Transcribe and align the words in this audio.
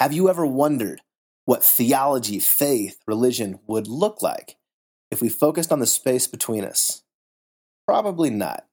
Have 0.00 0.14
you 0.14 0.30
ever 0.30 0.46
wondered 0.46 1.02
what 1.44 1.62
theology, 1.62 2.40
faith, 2.40 2.96
religion 3.06 3.60
would 3.66 3.86
look 3.86 4.22
like 4.22 4.56
if 5.10 5.20
we 5.20 5.28
focused 5.28 5.70
on 5.70 5.78
the 5.78 5.86
space 5.86 6.26
between 6.26 6.64
us? 6.64 7.02
Probably 7.86 8.30
not. 8.30 8.64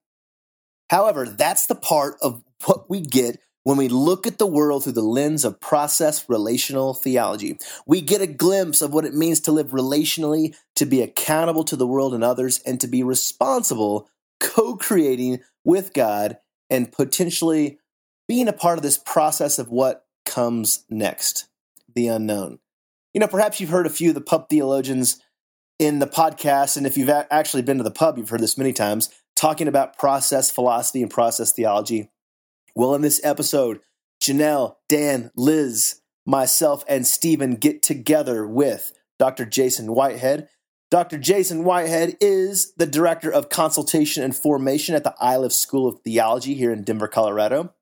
However, 0.89 1.25
that's 1.25 1.67
the 1.67 1.75
part 1.75 2.15
of 2.21 2.45
what 2.63 2.89
we 2.89 3.01
get 3.01 3.41
when 3.63 3.75
we 3.75 3.89
look 3.89 4.25
at 4.25 4.37
the 4.37 4.47
world 4.47 4.85
through 4.85 4.93
the 4.93 5.01
lens 5.01 5.43
of 5.43 5.59
process 5.59 6.29
relational 6.29 6.93
theology. 6.93 7.57
We 7.85 7.99
get 7.99 8.21
a 8.21 8.27
glimpse 8.27 8.81
of 8.81 8.93
what 8.93 9.03
it 9.03 9.13
means 9.13 9.41
to 9.41 9.51
live 9.51 9.71
relationally, 9.71 10.55
to 10.77 10.85
be 10.85 11.01
accountable 11.01 11.65
to 11.65 11.75
the 11.75 11.85
world 11.85 12.13
and 12.13 12.23
others, 12.23 12.61
and 12.65 12.79
to 12.79 12.87
be 12.87 13.03
responsible, 13.03 14.09
co 14.39 14.77
creating 14.77 15.41
with 15.65 15.93
God, 15.93 16.37
and 16.69 16.89
potentially 16.89 17.79
being 18.29 18.47
a 18.47 18.53
part 18.53 18.77
of 18.77 18.83
this 18.83 18.97
process 18.97 19.59
of 19.59 19.67
what 19.67 20.06
comes 20.27 20.85
next 20.89 21.47
the 21.95 22.07
unknown. 22.07 22.59
You 23.13 23.21
know, 23.21 23.27
perhaps 23.27 23.59
you've 23.59 23.71
heard 23.71 23.87
a 23.87 23.89
few 23.89 24.09
of 24.09 24.15
the 24.15 24.21
pub 24.21 24.49
theologians 24.49 25.19
in 25.79 25.97
the 25.97 26.07
podcast, 26.07 26.77
and 26.77 26.85
if 26.85 26.97
you've 26.97 27.09
actually 27.09 27.63
been 27.63 27.77
to 27.77 27.83
the 27.83 27.89
pub, 27.89 28.17
you've 28.17 28.29
heard 28.29 28.41
this 28.41 28.57
many 28.57 28.73
times, 28.73 29.09
talking 29.35 29.67
about 29.67 29.97
process 29.97 30.51
philosophy 30.51 31.01
and 31.01 31.09
process 31.09 31.51
theology. 31.51 32.11
Well, 32.75 32.93
in 32.93 33.01
this 33.01 33.19
episode, 33.23 33.79
Janel, 34.21 34.75
Dan, 34.87 35.31
Liz, 35.35 36.01
myself, 36.25 36.83
and 36.87 37.07
Stephen 37.07 37.55
get 37.55 37.81
together 37.81 38.45
with 38.45 38.93
Dr. 39.17 39.45
Jason 39.45 39.93
Whitehead. 39.93 40.49
Dr. 40.89 41.17
Jason 41.17 41.63
Whitehead 41.63 42.17
is 42.21 42.73
the 42.77 42.85
Director 42.85 43.31
of 43.31 43.49
Consultation 43.49 44.23
and 44.23 44.35
Formation 44.35 44.95
at 44.95 45.03
the 45.03 45.15
Iliff 45.21 45.53
School 45.53 45.87
of 45.87 45.99
Theology 46.01 46.53
here 46.53 46.71
in 46.71 46.83
Denver, 46.83 47.07
Colorado. 47.07 47.73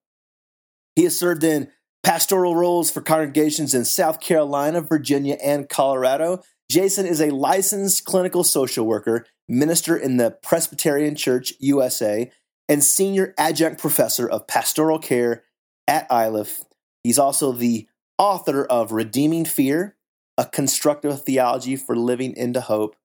He 0.96 1.04
has 1.04 1.18
served 1.18 1.44
in 1.44 1.72
pastoral 2.06 2.56
roles 2.56 2.92
for 2.92 3.02
congregations 3.02 3.74
in 3.74 3.84
South 3.84 4.20
Carolina, 4.20 4.80
Virginia, 4.80 5.40
and 5.44 5.68
Colorado. 5.68 6.40
Jason 6.70 7.08
is 7.08 7.20
a 7.20 7.32
licensed 7.32 8.06
clinical 8.06 8.44
social 8.44 8.86
worker, 8.86 9.26
minister 9.50 9.98
in 9.98 10.18
the 10.18 10.30
Presbyterian 10.30 11.16
Church 11.16 11.54
USA, 11.60 12.32
and 12.70 12.84
senior 12.84 13.34
adjunct 13.40 13.82
professor 13.82 14.30
of 14.30 14.46
pastoral 14.46 15.00
care 15.00 15.46
at 15.88 16.06
Iliff. 16.12 16.64
He's 17.04 17.18
also 17.18 17.52
the 17.52 17.88
author 18.20 18.64
of 18.64 18.92
Redeeming 18.92 19.46
Fear, 19.46 19.96
a 20.38 20.46
constructive 20.46 21.24
theology 21.24 21.76
for 21.76 21.96
living 21.96 22.38
into 22.38 22.62
hope, 22.62 22.96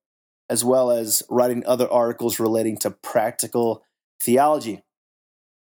as 0.47 0.63
well 0.63 0.91
as 0.91 1.23
writing 1.27 1.65
other 1.65 1.91
articles 1.91 2.39
relating 2.39 2.77
to 2.77 2.91
practical 2.91 3.83
theology. 4.21 4.83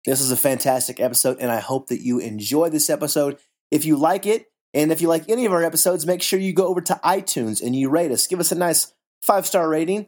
This 0.04 0.20
is 0.20 0.30
a 0.30 0.36
fantastic 0.36 1.00
episode, 1.00 1.38
and 1.40 1.50
I 1.50 1.60
hope 1.60 1.88
that 1.88 2.00
you 2.00 2.18
enjoy 2.18 2.70
this 2.70 2.88
episode. 2.88 3.38
If 3.70 3.84
you 3.84 3.96
like 3.96 4.26
it, 4.26 4.46
and 4.74 4.92
if 4.92 5.00
you 5.00 5.08
like 5.08 5.28
any 5.28 5.46
of 5.46 5.52
our 5.52 5.62
episodes, 5.62 6.06
make 6.06 6.22
sure 6.22 6.38
you 6.38 6.52
go 6.52 6.68
over 6.68 6.80
to 6.82 7.00
iTunes 7.04 7.62
and 7.62 7.74
you 7.74 7.88
rate 7.88 8.10
us. 8.10 8.26
Give 8.26 8.40
us 8.40 8.52
a 8.52 8.54
nice 8.54 8.92
five 9.22 9.46
star 9.46 9.68
rating, 9.68 10.06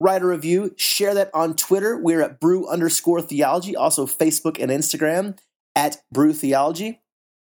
write 0.00 0.22
a 0.22 0.26
review, 0.26 0.74
share 0.76 1.14
that 1.14 1.30
on 1.34 1.54
Twitter. 1.54 1.98
We're 1.98 2.22
at 2.22 2.40
brew 2.40 2.68
underscore 2.68 3.22
theology, 3.22 3.76
also 3.76 4.06
Facebook 4.06 4.60
and 4.60 4.70
Instagram 4.70 5.38
at 5.76 5.98
brew 6.12 6.32
theology. 6.32 7.02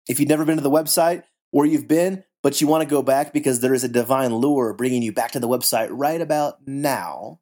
If 0.08 0.19
you've 0.19 0.30
never 0.30 0.45
been 0.45 0.58
to 0.58 0.63
the 0.63 0.69
website 0.69 1.23
or 1.52 1.65
you've 1.65 1.88
been, 1.88 2.23
but 2.43 2.61
you 2.61 2.67
want 2.67 2.83
to 2.83 2.89
go 2.89 3.02
back 3.02 3.33
because 3.33 3.59
there 3.59 3.73
is 3.73 3.83
a 3.83 3.89
divine 3.89 4.33
lure 4.35 4.73
bringing 4.73 5.02
you 5.02 5.11
back 5.11 5.31
to 5.31 5.39
the 5.39 5.47
website 5.47 5.89
right 5.91 6.21
about 6.21 6.67
now. 6.67 7.39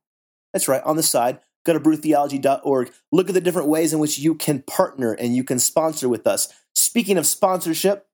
That's 0.54 0.68
right, 0.68 0.82
on 0.84 0.96
the 0.96 1.04
side, 1.04 1.40
Go 1.66 1.74
to 1.74 1.80
brewtheology.org. 1.80 2.92
Look 3.12 3.28
at 3.28 3.34
the 3.34 3.42
different 3.42 3.68
ways 3.68 3.92
in 3.92 4.00
which 4.00 4.20
you 4.20 4.36
can 4.36 4.62
partner 4.62 5.14
and 5.14 5.36
you 5.36 5.44
can 5.44 5.60
sponsor 5.60 6.08
with 6.08 6.28
us. 6.28 6.48
Speaking 6.76 7.18
of 7.18 7.26
sponsorship, 7.26 8.08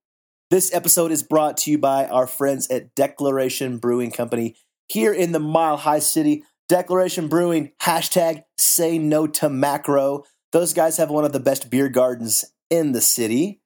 this 0.49 0.73
episode 0.73 1.11
is 1.11 1.23
brought 1.23 1.58
to 1.58 1.71
you 1.71 1.77
by 1.77 2.08
our 2.08 2.27
friends 2.27 2.69
at 2.69 2.95
Declaration 2.95 3.77
Brewing 3.77 4.11
Company 4.11 4.55
here 4.88 5.13
in 5.13 5.31
the 5.31 5.39
Mile 5.39 5.77
High 5.77 5.99
City. 5.99 6.43
Declaration 6.67 7.27
Brewing, 7.27 7.71
hashtag 7.81 8.43
say 8.58 8.98
no 8.98 9.27
to 9.27 9.49
macro. 9.49 10.23
Those 10.52 10.73
guys 10.73 10.97
have 10.97 11.09
one 11.09 11.26
of 11.26 11.33
the 11.33 11.39
best 11.39 11.70
beer 11.70 11.89
gardens 11.89 12.45
in 12.70 12.93
the 12.93 13.02
city. 13.02 13.61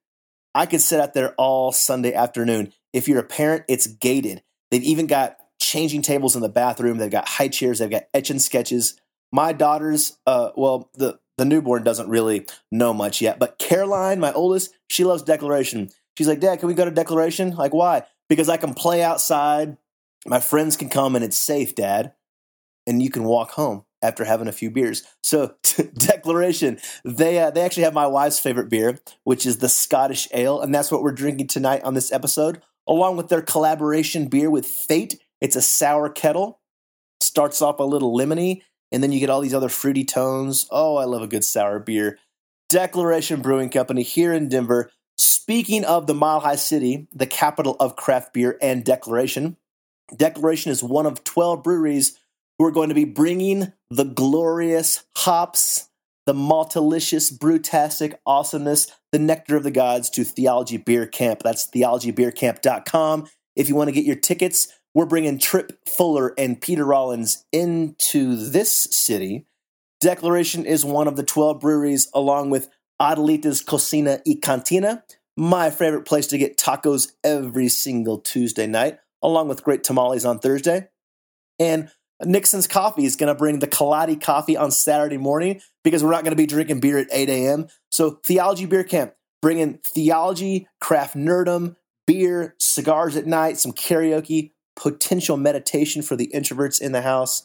I 0.53 0.65
could 0.65 0.81
sit 0.81 0.99
out 0.99 1.13
there 1.13 1.33
all 1.35 1.71
Sunday 1.71 2.13
afternoon. 2.13 2.73
If 2.93 3.07
you're 3.07 3.19
a 3.19 3.23
parent, 3.23 3.65
it's 3.67 3.87
gated. 3.87 4.41
They've 4.71 4.83
even 4.83 5.05
got 5.07 5.37
changing 5.59 6.01
tables 6.01 6.35
in 6.35 6.41
the 6.41 6.49
bathroom. 6.49 6.97
They've 6.97 7.11
got 7.11 7.27
high 7.27 7.49
chairs. 7.49 7.79
They've 7.79 7.89
got 7.89 8.05
etch 8.13 8.29
and 8.29 8.41
sketches 8.41 8.99
my 9.35 9.51
daughter's 9.51 10.18
uh 10.25 10.51
well 10.56 10.90
the 10.94 11.19
the 11.38 11.44
newborn 11.44 11.84
doesn't 11.84 12.07
really 12.07 12.47
know 12.72 12.94
much 12.94 13.22
yet 13.22 13.38
but 13.38 13.59
caroline 13.59 14.19
my 14.19 14.31
oldest 14.31 14.73
she 14.90 15.03
loves 15.03 15.23
declaration. 15.23 15.90
She's 16.18 16.28
like 16.28 16.40
dad 16.40 16.59
can 16.59 16.68
we 16.68 16.73
go 16.73 16.85
to 16.85 16.91
declaration? 16.91 17.51
Like 17.56 17.73
why? 17.73 18.03
Because 18.29 18.47
i 18.47 18.57
can 18.57 18.73
play 18.73 19.03
outside. 19.03 19.78
My 20.25 20.40
friends 20.40 20.78
can 20.78 20.90
come 20.90 21.16
and 21.16 21.23
it's 21.23 21.38
safe 21.38 21.75
dad 21.75 22.13
and 22.88 23.01
you 23.01 23.09
can 23.09 23.25
walk 23.25 23.51
home 23.51 23.84
after 24.01 24.23
having 24.23 24.47
a 24.47 24.53
few 24.53 24.72
beers. 24.72 25.03
So 25.22 25.56
declaration 25.97 26.79
they 27.03 27.40
uh, 27.40 27.52
they 27.52 27.62
actually 27.62 27.84
have 27.84 27.94
my 27.94 28.07
wife's 28.07 28.40
favorite 28.40 28.69
beer 28.69 29.00
which 29.25 29.46
is 29.46 29.57
the 29.57 29.69
scottish 29.69 30.29
ale 30.34 30.62
and 30.62 30.73
that's 30.73 30.91
what 30.91 31.03
we're 31.03 31.12
drinking 31.12 31.47
tonight 31.47 31.84
on 31.84 31.94
this 31.94 32.12
episode 32.13 32.62
along 32.88 33.17
with 33.17 33.28
their 33.28 33.41
collaboration 33.41 34.28
beer 34.28 34.50
with 34.50 34.66
fate. 34.66 35.19
It's 35.41 35.57
a 35.57 35.62
sour 35.62 36.09
kettle. 36.09 36.62
Starts 37.19 37.62
off 37.62 37.79
a 37.79 37.84
little 37.84 38.16
lemony 38.17 38.62
and 38.95 39.03
then 39.03 39.11
you 39.11 39.19
get 39.19 39.29
all 39.29 39.41
these 39.41 39.53
other 39.53 39.67
fruity 39.67 40.06
tones. 40.06 40.67
Oh, 40.72 40.95
I 40.95 41.03
love 41.03 41.22
a 41.22 41.28
good 41.28 41.44
sour 41.44 41.79
beer. 41.79 42.17
Declaration 42.69 43.41
Brewing 43.41 43.69
Company 43.69 44.03
here 44.03 44.31
in 44.31 44.47
Denver. 44.47 44.89
Speaking 45.17 45.83
of 45.83 46.07
the 46.07 46.13
Mile 46.13 46.39
High 46.39 46.56
City, 46.56 47.09
the 47.13 47.28
capital 47.28 47.75
of 47.81 47.97
craft 47.97 48.31
beer 48.31 48.57
and 48.61 48.85
Declaration, 48.85 49.57
Declaration 50.16 50.72
is 50.72 50.81
one 50.81 51.05
of 51.05 51.25
12 51.25 51.61
breweries 51.61 52.17
who 52.57 52.63
are 52.63 52.72
going 52.72 52.88
to 52.88 52.95
be 52.95 53.03
bringing 53.03 53.73
the 53.89 54.05
glorious 54.05 55.03
hops, 55.17 55.89
the 56.25 56.34
maltalicious, 56.34 57.38
brewtastic 57.38 58.13
awesomeness, 58.25 58.88
the 59.11 59.19
nectar 59.19 59.57
of 59.57 59.63
the 59.63 59.72
gods 59.72 60.09
to 60.11 60.23
Theology 60.23 60.78
Beer 60.78 61.05
Camp. 61.05 61.41
That's 61.44 61.69
theologybeercamp.com. 61.69 63.28
If 63.57 63.67
you 63.67 63.75
want 63.75 63.89
to 63.89 63.94
get 63.94 64.05
your 64.05 64.16
tickets, 64.16 64.69
we're 64.95 65.06
bringing 65.06 65.38
Tripp 65.38 65.88
Fuller 65.88 66.33
and 66.38 66.59
Peter 66.59 66.85
Rollins 66.85 67.45
into 67.51 68.38
this 68.38 68.72
city. 68.72 69.45
Declaration 70.00 70.66
is 70.66 70.85
one 70.85 71.07
of 71.07 71.17
the 71.17 71.23
12 71.23 71.59
breweries, 71.59 72.09
along 72.13 72.50
with 72.50 72.69
Adelita's 73.00 73.61
Cocina 73.61 74.22
y 74.25 74.38
Cantina, 74.41 75.03
my 75.35 75.69
favorite 75.69 76.05
place 76.05 76.28
to 76.28 76.38
get 76.38 76.57
tacos 76.57 77.11
every 77.25 77.67
single 77.67 78.19
Tuesday 78.19 78.67
night, 78.67 79.00
along 79.22 79.50
with 79.50 79.63
great 79.63 79.84
tamales 79.84 80.23
on 80.23 80.39
Thursday. 80.39 80.88
And 81.59 81.89
Nixon's 82.23 82.67
Coffee 82.67 83.05
is 83.05 83.17
going 83.17 83.28
to 83.28 83.38
bring 83.38 83.59
the 83.59 83.67
Kaladi 83.67 84.19
coffee 84.19 84.55
on 84.55 84.72
Saturday 84.72 85.17
morning 85.17 85.59
because 85.84 86.05
we're 86.05 86.11
not 86.11 86.23
going 86.23 86.31
to 86.31 86.38
be 86.38 86.45
drinking 86.45 86.79
beer 86.79 87.00
at 87.00 87.07
8 87.11 87.28
a.m. 87.28 87.67
So, 87.91 88.11
Theology 88.11 88.66
Beer 88.66 88.85
Camp, 88.85 89.13
bringing 89.41 89.79
theology, 89.79 90.69
craft 90.79 91.17
nerdum, 91.17 91.75
beer, 92.07 92.55
cigars 92.59 93.17
at 93.17 93.25
night, 93.25 93.57
some 93.57 93.73
karaoke, 93.73 94.51
potential 94.75 95.37
meditation 95.37 96.01
for 96.01 96.15
the 96.15 96.29
introverts 96.33 96.81
in 96.81 96.91
the 96.91 97.01
house. 97.01 97.43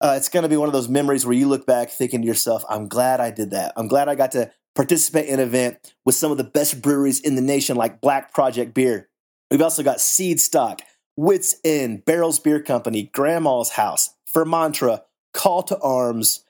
Uh, 0.00 0.14
it's 0.16 0.28
going 0.28 0.42
to 0.42 0.48
be 0.48 0.56
one 0.56 0.68
of 0.68 0.72
those 0.72 0.88
memories 0.88 1.26
where 1.26 1.34
you 1.34 1.46
look 1.46 1.66
back 1.66 1.90
thinking 1.90 2.22
to 2.22 2.26
yourself, 2.26 2.64
I'm 2.68 2.88
glad 2.88 3.20
I 3.20 3.30
did 3.30 3.50
that. 3.50 3.72
I'm 3.76 3.88
glad 3.88 4.08
I 4.08 4.14
got 4.14 4.32
to 4.32 4.50
participate 4.74 5.28
in 5.28 5.34
an 5.34 5.40
event 5.40 5.94
with 6.04 6.14
some 6.14 6.30
of 6.30 6.38
the 6.38 6.44
best 6.44 6.80
breweries 6.80 7.20
in 7.20 7.34
the 7.34 7.42
nation, 7.42 7.76
like 7.76 8.00
Black 8.00 8.32
Project 8.32 8.72
Beer. 8.72 9.08
We've 9.50 9.60
also 9.60 9.82
got 9.82 10.00
Seed 10.00 10.40
Stock, 10.40 10.80
Wits 11.16 11.56
End, 11.64 12.04
Barrels 12.04 12.38
Beer 12.38 12.62
Company, 12.62 13.10
Grandma's 13.12 13.70
House, 13.70 14.14
Fermaentra, 14.32 15.02
Call 15.34 15.62
to 15.64 15.78
Arms, 15.80 16.44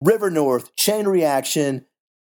River 0.00 0.30
North, 0.30 0.74
Chain 0.76 1.06
Reaction. 1.06 1.86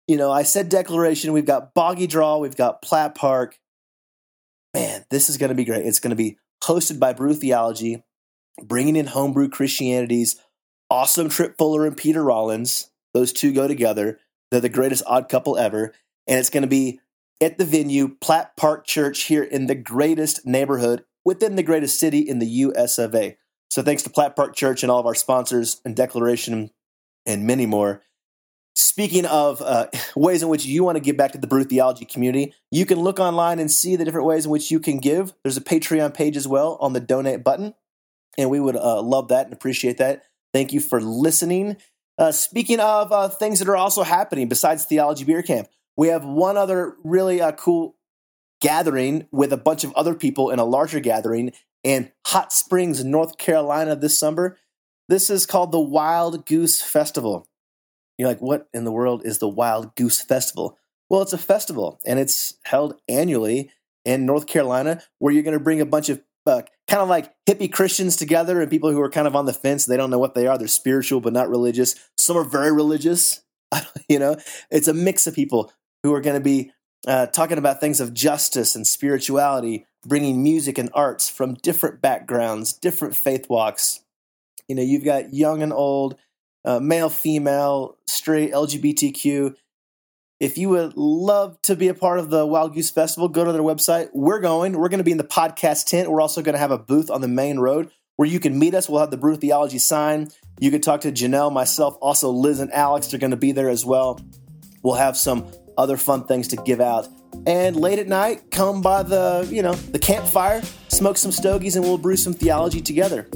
You 0.08 0.16
know, 0.16 0.30
I 0.30 0.42
said 0.42 0.68
Declaration. 0.68 1.32
We've 1.32 1.46
got 1.46 1.74
Boggy 1.74 2.06
Draw. 2.06 2.38
We've 2.38 2.56
got 2.56 2.82
Platt 2.82 3.14
Park. 3.14 3.58
Man, 4.74 5.04
this 5.10 5.28
is 5.28 5.38
going 5.38 5.50
to 5.50 5.54
be 5.54 5.64
great. 5.64 5.86
It's 5.86 6.00
going 6.00 6.10
to 6.10 6.16
be 6.16 6.38
hosted 6.62 6.98
by 6.98 7.12
Brew 7.12 7.34
Theology, 7.34 8.02
bringing 8.62 8.96
in 8.96 9.06
homebrew 9.06 9.48
Christianity's 9.48 10.40
awesome 10.90 11.28
Tripp 11.28 11.58
Fuller 11.58 11.86
and 11.86 11.96
Peter 11.96 12.22
Rollins. 12.22 12.90
Those 13.12 13.32
two 13.32 13.52
go 13.52 13.68
together. 13.68 14.20
They're 14.50 14.60
the 14.60 14.68
greatest 14.68 15.02
odd 15.06 15.28
couple 15.28 15.58
ever. 15.58 15.92
And 16.26 16.38
it's 16.38 16.50
going 16.50 16.62
to 16.62 16.68
be 16.68 17.00
at 17.40 17.58
the 17.58 17.64
venue, 17.64 18.16
Platt 18.20 18.56
Park 18.56 18.86
Church, 18.86 19.24
here 19.24 19.42
in 19.42 19.66
the 19.66 19.74
greatest 19.74 20.46
neighborhood 20.46 21.04
within 21.24 21.56
the 21.56 21.62
greatest 21.62 21.98
city 21.98 22.20
in 22.20 22.38
the 22.38 22.46
US 22.46 22.98
of 22.98 23.14
A. 23.14 23.36
So 23.70 23.82
thanks 23.82 24.02
to 24.04 24.10
Platt 24.10 24.36
Park 24.36 24.54
Church 24.54 24.82
and 24.82 24.90
all 24.90 25.00
of 25.00 25.06
our 25.06 25.14
sponsors 25.14 25.80
and 25.84 25.96
Declaration 25.96 26.70
and 27.26 27.46
many 27.46 27.66
more. 27.66 28.02
Speaking 28.76 29.24
of 29.26 29.62
uh, 29.62 29.86
ways 30.16 30.42
in 30.42 30.48
which 30.48 30.66
you 30.66 30.84
want 30.84 30.96
to 30.96 31.00
give 31.00 31.16
back 31.16 31.32
to 31.32 31.38
the 31.38 31.46
Brew 31.46 31.64
Theology 31.64 32.04
community, 32.04 32.54
you 32.70 32.86
can 32.86 32.98
look 32.98 33.18
online 33.18 33.58
and 33.58 33.70
see 33.70 33.96
the 33.96 34.04
different 34.04 34.26
ways 34.26 34.44
in 34.44 34.50
which 34.50 34.70
you 34.70 34.80
can 34.80 34.98
give. 34.98 35.32
There's 35.42 35.56
a 35.56 35.62
Patreon 35.62 36.14
page 36.14 36.36
as 36.36 36.48
well 36.48 36.76
on 36.80 36.92
the 36.92 37.00
donate 37.00 37.44
button, 37.44 37.74
and 38.36 38.50
we 38.50 38.60
would 38.60 38.76
uh, 38.76 39.02
love 39.02 39.28
that 39.28 39.46
and 39.46 39.52
appreciate 39.52 39.98
that. 39.98 40.24
Thank 40.52 40.72
you 40.72 40.80
for 40.80 41.00
listening. 41.00 41.76
Uh, 42.16 42.32
speaking 42.32 42.80
of 42.80 43.10
uh, 43.10 43.28
things 43.28 43.58
that 43.58 43.68
are 43.68 43.76
also 43.76 44.02
happening 44.02 44.48
besides 44.48 44.84
Theology 44.84 45.24
Beer 45.24 45.42
Camp, 45.42 45.68
we 45.96 46.08
have 46.08 46.24
one 46.24 46.56
other 46.56 46.96
really 47.02 47.40
uh, 47.40 47.52
cool 47.52 47.96
gathering 48.60 49.26
with 49.30 49.52
a 49.52 49.56
bunch 49.56 49.84
of 49.84 49.92
other 49.94 50.14
people 50.14 50.50
in 50.50 50.58
a 50.58 50.64
larger 50.64 51.00
gathering 51.00 51.52
in 51.82 52.10
Hot 52.28 52.52
Springs, 52.52 53.04
North 53.04 53.36
Carolina 53.36 53.94
this 53.94 54.18
summer. 54.18 54.56
This 55.08 55.28
is 55.28 55.44
called 55.44 55.70
the 55.70 55.80
Wild 55.80 56.46
Goose 56.46 56.80
Festival. 56.80 57.46
You're 58.18 58.28
like, 58.28 58.40
what 58.40 58.68
in 58.72 58.84
the 58.84 58.92
world 58.92 59.22
is 59.24 59.38
the 59.38 59.48
Wild 59.48 59.94
Goose 59.96 60.20
Festival? 60.20 60.78
Well, 61.10 61.22
it's 61.22 61.32
a 61.32 61.38
festival 61.38 62.00
and 62.06 62.18
it's 62.18 62.54
held 62.64 63.00
annually 63.08 63.70
in 64.04 64.26
North 64.26 64.46
Carolina 64.46 65.02
where 65.18 65.32
you're 65.32 65.42
going 65.42 65.58
to 65.58 65.64
bring 65.64 65.80
a 65.80 65.86
bunch 65.86 66.08
of 66.08 66.22
uh, 66.46 66.62
kind 66.88 67.02
of 67.02 67.08
like 67.08 67.32
hippie 67.46 67.72
Christians 67.72 68.16
together 68.16 68.60
and 68.60 68.70
people 68.70 68.90
who 68.90 69.00
are 69.00 69.10
kind 69.10 69.26
of 69.26 69.34
on 69.34 69.46
the 69.46 69.52
fence. 69.52 69.86
They 69.86 69.96
don't 69.96 70.10
know 70.10 70.18
what 70.18 70.34
they 70.34 70.46
are. 70.46 70.58
They're 70.58 70.68
spiritual, 70.68 71.20
but 71.20 71.32
not 71.32 71.48
religious. 71.48 71.94
Some 72.18 72.36
are 72.36 72.44
very 72.44 72.72
religious. 72.72 73.42
you 74.08 74.18
know, 74.18 74.36
it's 74.70 74.88
a 74.88 74.94
mix 74.94 75.26
of 75.26 75.34
people 75.34 75.72
who 76.02 76.12
are 76.14 76.20
going 76.20 76.36
to 76.36 76.44
be 76.44 76.70
uh, 77.06 77.26
talking 77.26 77.58
about 77.58 77.80
things 77.80 78.00
of 78.00 78.14
justice 78.14 78.74
and 78.74 78.86
spirituality, 78.86 79.86
bringing 80.06 80.42
music 80.42 80.78
and 80.78 80.90
arts 80.94 81.28
from 81.28 81.54
different 81.54 82.00
backgrounds, 82.00 82.72
different 82.72 83.16
faith 83.16 83.48
walks. 83.48 84.00
You 84.68 84.74
know, 84.74 84.82
you've 84.82 85.04
got 85.04 85.34
young 85.34 85.62
and 85.62 85.72
old, 85.72 86.16
uh, 86.64 86.80
male, 86.80 87.08
female, 87.08 87.96
straight, 88.06 88.52
LGBTQ. 88.52 89.54
If 90.40 90.58
you 90.58 90.68
would 90.70 90.96
love 90.96 91.60
to 91.62 91.76
be 91.76 91.88
a 91.88 91.94
part 91.94 92.18
of 92.18 92.30
the 92.30 92.44
Wild 92.44 92.74
Goose 92.74 92.90
Festival, 92.90 93.28
go 93.28 93.44
to 93.44 93.52
their 93.52 93.62
website. 93.62 94.10
We're 94.12 94.40
going. 94.40 94.72
We're 94.72 94.88
going 94.88 94.98
to 94.98 95.04
be 95.04 95.12
in 95.12 95.18
the 95.18 95.24
podcast 95.24 95.86
tent. 95.86 96.10
We're 96.10 96.20
also 96.20 96.42
going 96.42 96.54
to 96.54 96.58
have 96.58 96.70
a 96.70 96.78
booth 96.78 97.10
on 97.10 97.20
the 97.20 97.28
main 97.28 97.58
road 97.58 97.90
where 98.16 98.28
you 98.28 98.40
can 98.40 98.58
meet 98.58 98.74
us. 98.74 98.88
We'll 98.88 99.00
have 99.00 99.10
the 99.10 99.16
Brew 99.16 99.36
Theology 99.36 99.78
sign. 99.78 100.28
You 100.60 100.70
can 100.70 100.80
talk 100.80 101.02
to 101.02 101.12
Janel, 101.12 101.52
myself, 101.52 101.96
also 102.00 102.30
Liz 102.30 102.60
and 102.60 102.72
Alex. 102.72 103.08
They're 103.08 103.20
going 103.20 103.30
to 103.30 103.36
be 103.36 103.52
there 103.52 103.68
as 103.68 103.84
well. 103.84 104.20
We'll 104.82 104.94
have 104.94 105.16
some 105.16 105.46
other 105.76 105.96
fun 105.96 106.24
things 106.24 106.48
to 106.48 106.56
give 106.56 106.80
out. 106.80 107.08
And 107.46 107.76
late 107.76 107.98
at 107.98 108.06
night, 108.06 108.50
come 108.50 108.80
by 108.82 109.02
the, 109.02 109.48
you 109.50 109.62
know, 109.62 109.74
the 109.74 109.98
campfire, 109.98 110.62
smoke 110.88 111.16
some 111.16 111.32
stogies, 111.32 111.76
and 111.76 111.84
we'll 111.84 111.98
brew 111.98 112.16
some 112.16 112.32
theology 112.32 112.80
together. 112.80 113.28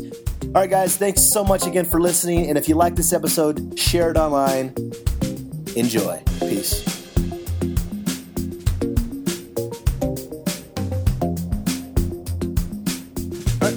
All 0.48 0.62
right, 0.62 0.70
guys, 0.70 0.96
thanks 0.96 1.20
so 1.20 1.44
much 1.44 1.66
again 1.66 1.84
for 1.84 2.00
listening. 2.00 2.48
And 2.48 2.56
if 2.56 2.70
you 2.70 2.74
like 2.74 2.94
this 2.94 3.12
episode, 3.12 3.78
share 3.78 4.10
it 4.10 4.16
online. 4.16 4.74
Enjoy. 5.76 6.22
Peace. 6.40 6.98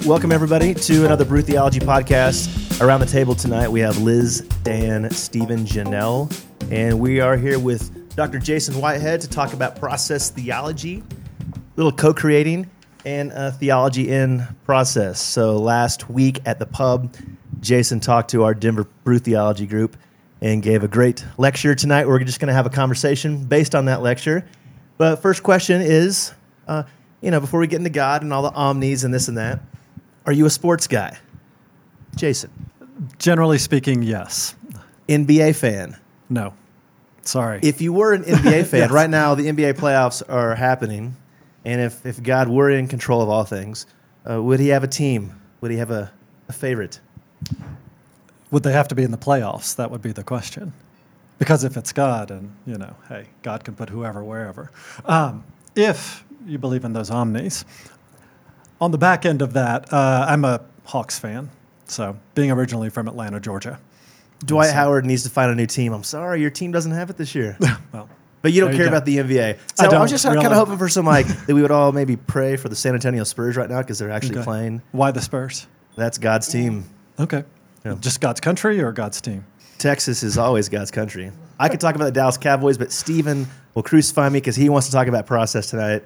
welcome 0.06 0.32
everybody 0.32 0.74
to 0.74 1.04
another 1.04 1.24
Brew 1.24 1.42
Theology 1.42 1.78
podcast. 1.78 2.80
Around 2.80 3.00
the 3.00 3.06
table 3.06 3.34
tonight, 3.34 3.68
we 3.68 3.80
have 3.80 3.98
Liz, 3.98 4.40
Dan, 4.64 5.08
Stephen, 5.10 5.66
Janel, 5.66 6.34
and 6.72 6.98
we 6.98 7.20
are 7.20 7.36
here 7.36 7.58
with 7.58 8.16
Dr. 8.16 8.38
Jason 8.38 8.80
Whitehead 8.80 9.20
to 9.20 9.28
talk 9.28 9.52
about 9.52 9.78
process 9.78 10.30
theology, 10.30 11.04
a 11.52 11.54
little 11.76 11.92
co 11.92 12.12
creating, 12.12 12.68
and 13.04 13.32
uh, 13.32 13.50
theology 13.50 14.10
in 14.10 14.46
process. 14.64 15.20
So 15.20 15.58
last 15.58 16.08
week 16.08 16.40
at 16.46 16.58
the 16.58 16.66
pub, 16.66 17.14
Jason 17.60 18.00
talked 18.00 18.30
to 18.30 18.44
our 18.44 18.54
Denver 18.54 18.86
Brew 19.04 19.18
Theology 19.18 19.66
group 19.66 19.96
and 20.40 20.62
gave 20.62 20.82
a 20.82 20.88
great 20.88 21.24
lecture. 21.38 21.74
Tonight, 21.74 22.08
we're 22.08 22.18
just 22.20 22.40
going 22.40 22.48
to 22.48 22.54
have 22.54 22.66
a 22.66 22.70
conversation 22.70 23.44
based 23.44 23.74
on 23.74 23.86
that 23.86 24.02
lecture. 24.02 24.44
But 24.98 25.16
first 25.16 25.42
question 25.42 25.80
is, 25.80 26.32
uh, 26.66 26.84
you 27.20 27.30
know, 27.30 27.40
before 27.40 27.60
we 27.60 27.66
get 27.66 27.78
into 27.78 27.90
God 27.90 28.22
and 28.22 28.32
all 28.32 28.42
the 28.42 28.52
omnis 28.52 29.04
and 29.04 29.14
this 29.14 29.28
and 29.28 29.38
that, 29.38 29.60
are 30.26 30.32
you 30.32 30.46
a 30.46 30.50
sports 30.50 30.86
guy? 30.86 31.16
Jason. 32.16 32.50
Generally 33.18 33.58
speaking, 33.58 34.02
yes. 34.02 34.54
NBA 35.08 35.54
fan? 35.56 35.96
No. 36.28 36.54
Sorry. 37.22 37.60
If 37.62 37.80
you 37.80 37.92
were 37.92 38.12
an 38.12 38.24
NBA 38.24 38.66
fan, 38.66 38.80
yes. 38.80 38.90
right 38.90 39.10
now 39.10 39.34
the 39.34 39.46
NBA 39.46 39.74
playoffs 39.74 40.22
are 40.28 40.54
happening, 40.54 41.16
and 41.64 41.80
if, 41.80 42.04
if 42.04 42.22
God 42.22 42.48
were 42.48 42.70
in 42.70 42.88
control 42.88 43.22
of 43.22 43.28
all 43.28 43.44
things, 43.44 43.86
uh, 44.28 44.42
would 44.42 44.60
he 44.60 44.68
have 44.68 44.84
a 44.84 44.88
team? 44.88 45.40
Would 45.60 45.70
he 45.70 45.76
have 45.76 45.90
a, 45.90 46.10
a 46.48 46.52
favorite? 46.52 47.00
Would 48.50 48.62
they 48.62 48.72
have 48.72 48.88
to 48.88 48.94
be 48.94 49.02
in 49.02 49.10
the 49.10 49.18
playoffs? 49.18 49.76
That 49.76 49.90
would 49.90 50.02
be 50.02 50.12
the 50.12 50.24
question. 50.24 50.72
Because 51.38 51.64
if 51.64 51.76
it's 51.76 51.92
God, 51.92 52.30
and 52.30 52.54
you 52.66 52.78
know, 52.78 52.94
hey, 53.08 53.26
God 53.42 53.64
can 53.64 53.74
put 53.74 53.88
whoever 53.88 54.22
wherever. 54.22 54.70
Um, 55.04 55.44
if 55.74 56.24
you 56.46 56.58
believe 56.58 56.84
in 56.84 56.92
those 56.92 57.10
omnis, 57.10 57.64
on 58.80 58.90
the 58.90 58.98
back 58.98 59.24
end 59.24 59.42
of 59.42 59.52
that, 59.54 59.92
uh, 59.92 60.26
I'm 60.28 60.44
a 60.44 60.60
Hawks 60.84 61.18
fan. 61.18 61.50
So 61.86 62.16
being 62.34 62.50
originally 62.50 62.90
from 62.90 63.08
Atlanta, 63.08 63.40
Georgia. 63.40 63.78
Dwight 64.44 64.68
so. 64.68 64.74
Howard 64.74 65.04
needs 65.04 65.22
to 65.22 65.30
find 65.30 65.50
a 65.50 65.54
new 65.54 65.66
team. 65.66 65.92
I'm 65.92 66.04
sorry, 66.04 66.40
your 66.40 66.50
team 66.50 66.72
doesn't 66.72 66.92
have 66.92 67.10
it 67.10 67.16
this 67.16 67.34
year. 67.34 67.56
well, 67.92 68.08
but 68.42 68.52
you 68.52 68.60
don't 68.60 68.72
care 68.72 68.82
you 68.82 68.88
about 68.88 69.04
the 69.04 69.16
NBA. 69.18 69.58
So 69.74 69.86
I, 69.86 69.94
I 69.94 70.00
was 70.00 70.10
just 70.10 70.24
really. 70.24 70.36
kind 70.36 70.48
of 70.48 70.58
hoping 70.58 70.76
for 70.76 70.88
some 70.88 71.06
like 71.06 71.26
that 71.46 71.54
we 71.54 71.62
would 71.62 71.70
all 71.70 71.92
maybe 71.92 72.16
pray 72.16 72.56
for 72.56 72.68
the 72.68 72.76
San 72.76 72.94
Antonio 72.94 73.24
Spurs 73.24 73.56
right 73.56 73.70
now 73.70 73.80
because 73.80 73.98
they're 73.98 74.10
actually 74.10 74.36
okay. 74.36 74.44
playing. 74.44 74.82
Why 74.92 75.10
the 75.10 75.20
Spurs? 75.20 75.66
That's 75.96 76.18
God's 76.18 76.48
team. 76.48 76.84
Okay. 77.18 77.44
Yeah. 77.84 77.96
Just 78.00 78.20
God's 78.20 78.40
country 78.40 78.80
or 78.80 78.92
God's 78.92 79.20
team? 79.20 79.44
Texas 79.78 80.22
is 80.22 80.38
always 80.38 80.68
God's 80.68 80.90
country. 80.90 81.32
I 81.58 81.68
could 81.68 81.80
talk 81.80 81.94
about 81.94 82.06
the 82.06 82.12
Dallas 82.12 82.36
Cowboys, 82.36 82.78
but 82.78 82.92
Stephen 82.92 83.46
will 83.74 83.82
crucify 83.82 84.28
me 84.28 84.40
because 84.40 84.56
he 84.56 84.68
wants 84.68 84.86
to 84.88 84.92
talk 84.92 85.06
about 85.06 85.26
process 85.26 85.68
tonight. 85.68 86.04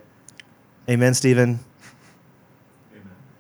Amen, 0.88 1.14
Stephen. 1.14 1.60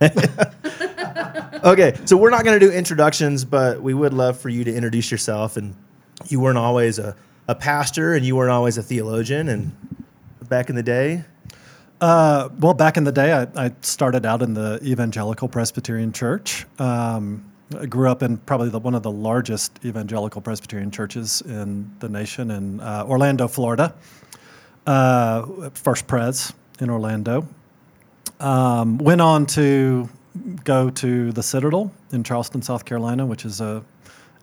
Amen. 0.02 0.52
Okay, 1.66 1.98
so 2.04 2.16
we're 2.16 2.30
not 2.30 2.44
going 2.44 2.60
to 2.60 2.64
do 2.64 2.70
introductions, 2.70 3.44
but 3.44 3.82
we 3.82 3.92
would 3.92 4.14
love 4.14 4.38
for 4.38 4.48
you 4.48 4.62
to 4.62 4.72
introduce 4.72 5.10
yourself. 5.10 5.56
And 5.56 5.74
you 6.28 6.38
weren't 6.38 6.58
always 6.58 7.00
a, 7.00 7.16
a 7.48 7.54
pastor, 7.54 8.14
and 8.14 8.24
you 8.24 8.36
weren't 8.36 8.50
always 8.50 8.78
a 8.78 8.82
theologian. 8.82 9.48
And 9.48 9.76
back 10.48 10.68
in 10.68 10.76
the 10.76 10.82
day, 10.82 11.24
uh, 12.00 12.48
well, 12.58 12.74
back 12.74 12.96
in 12.96 13.04
the 13.04 13.12
day, 13.12 13.32
I, 13.32 13.66
I, 13.66 13.72
started 13.80 14.26
out 14.26 14.42
in 14.42 14.52
the 14.52 14.78
Evangelical 14.82 15.48
Presbyterian 15.48 16.12
Church. 16.12 16.66
Um, 16.78 17.50
I 17.78 17.86
grew 17.86 18.10
up 18.10 18.22
in 18.22 18.36
probably 18.36 18.68
the, 18.68 18.78
one 18.78 18.94
of 18.94 19.02
the 19.02 19.10
largest 19.10 19.80
evangelical 19.84 20.40
Presbyterian 20.42 20.90
churches 20.90 21.40
in 21.40 21.90
the 22.00 22.08
nation 22.08 22.50
in 22.50 22.80
uh, 22.80 23.04
Orlando, 23.06 23.48
Florida. 23.48 23.94
Uh, 24.86 25.70
First 25.70 26.06
Pres 26.06 26.52
in 26.80 26.90
Orlando. 26.90 27.48
Um, 28.38 28.98
went 28.98 29.20
on 29.20 29.46
to 29.46 30.08
go 30.64 30.90
to 30.90 31.32
the 31.32 31.42
Citadel 31.42 31.90
in 32.12 32.22
Charleston, 32.22 32.62
South 32.62 32.84
Carolina, 32.84 33.24
which 33.24 33.44
is 33.44 33.60
a 33.60 33.82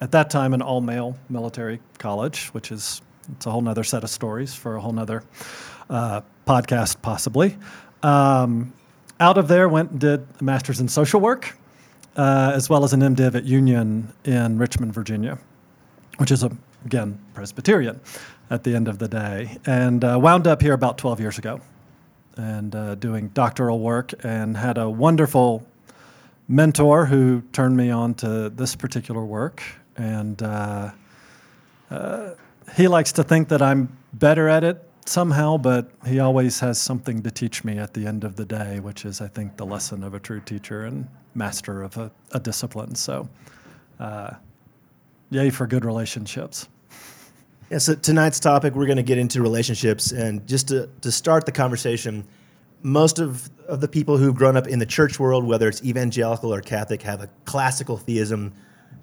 at 0.04 0.12
that 0.12 0.30
time 0.30 0.54
an 0.54 0.62
all 0.62 0.82
male 0.82 1.18
military 1.30 1.80
college, 1.98 2.48
which 2.48 2.74
is 2.74 3.02
it's 3.32 3.46
a 3.46 3.52
whole 3.52 3.62
nother 3.62 3.86
set 3.86 4.04
of 4.04 4.10
stories 4.10 4.54
for 4.54 4.76
a 4.76 4.82
whole 4.82 4.92
nother 4.92 5.24
uh, 5.90 6.20
podcast, 6.46 7.02
possibly. 7.02 7.58
Um, 8.04 8.74
out 9.22 9.38
of 9.38 9.48
there, 9.48 9.70
went 9.70 9.92
and 9.92 10.00
did 10.02 10.28
a 10.42 10.44
master's 10.44 10.82
in 10.82 10.90
social 10.90 11.22
work, 11.22 11.58
uh, 12.18 12.52
as 12.54 12.70
well 12.70 12.84
as 12.84 12.92
an 12.92 13.00
MDiv 13.00 13.34
at 13.34 13.46
Union 13.46 14.12
in 14.26 14.58
Richmond, 14.58 14.94
Virginia, 14.94 15.40
which 16.18 16.32
is 16.32 16.44
a 16.44 16.52
again 16.84 17.18
Presbyterian 17.34 18.02
at 18.50 18.66
the 18.66 18.76
end 18.76 18.90
of 18.90 19.00
the 19.00 19.08
day, 19.08 19.58
and 19.66 20.04
uh, 20.04 20.20
wound 20.22 20.48
up 20.48 20.62
here 20.62 20.74
about 20.74 20.98
12 20.98 21.22
years 21.22 21.38
ago 21.38 21.62
and 22.36 22.76
uh, 22.76 22.96
doing 22.96 23.30
doctoral 23.30 23.80
work, 23.80 24.12
and 24.26 24.58
had 24.58 24.78
a 24.78 24.90
wonderful 24.90 25.66
mentor 26.50 27.06
who 27.06 27.42
turned 27.54 27.78
me 27.78 27.90
on 27.90 28.14
to 28.16 28.50
this 28.50 28.76
particular 28.76 29.24
work. 29.24 29.64
And 29.98 30.42
uh, 30.42 30.92
uh, 31.90 32.30
he 32.76 32.88
likes 32.88 33.12
to 33.14 33.24
think 33.24 33.50
that 33.50 33.62
I'm 33.62 33.96
better 34.14 34.48
at 34.48 34.64
it 34.64 34.88
somehow, 35.06 35.58
but 35.58 35.92
he 36.06 36.20
always 36.20 36.60
has 36.60 36.82
something 36.82 37.22
to 37.24 37.32
teach 37.32 37.64
me 37.64 37.78
at 37.78 37.94
the 37.94 38.08
end 38.08 38.24
of 38.24 38.36
the 38.36 38.46
day, 38.46 38.80
which 38.80 39.06
is, 39.06 39.22
I 39.22 39.28
think, 39.28 39.58
the 39.58 39.66
lesson 39.66 40.04
of 40.04 40.14
a 40.14 40.20
true 40.20 40.40
teacher 40.40 40.86
and 40.86 41.08
master 41.36 41.84
of 41.84 41.98
a, 41.98 42.12
a 42.32 42.40
discipline. 42.40 42.96
So, 42.96 43.28
uh, 44.00 44.32
yay 45.30 45.50
for 45.50 45.68
good 45.68 45.86
relationships. 45.86 46.68
Yeah, 47.70 47.80
so 47.80 47.96
tonight's 47.96 48.40
topic, 48.40 48.76
we're 48.76 48.86
going 48.86 48.98
to 48.98 49.04
get 49.04 49.18
into 49.18 49.42
relationships. 49.42 50.12
And 50.12 50.46
just 50.48 50.68
to, 50.68 50.90
to 51.02 51.12
start 51.12 51.46
the 51.46 51.52
conversation, 51.52 52.24
most 52.84 53.20
of, 53.20 53.50
of 53.68 53.82
the 53.82 53.88
people 53.88 54.18
who've 54.18 54.36
grown 54.36 54.58
up 54.58 54.68
in 54.68 54.80
the 54.80 54.86
church 54.86 55.20
world, 55.20 55.44
whether 55.44 55.68
it's 55.68 55.84
evangelical 55.84 56.54
or 56.54 56.62
Catholic, 56.62 57.02
have 57.02 57.22
a 57.22 57.30
classical 57.46 57.98
theism 57.98 58.54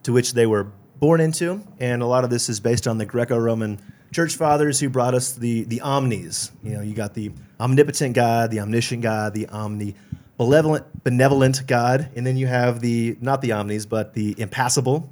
to 0.02 0.12
which 0.12 0.32
they 0.32 0.46
were 0.46 0.68
born 0.98 1.20
into. 1.20 1.62
And 1.78 2.02
a 2.02 2.06
lot 2.06 2.24
of 2.24 2.30
this 2.30 2.48
is 2.48 2.60
based 2.60 2.86
on 2.86 2.98
the 2.98 3.06
Greco 3.06 3.38
Roman 3.38 3.80
church 4.12 4.36
fathers 4.36 4.80
who 4.80 4.88
brought 4.88 5.14
us 5.14 5.32
the, 5.32 5.64
the 5.64 5.80
omnis. 5.80 6.52
You 6.62 6.72
know, 6.72 6.82
you 6.82 6.94
got 6.94 7.14
the 7.14 7.32
omnipotent 7.58 8.14
God, 8.14 8.50
the 8.50 8.60
omniscient 8.60 9.02
God, 9.02 9.34
the 9.34 9.46
omnibenevolent 9.46 10.84
benevolent 11.04 11.66
God, 11.66 12.10
and 12.16 12.26
then 12.26 12.36
you 12.36 12.46
have 12.46 12.80
the, 12.80 13.16
not 13.20 13.40
the 13.40 13.52
omnis, 13.52 13.86
but 13.86 14.14
the 14.14 14.34
impassible. 14.38 15.10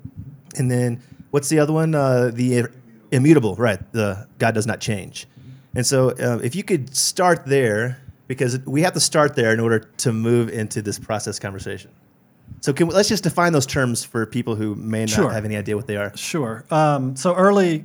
And 0.56 0.70
then 0.70 1.02
what's 1.30 1.48
the 1.48 1.58
other 1.60 1.72
one? 1.72 1.94
Uh, 1.94 2.30
the 2.32 2.66
immutable, 3.12 3.54
right? 3.56 3.80
The 3.92 4.28
God 4.38 4.54
does 4.54 4.66
not 4.66 4.80
change. 4.80 5.26
And 5.74 5.86
so, 5.86 6.10
uh, 6.10 6.40
if 6.42 6.56
you 6.56 6.64
could 6.64 6.96
start 6.96 7.46
there, 7.46 8.02
because 8.26 8.58
we 8.66 8.82
have 8.82 8.94
to 8.94 9.00
start 9.00 9.36
there 9.36 9.52
in 9.52 9.60
order 9.60 9.78
to 9.78 10.12
move 10.12 10.48
into 10.50 10.82
this 10.82 10.98
process 10.98 11.38
conversation. 11.38 11.90
So, 12.60 12.72
can 12.72 12.88
we, 12.88 12.94
let's 12.94 13.08
just 13.08 13.22
define 13.22 13.52
those 13.52 13.66
terms 13.66 14.04
for 14.04 14.26
people 14.26 14.54
who 14.54 14.74
may 14.74 15.00
not 15.00 15.10
sure. 15.10 15.30
have 15.30 15.44
any 15.44 15.56
idea 15.56 15.76
what 15.76 15.86
they 15.86 15.96
are. 15.96 16.16
Sure. 16.16 16.64
Um, 16.70 17.16
so, 17.16 17.34
early 17.34 17.84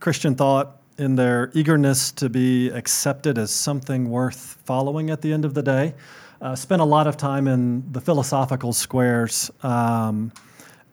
Christian 0.00 0.34
thought 0.34 0.80
in 0.98 1.16
their 1.16 1.50
eagerness 1.54 2.10
to 2.12 2.28
be 2.28 2.68
accepted 2.70 3.38
as 3.38 3.50
something 3.50 4.08
worth 4.08 4.58
following 4.64 5.10
at 5.10 5.20
the 5.20 5.32
end 5.32 5.44
of 5.44 5.54
the 5.54 5.62
day, 5.62 5.94
uh, 6.40 6.54
spent 6.54 6.80
a 6.80 6.84
lot 6.84 7.06
of 7.06 7.16
time 7.16 7.46
in 7.46 7.84
the 7.92 8.00
philosophical 8.00 8.72
squares 8.72 9.50
um, 9.62 10.32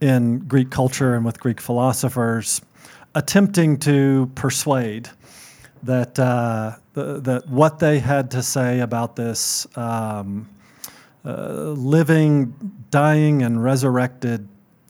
in 0.01 0.39
Greek 0.39 0.69
culture 0.69 1.15
and 1.15 1.25
with 1.25 1.39
Greek 1.39 1.61
philosophers, 1.61 2.61
attempting 3.15 3.77
to 3.77 4.29
persuade 4.35 5.09
that 5.83 6.17
uh, 6.17 6.75
the, 6.93 7.19
that 7.21 7.47
what 7.47 7.79
they 7.79 7.99
had 7.99 8.31
to 8.31 8.41
say 8.41 8.79
about 8.79 9.15
this 9.15 9.67
um, 9.77 10.47
uh, 11.25 11.73
living, 11.75 12.53
dying, 12.89 13.43
and 13.43 13.63
resurrected 13.63 14.47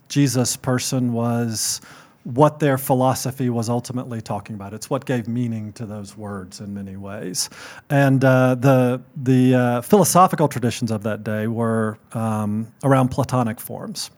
Jesus 0.09 0.55
person 0.55 1.13
was 1.13 1.81
what 2.23 2.59
their 2.59 2.77
philosophy 2.77 3.49
was 3.49 3.69
ultimately 3.69 4.21
talking 4.21 4.55
about. 4.55 4.73
It's 4.73 4.89
what 4.89 5.05
gave 5.05 5.27
meaning 5.27 5.73
to 5.73 5.85
those 5.85 6.15
words 6.15 6.61
in 6.61 6.73
many 6.73 6.95
ways. 6.95 7.49
And 7.89 8.23
uh, 8.23 8.55
the, 8.55 9.01
the 9.17 9.55
uh, 9.55 9.81
philosophical 9.81 10.47
traditions 10.47 10.89
of 10.91 11.03
that 11.03 11.23
day 11.23 11.47
were 11.47 11.97
um, 12.13 12.71
around 12.83 13.09
Platonic 13.09 13.59
forms. 13.59 14.11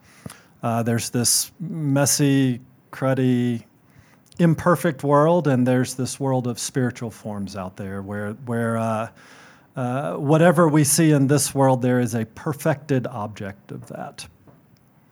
Uh, 0.62 0.82
there's 0.82 1.10
this 1.10 1.50
messy, 1.58 2.60
cruddy, 2.92 3.64
imperfect 4.38 5.02
world, 5.02 5.48
and 5.48 5.66
there's 5.66 5.94
this 5.94 6.20
world 6.20 6.46
of 6.46 6.58
spiritual 6.58 7.10
forms 7.10 7.56
out 7.56 7.76
there 7.76 8.02
where, 8.02 8.32
where 8.44 8.78
uh, 9.76 10.14
whatever 10.14 10.66
we 10.66 10.84
see 10.84 11.10
in 11.10 11.26
this 11.26 11.54
world, 11.54 11.82
there 11.82 12.00
is 12.00 12.14
a 12.14 12.24
perfected 12.24 13.06
object 13.06 13.70
of 13.70 13.86
that. 13.88 14.26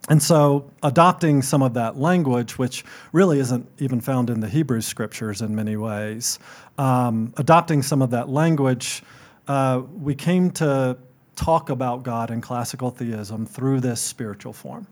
And 0.08 0.22
so, 0.22 0.70
adopting 0.82 1.40
some 1.40 1.62
of 1.62 1.74
that 1.74 1.96
language, 1.98 2.58
which 2.58 2.84
really 3.12 3.38
isn't 3.38 3.66
even 3.78 4.00
found 4.00 4.28
in 4.28 4.40
the 4.40 4.48
Hebrew 4.48 4.80
scriptures 4.80 5.40
in 5.40 5.54
many 5.54 5.76
ways, 5.76 6.38
um, 6.76 7.32
adopting 7.38 7.82
some 7.82 8.02
of 8.02 8.10
that 8.10 8.28
language, 8.28 9.02
uh, 9.48 9.82
we 9.98 10.14
came 10.14 10.50
to 10.52 10.98
talk 11.36 11.70
about 11.70 12.02
God 12.02 12.30
in 12.30 12.40
classical 12.40 12.90
theism 12.90 13.46
through 13.46 13.80
this 13.80 14.00
spiritual 14.00 14.52
form. 14.52 14.86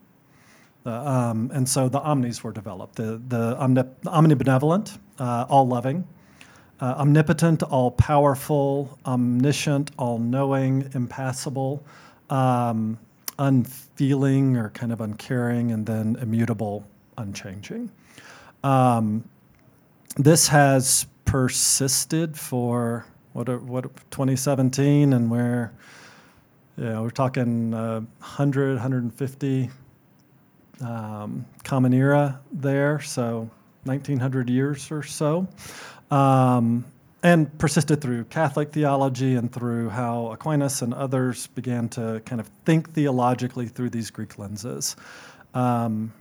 Uh, 0.84 0.90
um, 0.90 1.50
and 1.54 1.68
so 1.68 1.88
the 1.88 2.00
omnis 2.00 2.42
were 2.42 2.52
developed 2.52 2.96
the, 2.96 3.20
the 3.28 3.54
omnibenevolent, 3.56 4.98
uh, 5.18 5.46
all 5.48 5.66
loving, 5.66 6.06
uh, 6.82 6.96
omnipotent, 6.98 7.62
all 7.62 7.92
powerful, 7.92 8.98
omniscient, 9.06 9.90
all 9.96 10.18
knowing, 10.18 10.90
impassible. 10.94 11.82
Um, 12.28 12.98
unfeeling 13.38 14.56
or 14.56 14.70
kind 14.70 14.92
of 14.92 15.00
uncaring, 15.00 15.72
and 15.72 15.86
then 15.86 16.16
immutable, 16.20 16.86
unchanging. 17.18 17.90
Um, 18.62 19.24
this 20.16 20.48
has 20.48 21.06
persisted 21.24 22.36
for 22.36 23.06
what 23.32 23.48
what 23.62 23.84
2017, 24.10 25.12
and 25.12 25.30
we're 25.30 25.72
yeah 26.76 27.00
we're 27.00 27.10
talking 27.10 27.74
uh, 27.74 28.00
100 28.00 28.74
150 28.74 29.70
um, 30.80 31.44
common 31.64 31.92
era 31.92 32.40
there, 32.52 33.00
so 33.00 33.50
1900 33.84 34.48
years 34.48 34.90
or 34.90 35.02
so. 35.02 35.48
Um, 36.12 36.84
and 37.22 37.56
persisted 37.58 38.00
through 38.00 38.24
Catholic 38.24 38.72
theology 38.72 39.36
and 39.36 39.52
through 39.52 39.88
how 39.88 40.32
Aquinas 40.32 40.82
and 40.82 40.92
others 40.92 41.46
began 41.48 41.88
to 41.90 42.20
kind 42.26 42.40
of 42.40 42.50
think 42.64 42.90
theologically 42.90 43.68
through 43.68 43.90
these 43.90 44.10
Greek 44.10 44.38
lenses. 44.38 44.96
Um, 45.54 46.12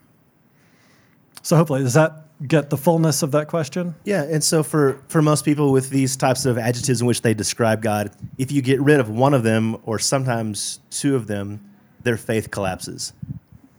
so 1.41 1.55
hopefully, 1.55 1.81
does 1.81 1.95
that 1.95 2.25
get 2.47 2.69
the 2.69 2.77
fullness 2.77 3.23
of 3.23 3.31
that 3.31 3.47
question? 3.47 3.95
Yeah, 4.03 4.23
and 4.23 4.43
so 4.43 4.61
for 4.63 5.01
for 5.07 5.21
most 5.21 5.43
people 5.43 5.71
with 5.71 5.89
these 5.89 6.15
types 6.15 6.45
of 6.45 6.57
adjectives 6.57 7.01
in 7.01 7.07
which 7.07 7.21
they 7.21 7.33
describe 7.33 7.81
God, 7.81 8.11
if 8.37 8.51
you 8.51 8.61
get 8.61 8.79
rid 8.79 8.99
of 8.99 9.09
one 9.09 9.33
of 9.33 9.43
them 9.43 9.77
or 9.85 9.97
sometimes 9.97 10.79
two 10.91 11.15
of 11.15 11.25
them, 11.27 11.59
their 12.03 12.17
faith 12.17 12.51
collapses. 12.51 13.13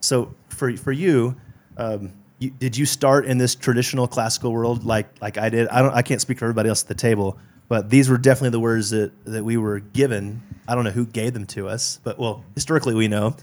So 0.01 0.35
for 0.49 0.77
for 0.77 0.93
you. 0.93 1.37
Um, 1.77 2.13
you, 2.43 2.51
did 2.51 2.77
you 2.77 2.85
start 2.85 3.25
in 3.27 3.39
this 3.39 3.55
traditional 3.55 4.09
classical 4.09 4.53
world 4.53 4.85
like 4.85 5.07
like 5.21 5.39
I 5.39 5.49
did? 5.49 5.69
I 5.69 5.81
don't. 5.81 5.95
I 5.95 6.03
can't 6.03 6.21
speak 6.21 6.39
for 6.39 6.45
everybody 6.47 6.69
else 6.69 6.83
at 6.83 6.89
the 6.89 6.95
table, 6.95 7.39
but 7.69 7.89
these 7.89 8.11
were 8.11 8.19
definitely 8.19 8.51
the 8.51 8.61
words 8.61 8.91
that 8.91 9.13
that 9.25 9.45
we 9.45 9.57
were 9.57 9.79
given. 9.81 10.43
I 10.67 10.75
don't 10.75 10.85
know 10.85 10.91
who 10.91 11.07
gave 11.07 11.35
them 11.35 11.47
to 11.47 11.69
us, 11.69 12.01
but 12.03 12.19
well, 12.19 12.45
historically 12.55 12.95
we 12.95 13.09
know. 13.09 13.37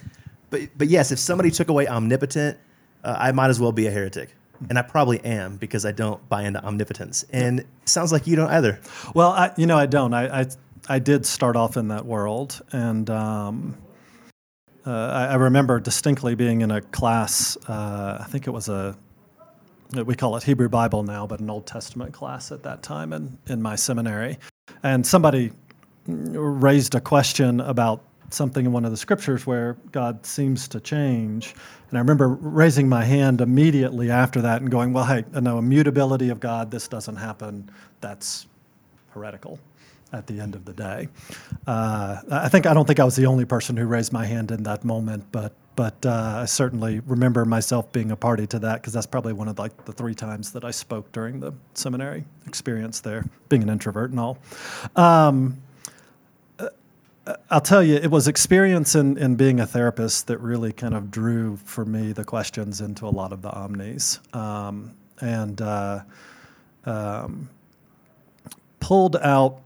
But 0.50 0.62
but 0.78 0.88
yes, 0.88 1.12
if 1.12 1.20
somebody 1.20 1.50
took 1.50 1.70
away 1.70 1.88
omnipotent, 1.88 2.58
uh, 3.04 3.16
I 3.18 3.32
might 3.32 3.50
as 3.50 3.60
well 3.60 3.72
be 3.72 3.88
a 3.88 3.92
heretic. 3.92 4.36
And 4.68 4.78
I 4.78 4.82
probably 4.82 5.24
am 5.24 5.56
because 5.56 5.86
I 5.86 5.94
don't 5.94 6.28
buy 6.28 6.44
into 6.44 6.62
omnipotence. 6.62 7.24
And 7.32 7.64
sounds 7.86 8.12
like 8.12 8.28
you 8.28 8.36
don't 8.36 8.50
either. 8.50 8.82
Well, 9.16 9.30
I, 9.30 9.54
you 9.56 9.66
know, 9.66 9.78
I 9.78 9.86
don't. 9.86 10.14
I, 10.14 10.42
I, 10.42 10.46
I 10.90 11.00
did 11.00 11.26
start 11.26 11.56
off 11.56 11.78
in 11.78 11.88
that 11.88 12.06
world, 12.06 12.62
and 12.74 13.10
um, 13.10 13.78
uh, 14.90 15.28
I, 15.30 15.34
I, 15.34 15.36
remember 15.36 15.80
distinctly 15.80 16.34
being 16.34 16.62
in 16.62 16.72
a 16.72 16.82
class. 16.82 17.58
Uh, 17.68 18.18
I 18.20 18.24
think 18.30 18.48
it 18.48 18.50
was 18.50 18.70
a 18.70 18.98
we 19.94 20.16
call 20.16 20.36
it 20.36 20.44
Hebrew 20.44 20.70
Bible 20.70 21.04
now, 21.04 21.28
but 21.28 21.40
an 21.40 21.50
Old 21.50 21.68
Testament 21.68 22.12
class 22.12 22.52
at 22.52 22.64
that 22.64 22.82
time 22.82 23.14
in, 23.14 23.38
in 23.48 23.62
my 23.62 23.76
seminary. 23.76 24.38
And 24.84 25.06
somebody 25.06 25.52
raised 26.08 26.96
a 26.96 27.02
question 27.02 27.60
about 27.62 28.04
something 28.32 28.66
in 28.66 28.72
one 28.72 28.86
of 28.86 28.92
the 28.92 28.98
scriptures 28.98 29.46
where 29.48 29.78
God 29.92 30.26
seems 30.26 30.68
to 30.70 30.80
change. 30.80 31.56
And 31.90 31.98
I 31.98 32.02
remember 32.02 32.28
raising 32.28 32.88
my 32.88 33.04
hand 33.04 33.42
immediately 33.42 34.12
after 34.12 34.42
that 34.42 34.62
and 34.62 34.70
going, 34.70 34.94
well, 34.94 35.06
hey, 35.06 35.24
no, 35.40 35.58
immutability 35.58 36.30
of 36.30 36.40
God, 36.40 36.70
this 36.70 36.88
doesn't 36.88 37.16
happen. 37.16 37.70
That's 38.02 38.48
heretical 39.12 39.60
at 40.12 40.28
the 40.28 40.40
end 40.40 40.56
of 40.56 40.66
the 40.66 40.74
day. 40.74 41.08
Uh, 41.68 42.18
I 42.32 42.50
think 42.50 42.66
I 42.66 42.74
don't 42.74 42.86
think 42.86 43.00
I 43.00 43.04
was 43.04 43.16
the 43.16 43.26
only 43.26 43.46
person 43.46 43.78
who 43.78 43.86
raised 43.86 44.12
my 44.12 44.26
hand 44.26 44.52
in 44.52 44.64
that 44.64 44.84
moment, 44.84 45.26
but 45.32 45.54
but 45.76 46.06
uh, 46.06 46.40
I 46.42 46.46
certainly 46.46 47.00
remember 47.06 47.46
myself 47.46 47.90
being 47.94 48.12
a 48.12 48.16
party 48.16 48.46
to 48.48 48.60
that 48.60 48.82
because 48.82 48.92
that's 48.92 49.06
probably 49.06 49.32
one 49.32 49.48
of 49.48 49.58
like 49.58 49.86
the 49.86 49.94
three 49.94 50.14
times 50.14 50.52
that 50.52 50.66
I 50.66 50.72
spoke 50.72 51.10
during 51.14 51.40
the 51.40 51.54
seminary 51.74 52.26
experience 52.48 53.00
there, 53.00 53.26
being 53.48 53.64
an 53.64 53.70
introvert 53.70 54.12
and 54.12 54.20
all. 54.20 54.40
Um, 54.98 55.62
uh, 56.60 56.68
I'll 57.50 57.62
tell 57.62 57.82
you, 57.82 57.96
it 57.96 58.12
was 58.12 58.28
experience 58.28 58.96
in, 58.96 59.18
in 59.18 59.36
being 59.36 59.62
a 59.62 59.66
therapist 59.66 60.28
that 60.28 60.40
really 60.40 60.74
kind 60.74 60.94
of 60.94 61.12
drew 61.12 61.56
for 61.64 61.86
me 61.86 62.12
the 62.12 62.26
questions 62.26 62.82
into 62.82 63.08
a 63.08 63.10
lot 63.10 63.32
of 63.32 63.42
the 63.42 63.50
omnis. 63.50 64.20
Um, 64.34 64.94
and 65.22 65.62
uh, 65.62 66.02
um, 66.86 67.50
pulled 68.80 69.16
out 69.18 69.62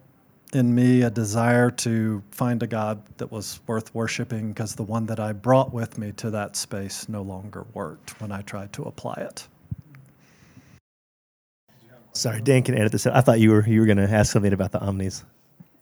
in 0.55 0.73
me 0.73 1.01
a 1.01 1.09
desire 1.09 1.71
to 1.71 2.23
find 2.31 2.61
a 2.63 2.67
God 2.67 3.01
that 3.17 3.31
was 3.31 3.59
worth 3.67 3.93
worshiping 3.93 4.49
because 4.49 4.75
the 4.75 4.83
one 4.83 5.05
that 5.07 5.19
I 5.19 5.33
brought 5.33 5.73
with 5.73 5.97
me 5.97 6.11
to 6.13 6.31
that 6.31 6.55
space 6.55 7.07
no 7.09 7.21
longer 7.21 7.65
worked 7.73 8.19
when 8.21 8.31
I 8.31 8.41
tried 8.41 8.73
to 8.73 8.83
apply 8.83 9.15
it. 9.15 9.47
Sorry, 12.13 12.41
Dan 12.41 12.61
can 12.61 12.75
edit 12.75 12.91
this. 12.91 13.07
I 13.07 13.21
thought 13.21 13.39
you 13.39 13.51
were 13.51 13.67
you 13.67 13.79
were 13.79 13.85
going 13.87 13.97
to 13.97 14.09
ask 14.09 14.31
something 14.31 14.53
about 14.53 14.71
the 14.71 14.79
omnis. 14.79 15.23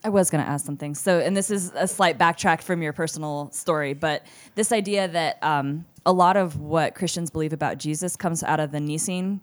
I 0.03 0.09
was 0.09 0.29
going 0.29 0.43
to 0.43 0.49
ask 0.49 0.65
something. 0.65 0.95
So, 0.95 1.19
and 1.19 1.37
this 1.37 1.51
is 1.51 1.71
a 1.75 1.87
slight 1.87 2.17
backtrack 2.17 2.61
from 2.61 2.81
your 2.81 2.93
personal 2.93 3.51
story, 3.51 3.93
but 3.93 4.25
this 4.55 4.71
idea 4.71 5.07
that 5.09 5.37
um, 5.43 5.85
a 6.05 6.11
lot 6.11 6.37
of 6.37 6.59
what 6.59 6.95
Christians 6.95 7.29
believe 7.29 7.53
about 7.53 7.77
Jesus 7.77 8.15
comes 8.15 8.41
out 8.41 8.59
of 8.59 8.71
the 8.71 8.79
Nicene 8.79 9.41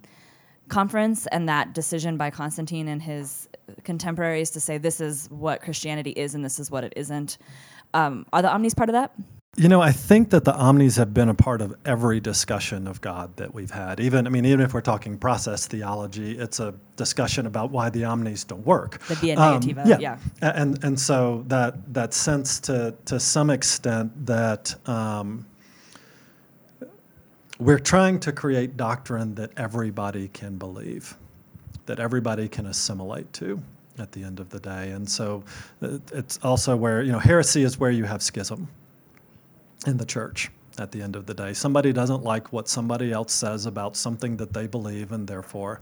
conference 0.68 1.26
and 1.28 1.48
that 1.48 1.74
decision 1.74 2.16
by 2.16 2.30
Constantine 2.30 2.88
and 2.88 3.02
his 3.02 3.48
contemporaries 3.84 4.50
to 4.50 4.60
say 4.60 4.78
this 4.78 5.00
is 5.00 5.28
what 5.30 5.62
Christianity 5.62 6.10
is 6.10 6.34
and 6.34 6.44
this 6.44 6.58
is 6.58 6.70
what 6.70 6.84
it 6.84 6.92
isn't. 6.96 7.38
Um, 7.94 8.26
are 8.32 8.42
the 8.42 8.50
omnis 8.50 8.74
part 8.74 8.88
of 8.88 8.94
that? 8.94 9.12
You 9.56 9.68
know, 9.68 9.80
I 9.80 9.90
think 9.90 10.30
that 10.30 10.44
the 10.44 10.54
omnis 10.54 10.96
have 10.96 11.12
been 11.12 11.28
a 11.28 11.34
part 11.34 11.62
of 11.62 11.74
every 11.84 12.20
discussion 12.20 12.86
of 12.86 13.00
God 13.00 13.36
that 13.38 13.52
we've 13.52 13.70
had. 13.70 13.98
Even, 13.98 14.26
I 14.26 14.30
mean, 14.30 14.44
even 14.44 14.60
if 14.60 14.72
we're 14.72 14.82
talking 14.82 15.18
process 15.18 15.66
theology, 15.66 16.38
it's 16.38 16.60
a 16.60 16.74
discussion 16.94 17.44
about 17.46 17.72
why 17.72 17.90
the 17.90 18.04
omnis 18.04 18.44
don't 18.44 18.64
work. 18.64 19.00
The 19.20 19.34
um, 19.34 19.60
yeah. 19.84 19.98
yeah. 19.98 20.18
And 20.40 20.84
and 20.84 21.00
so 21.00 21.44
that 21.48 21.92
that 21.92 22.14
sense 22.14 22.60
to 22.60 22.94
to 23.06 23.18
some 23.18 23.50
extent 23.50 24.26
that 24.26 24.76
um, 24.88 25.44
we're 27.58 27.78
trying 27.78 28.20
to 28.20 28.32
create 28.32 28.76
doctrine 28.76 29.34
that 29.34 29.50
everybody 29.56 30.28
can 30.28 30.56
believe, 30.56 31.16
that 31.86 31.98
everybody 31.98 32.48
can 32.48 32.66
assimilate 32.66 33.32
to 33.34 33.60
at 33.98 34.12
the 34.12 34.22
end 34.22 34.38
of 34.38 34.48
the 34.50 34.60
day. 34.60 34.90
And 34.90 35.08
so 35.08 35.42
uh, 35.82 35.98
it's 36.12 36.38
also 36.42 36.76
where, 36.76 37.02
you 37.02 37.10
know, 37.10 37.18
heresy 37.18 37.62
is 37.62 37.78
where 37.78 37.90
you 37.90 38.04
have 38.04 38.22
schism 38.22 38.68
in 39.86 39.96
the 39.96 40.06
church 40.06 40.50
at 40.78 40.92
the 40.92 41.02
end 41.02 41.16
of 41.16 41.26
the 41.26 41.34
day. 41.34 41.52
Somebody 41.52 41.92
doesn't 41.92 42.22
like 42.22 42.52
what 42.52 42.68
somebody 42.68 43.12
else 43.12 43.32
says 43.32 43.66
about 43.66 43.96
something 43.96 44.36
that 44.36 44.52
they 44.52 44.68
believe, 44.68 45.10
and 45.10 45.26
therefore, 45.26 45.80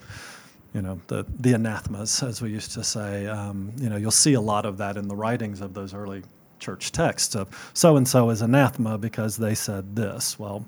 you 0.73 0.81
know, 0.81 0.99
the, 1.09 1.27
the 1.41 1.53
anathemas, 1.53 2.23
as 2.23 2.41
we 2.41 2.51
used 2.51 2.73
to 2.73 2.83
say, 2.83 3.27
um, 3.27 3.73
you 3.77 3.91
know, 3.91 3.97
you'll 3.97 4.11
see 4.11 4.35
a 4.35 4.41
lot 4.41 4.65
of 4.65 4.79
that 4.79 4.97
in 4.97 5.09
the 5.09 5.17
writings 5.17 5.61
of 5.61 5.75
those 5.75 5.93
early 5.93 6.23
church 6.59 6.91
texts 6.91 7.35
of 7.35 7.71
so 7.75 7.97
and 7.99 8.09
so 8.09 8.31
is 8.31 8.41
anathema 8.41 8.97
because 8.97 9.37
they 9.37 9.55
said 9.55 9.95
this. 9.95 10.39
Well, 10.39 10.65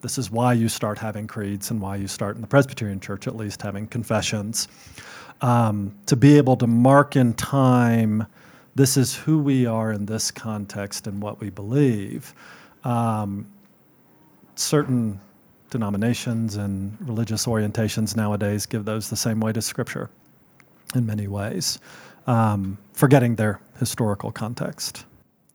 This 0.00 0.16
is 0.16 0.30
why 0.30 0.54
you 0.54 0.68
start 0.68 0.98
having 0.98 1.26
creeds 1.26 1.70
and 1.70 1.80
why 1.80 1.96
you 1.96 2.08
start 2.08 2.34
in 2.36 2.40
the 2.40 2.46
Presbyterian 2.46 3.00
Church, 3.00 3.26
at 3.26 3.36
least, 3.36 3.60
having 3.60 3.86
confessions. 3.86 4.68
Um, 5.42 5.94
to 6.06 6.16
be 6.16 6.36
able 6.36 6.56
to 6.56 6.66
mark 6.66 7.16
in 7.16 7.34
time, 7.34 8.26
this 8.74 8.96
is 8.96 9.14
who 9.14 9.38
we 9.38 9.66
are 9.66 9.92
in 9.92 10.06
this 10.06 10.30
context 10.30 11.06
and 11.06 11.22
what 11.22 11.40
we 11.40 11.50
believe. 11.50 12.34
Um, 12.84 13.50
certain 14.54 15.20
denominations 15.68 16.56
and 16.56 16.96
religious 17.00 17.46
orientations 17.46 18.16
nowadays 18.16 18.66
give 18.66 18.84
those 18.84 19.10
the 19.10 19.16
same 19.16 19.40
way 19.40 19.52
to 19.52 19.62
Scripture 19.62 20.10
in 20.94 21.06
many 21.06 21.28
ways, 21.28 21.78
um, 22.26 22.78
forgetting 22.92 23.36
their 23.36 23.60
historical 23.78 24.32
context. 24.32 25.04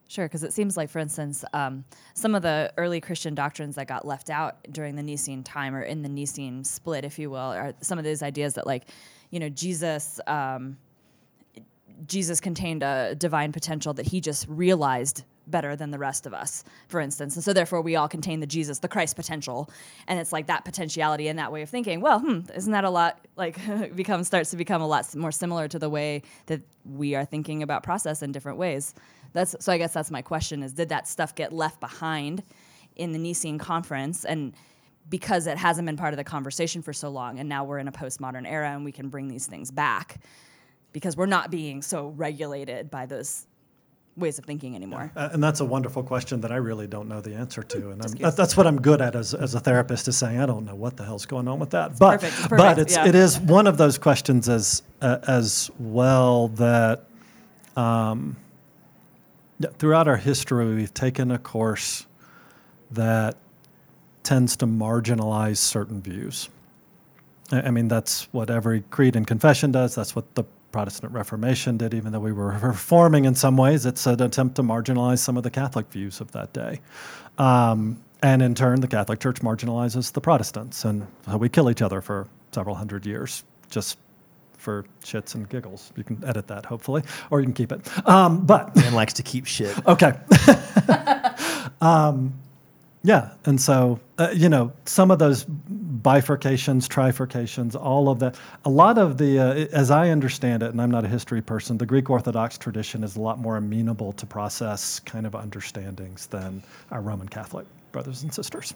Sure, 0.07 0.25
because 0.25 0.43
it 0.43 0.53
seems 0.53 0.77
like, 0.77 0.89
for 0.89 0.99
instance, 0.99 1.43
um, 1.53 1.83
some 2.13 2.35
of 2.35 2.43
the 2.43 2.71
early 2.77 3.01
Christian 3.01 3.33
doctrines 3.33 3.75
that 3.75 3.87
got 3.87 4.05
left 4.05 4.29
out 4.29 4.57
during 4.71 4.95
the 4.95 5.01
Nicene 5.01 5.43
time 5.43 5.73
or 5.73 5.81
in 5.81 6.03
the 6.03 6.09
Nicene 6.09 6.63
split, 6.63 7.03
if 7.03 7.17
you 7.17 7.31
will, 7.31 7.37
are 7.39 7.73
some 7.81 7.97
of 7.97 8.03
these 8.03 8.21
ideas 8.21 8.53
that, 8.53 8.67
like, 8.67 8.85
you 9.31 9.39
know, 9.39 9.49
Jesus. 9.49 10.19
Um, 10.27 10.77
Jesus 12.07 12.41
contained 12.41 12.83
a 12.83 13.15
divine 13.15 13.53
potential 13.53 13.93
that 13.93 14.05
he 14.05 14.19
just 14.19 14.45
realized 14.49 15.23
better 15.47 15.75
than 15.75 15.91
the 15.91 15.97
rest 15.97 16.25
of 16.25 16.33
us, 16.33 16.63
for 16.87 16.99
instance. 16.99 17.35
And 17.35 17.43
so 17.43 17.53
therefore 17.53 17.81
we 17.81 17.95
all 17.95 18.07
contain 18.07 18.39
the 18.39 18.47
Jesus, 18.47 18.79
the 18.79 18.87
Christ 18.87 19.15
potential. 19.15 19.69
And 20.07 20.19
it's 20.19 20.33
like 20.33 20.47
that 20.47 20.65
potentiality 20.65 21.27
and 21.27 21.37
that 21.39 21.51
way 21.51 21.61
of 21.61 21.69
thinking, 21.69 22.01
well, 22.01 22.19
hmm, 22.19 22.39
isn't 22.55 22.71
that 22.71 22.83
a 22.83 22.89
lot 22.89 23.25
like 23.35 23.59
becomes 23.95 24.27
starts 24.27 24.49
to 24.51 24.57
become 24.57 24.81
a 24.81 24.87
lot 24.87 25.13
more 25.15 25.31
similar 25.31 25.67
to 25.67 25.79
the 25.79 25.89
way 25.89 26.23
that 26.47 26.61
we 26.83 27.15
are 27.15 27.25
thinking 27.25 27.63
about 27.63 27.83
process 27.83 28.21
in 28.21 28.31
different 28.31 28.57
ways. 28.57 28.93
That's 29.35 29.55
so 29.59 29.71
I 29.71 29.77
guess 29.77 29.93
that's 29.93 30.09
my 30.09 30.21
question 30.21 30.63
is 30.63 30.73
did 30.73 30.89
that 30.89 31.07
stuff 31.07 31.35
get 31.35 31.53
left 31.53 31.79
behind 31.79 32.41
in 32.95 33.11
the 33.11 33.19
Nicene 33.19 33.59
conference 33.59 34.25
and 34.25 34.53
because 35.09 35.45
it 35.45 35.57
hasn't 35.57 35.85
been 35.85 35.97
part 35.97 36.13
of 36.13 36.17
the 36.17 36.23
conversation 36.23 36.81
for 36.81 36.93
so 36.93 37.09
long 37.09 37.37
and 37.37 37.47
now 37.47 37.63
we're 37.63 37.77
in 37.77 37.87
a 37.87 37.91
postmodern 37.91 38.49
era 38.49 38.71
and 38.71 38.83
we 38.83 38.91
can 38.91 39.09
bring 39.09 39.27
these 39.27 39.45
things 39.45 39.69
back 39.69 40.19
because 40.93 41.17
we're 41.17 41.25
not 41.25 41.51
being 41.51 41.81
so 41.81 42.07
regulated 42.07 42.89
by 42.89 43.05
those 43.05 43.45
ways 44.15 44.39
of 44.39 44.45
thinking 44.45 44.75
anymore. 44.75 45.11
Uh, 45.13 45.27
and 45.33 45.43
that's 45.43 45.59
a 45.59 45.65
wonderful 45.65 46.01
question 46.01 46.39
that 46.41 46.51
I 46.51 46.55
really 46.55 46.87
don't 46.87 47.09
know 47.09 47.19
the 47.19 47.35
answer 47.35 47.61
to. 47.63 47.89
And 47.91 48.01
that, 48.01 48.37
that's 48.37 48.55
what 48.55 48.65
I'm 48.65 48.79
good 48.79 49.01
at 49.01 49.13
as, 49.13 49.33
as 49.33 49.55
a 49.55 49.59
therapist 49.59 50.07
is 50.07 50.17
saying, 50.17 50.39
I 50.39 50.45
don't 50.45 50.65
know 50.65 50.75
what 50.75 50.95
the 50.95 51.03
hell's 51.03 51.25
going 51.25 51.49
on 51.49 51.59
with 51.59 51.71
that. 51.71 51.91
It's 51.91 51.99
but, 51.99 52.21
perfect. 52.21 52.33
It's 52.33 52.47
perfect. 52.47 52.57
but 52.57 52.79
it's, 52.79 52.95
yeah. 52.95 53.07
it 53.07 53.15
is 53.15 53.39
one 53.41 53.67
of 53.67 53.77
those 53.77 53.97
questions 53.97 54.47
as, 54.47 54.83
uh, 55.01 55.17
as 55.27 55.69
well 55.79 56.47
that 56.49 57.07
um, 57.75 58.37
throughout 59.77 60.07
our 60.07 60.17
history, 60.17 60.75
we've 60.75 60.93
taken 60.93 61.31
a 61.31 61.37
course 61.37 62.05
that 62.91 63.37
tends 64.23 64.55
to 64.57 64.65
marginalize 64.65 65.57
certain 65.57 66.01
views. 66.01 66.49
I 67.51 67.69
mean, 67.69 67.87
that's 67.87 68.27
what 68.33 68.49
every 68.49 68.81
creed 68.89 69.15
and 69.15 69.25
confession 69.25 69.71
does. 69.71 69.93
That's 69.95 70.15
what 70.15 70.33
the 70.35 70.43
Protestant 70.71 71.13
Reformation 71.13 71.77
did, 71.77 71.93
even 71.93 72.11
though 72.11 72.19
we 72.19 72.31
were 72.31 72.51
reforming 72.61 73.25
in 73.25 73.35
some 73.35 73.55
ways. 73.55 73.85
It's 73.85 74.05
an 74.07 74.21
attempt 74.21 74.55
to 74.55 74.63
marginalize 74.63 75.19
some 75.19 75.37
of 75.37 75.43
the 75.43 75.51
Catholic 75.51 75.89
views 75.91 76.19
of 76.21 76.31
that 76.31 76.53
day. 76.53 76.81
Um, 77.37 78.01
and 78.23 78.41
in 78.41 78.55
turn, 78.55 78.81
the 78.81 78.87
Catholic 78.87 79.19
Church 79.19 79.41
marginalizes 79.41 80.11
the 80.11 80.21
Protestants. 80.21 80.83
And 80.83 81.05
so 81.27 81.37
we 81.37 81.49
kill 81.49 81.69
each 81.69 81.81
other 81.81 82.01
for 82.01 82.27
several 82.51 82.75
hundred 82.75 83.05
years 83.05 83.43
just 83.69 83.97
for 84.65 84.83
shits 85.03 85.35
and 85.35 85.47
giggles. 85.47 85.93
You 85.95 86.03
can 86.03 86.21
edit 86.25 86.47
that, 86.47 86.65
hopefully, 86.65 87.03
or 87.29 87.39
you 87.39 87.45
can 87.45 87.53
keep 87.53 87.71
it. 87.71 88.07
Um, 88.07 88.45
but 88.45 88.75
Man 88.75 88.95
likes 88.95 89.13
to 89.13 89.23
keep 89.23 89.45
shit. 89.45 89.75
Okay. 89.87 90.13
um, 91.81 92.33
yeah, 93.03 93.33
and 93.45 93.61
so 93.61 93.99
uh, 94.17 94.31
you 94.33 94.49
know 94.49 94.73
some 94.85 95.11
of 95.11 95.19
those 95.19 95.45
bifurcations, 95.45 96.87
trifurcations, 96.87 97.79
all 97.79 98.09
of 98.09 98.17
that. 98.19 98.35
A 98.65 98.69
lot 98.69 98.97
of 98.97 99.19
the, 99.19 99.37
uh, 99.37 99.53
as 99.71 99.91
I 99.91 100.09
understand 100.09 100.63
it, 100.63 100.71
and 100.71 100.81
I'm 100.81 100.89
not 100.89 101.05
a 101.05 101.07
history 101.07 101.41
person, 101.41 101.77
the 101.77 101.85
Greek 101.85 102.09
Orthodox 102.09 102.57
tradition 102.57 103.03
is 103.03 103.15
a 103.15 103.21
lot 103.21 103.37
more 103.37 103.57
amenable 103.57 104.11
to 104.13 104.25
process 104.25 104.99
kind 104.99 105.27
of 105.27 105.35
understandings 105.35 106.25
than 106.25 106.63
our 106.89 107.01
Roman 107.01 107.29
Catholic 107.29 107.67
brothers 107.91 108.23
and 108.23 108.33
sisters. 108.33 108.73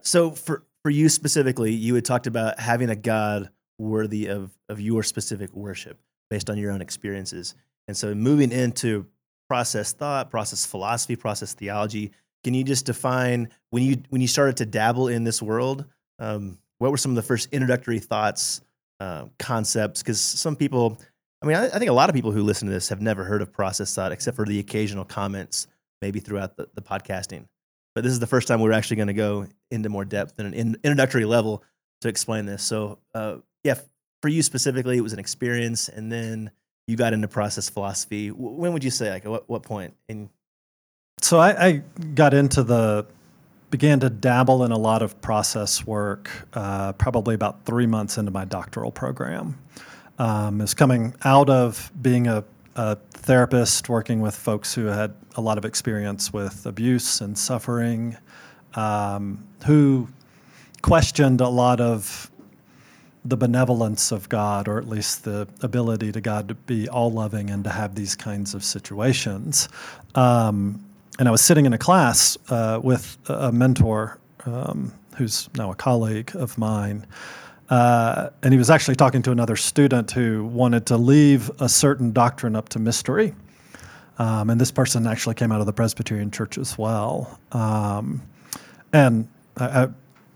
So 0.00 0.30
for 0.30 0.62
for 0.82 0.90
you 0.90 1.10
specifically, 1.10 1.72
you 1.72 1.94
had 1.94 2.06
talked 2.06 2.26
about 2.26 2.58
having 2.58 2.88
a 2.88 2.96
God 2.96 3.50
worthy 3.78 4.26
of 4.26 4.56
of 4.68 4.80
your 4.80 5.02
specific 5.02 5.54
worship 5.54 5.98
based 6.30 6.50
on 6.50 6.58
your 6.58 6.72
own 6.72 6.80
experiences. 6.80 7.54
And 7.86 7.96
so 7.96 8.14
moving 8.14 8.52
into 8.52 9.06
process 9.48 9.92
thought, 9.92 10.30
process 10.30 10.66
philosophy, 10.66 11.16
process 11.16 11.54
theology, 11.54 12.12
can 12.44 12.54
you 12.54 12.64
just 12.64 12.86
define 12.86 13.48
when 13.70 13.82
you 13.82 14.02
when 14.10 14.20
you 14.20 14.28
started 14.28 14.56
to 14.58 14.66
dabble 14.66 15.08
in 15.08 15.24
this 15.24 15.42
world? 15.42 15.84
Um, 16.18 16.58
what 16.78 16.90
were 16.90 16.96
some 16.96 17.12
of 17.12 17.16
the 17.16 17.22
first 17.22 17.48
introductory 17.52 17.98
thoughts, 17.98 18.60
uh, 19.00 19.26
concepts? 19.38 20.02
Because 20.02 20.20
some 20.20 20.54
people, 20.54 20.98
I 21.42 21.46
mean, 21.46 21.56
I, 21.56 21.66
I 21.66 21.78
think 21.78 21.90
a 21.90 21.94
lot 21.94 22.08
of 22.08 22.14
people 22.14 22.30
who 22.30 22.42
listen 22.42 22.68
to 22.68 22.74
this 22.74 22.88
have 22.88 23.00
never 23.00 23.24
heard 23.24 23.42
of 23.42 23.52
process 23.52 23.94
thought, 23.94 24.12
except 24.12 24.36
for 24.36 24.44
the 24.44 24.58
occasional 24.58 25.04
comments 25.04 25.66
maybe 26.00 26.20
throughout 26.20 26.56
the, 26.56 26.68
the 26.74 26.82
podcasting. 26.82 27.44
But 27.94 28.04
this 28.04 28.12
is 28.12 28.20
the 28.20 28.26
first 28.26 28.46
time 28.46 28.60
we're 28.60 28.72
actually 28.72 28.96
going 28.96 29.08
to 29.08 29.14
go 29.14 29.46
into 29.70 29.88
more 29.88 30.04
depth 30.04 30.34
and 30.38 30.48
an 30.48 30.54
in, 30.54 30.76
introductory 30.84 31.24
level 31.24 31.64
to 32.02 32.08
explain 32.08 32.46
this. 32.46 32.62
So, 32.62 32.98
uh, 33.14 33.38
yeah, 33.64 33.74
for 34.22 34.28
you 34.28 34.42
specifically, 34.42 34.98
it 34.98 35.02
was 35.02 35.12
an 35.12 35.18
experience, 35.18 35.88
and 35.88 36.10
then 36.10 36.50
you 36.86 36.96
got 36.96 37.12
into 37.12 37.28
process 37.28 37.68
philosophy. 37.68 38.30
When 38.30 38.72
would 38.72 38.82
you 38.82 38.90
say, 38.90 39.10
like, 39.10 39.24
at 39.24 39.30
what, 39.30 39.48
what 39.48 39.62
point? 39.62 39.94
In 40.08 40.30
So 41.20 41.38
I, 41.38 41.66
I 41.66 41.72
got 42.14 42.34
into 42.34 42.62
the, 42.62 43.06
began 43.70 44.00
to 44.00 44.08
dabble 44.08 44.64
in 44.64 44.72
a 44.72 44.78
lot 44.78 45.02
of 45.02 45.20
process 45.20 45.86
work 45.86 46.30
uh, 46.54 46.92
probably 46.94 47.34
about 47.34 47.64
three 47.66 47.86
months 47.86 48.16
into 48.16 48.30
my 48.30 48.44
doctoral 48.44 48.90
program. 48.90 49.58
Um, 50.18 50.60
is 50.60 50.74
coming 50.74 51.14
out 51.24 51.48
of 51.48 51.92
being 52.00 52.26
a, 52.26 52.42
a 52.74 52.96
therapist, 53.12 53.88
working 53.88 54.20
with 54.20 54.34
folks 54.34 54.74
who 54.74 54.86
had 54.86 55.14
a 55.36 55.40
lot 55.40 55.58
of 55.58 55.64
experience 55.64 56.32
with 56.32 56.66
abuse 56.66 57.20
and 57.20 57.38
suffering, 57.38 58.16
um, 58.74 59.46
who 59.64 60.08
questioned 60.82 61.40
a 61.40 61.48
lot 61.48 61.80
of 61.80 62.30
the 63.24 63.36
benevolence 63.36 64.12
of 64.12 64.28
God, 64.28 64.68
or 64.68 64.78
at 64.78 64.88
least 64.88 65.24
the 65.24 65.48
ability 65.62 66.12
to 66.12 66.20
God 66.20 66.48
to 66.48 66.54
be 66.54 66.88
all 66.88 67.10
loving 67.10 67.50
and 67.50 67.64
to 67.64 67.70
have 67.70 67.94
these 67.94 68.16
kinds 68.16 68.54
of 68.54 68.64
situations. 68.64 69.68
Um, 70.14 70.84
and 71.18 71.28
I 71.28 71.30
was 71.30 71.40
sitting 71.40 71.66
in 71.66 71.72
a 71.72 71.78
class 71.78 72.38
uh, 72.48 72.80
with 72.82 73.18
a 73.28 73.50
mentor 73.50 74.18
um, 74.46 74.92
who's 75.16 75.48
now 75.56 75.72
a 75.72 75.74
colleague 75.74 76.30
of 76.34 76.56
mine. 76.56 77.06
Uh, 77.70 78.30
and 78.42 78.52
he 78.52 78.58
was 78.58 78.70
actually 78.70 78.94
talking 78.94 79.20
to 79.22 79.30
another 79.30 79.56
student 79.56 80.10
who 80.10 80.46
wanted 80.46 80.86
to 80.86 80.96
leave 80.96 81.50
a 81.60 81.68
certain 81.68 82.12
doctrine 82.12 82.56
up 82.56 82.68
to 82.70 82.78
mystery. 82.78 83.34
Um, 84.18 84.50
and 84.50 84.60
this 84.60 84.70
person 84.70 85.06
actually 85.06 85.34
came 85.34 85.52
out 85.52 85.60
of 85.60 85.66
the 85.66 85.72
Presbyterian 85.72 86.30
Church 86.30 86.56
as 86.56 86.78
well. 86.78 87.38
Um, 87.52 88.22
and 88.92 89.28
I, 89.56 89.84
I 89.84 89.88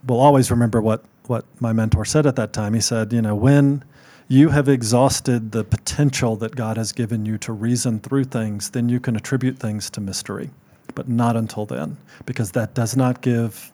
will 0.07 0.21
always 0.21 0.51
remember 0.51 0.81
what, 0.83 1.05
what 1.27 1.45
my 1.61 1.73
mentor 1.73 2.05
said 2.05 2.27
at 2.27 2.37
that 2.37 2.53
time. 2.53 2.75
He 2.75 2.81
said, 2.81 3.13
You 3.13 3.23
know, 3.23 3.35
when 3.35 3.85
you 4.29 4.49
have 4.49 4.69
exhausted 4.69 5.53
the 5.53 5.65
potential 5.65 6.37
that 6.37 6.57
God 6.57 6.77
has 6.77 6.93
given 6.93 7.27
you 7.27 7.39
to 7.39 7.53
reason 7.53 8.01
through 8.01 8.25
things, 8.25 8.71
then 8.71 8.89
you 8.89 9.01
can 9.01 9.17
attribute 9.17 9.59
things 9.59 9.91
to 9.91 10.01
mystery, 10.01 10.51
but 10.95 11.09
not 11.09 11.37
until 11.37 11.67
then, 11.67 11.97
because 12.25 12.53
that 12.53 12.75
does 12.75 12.97
not 12.97 13.21
give 13.21 13.73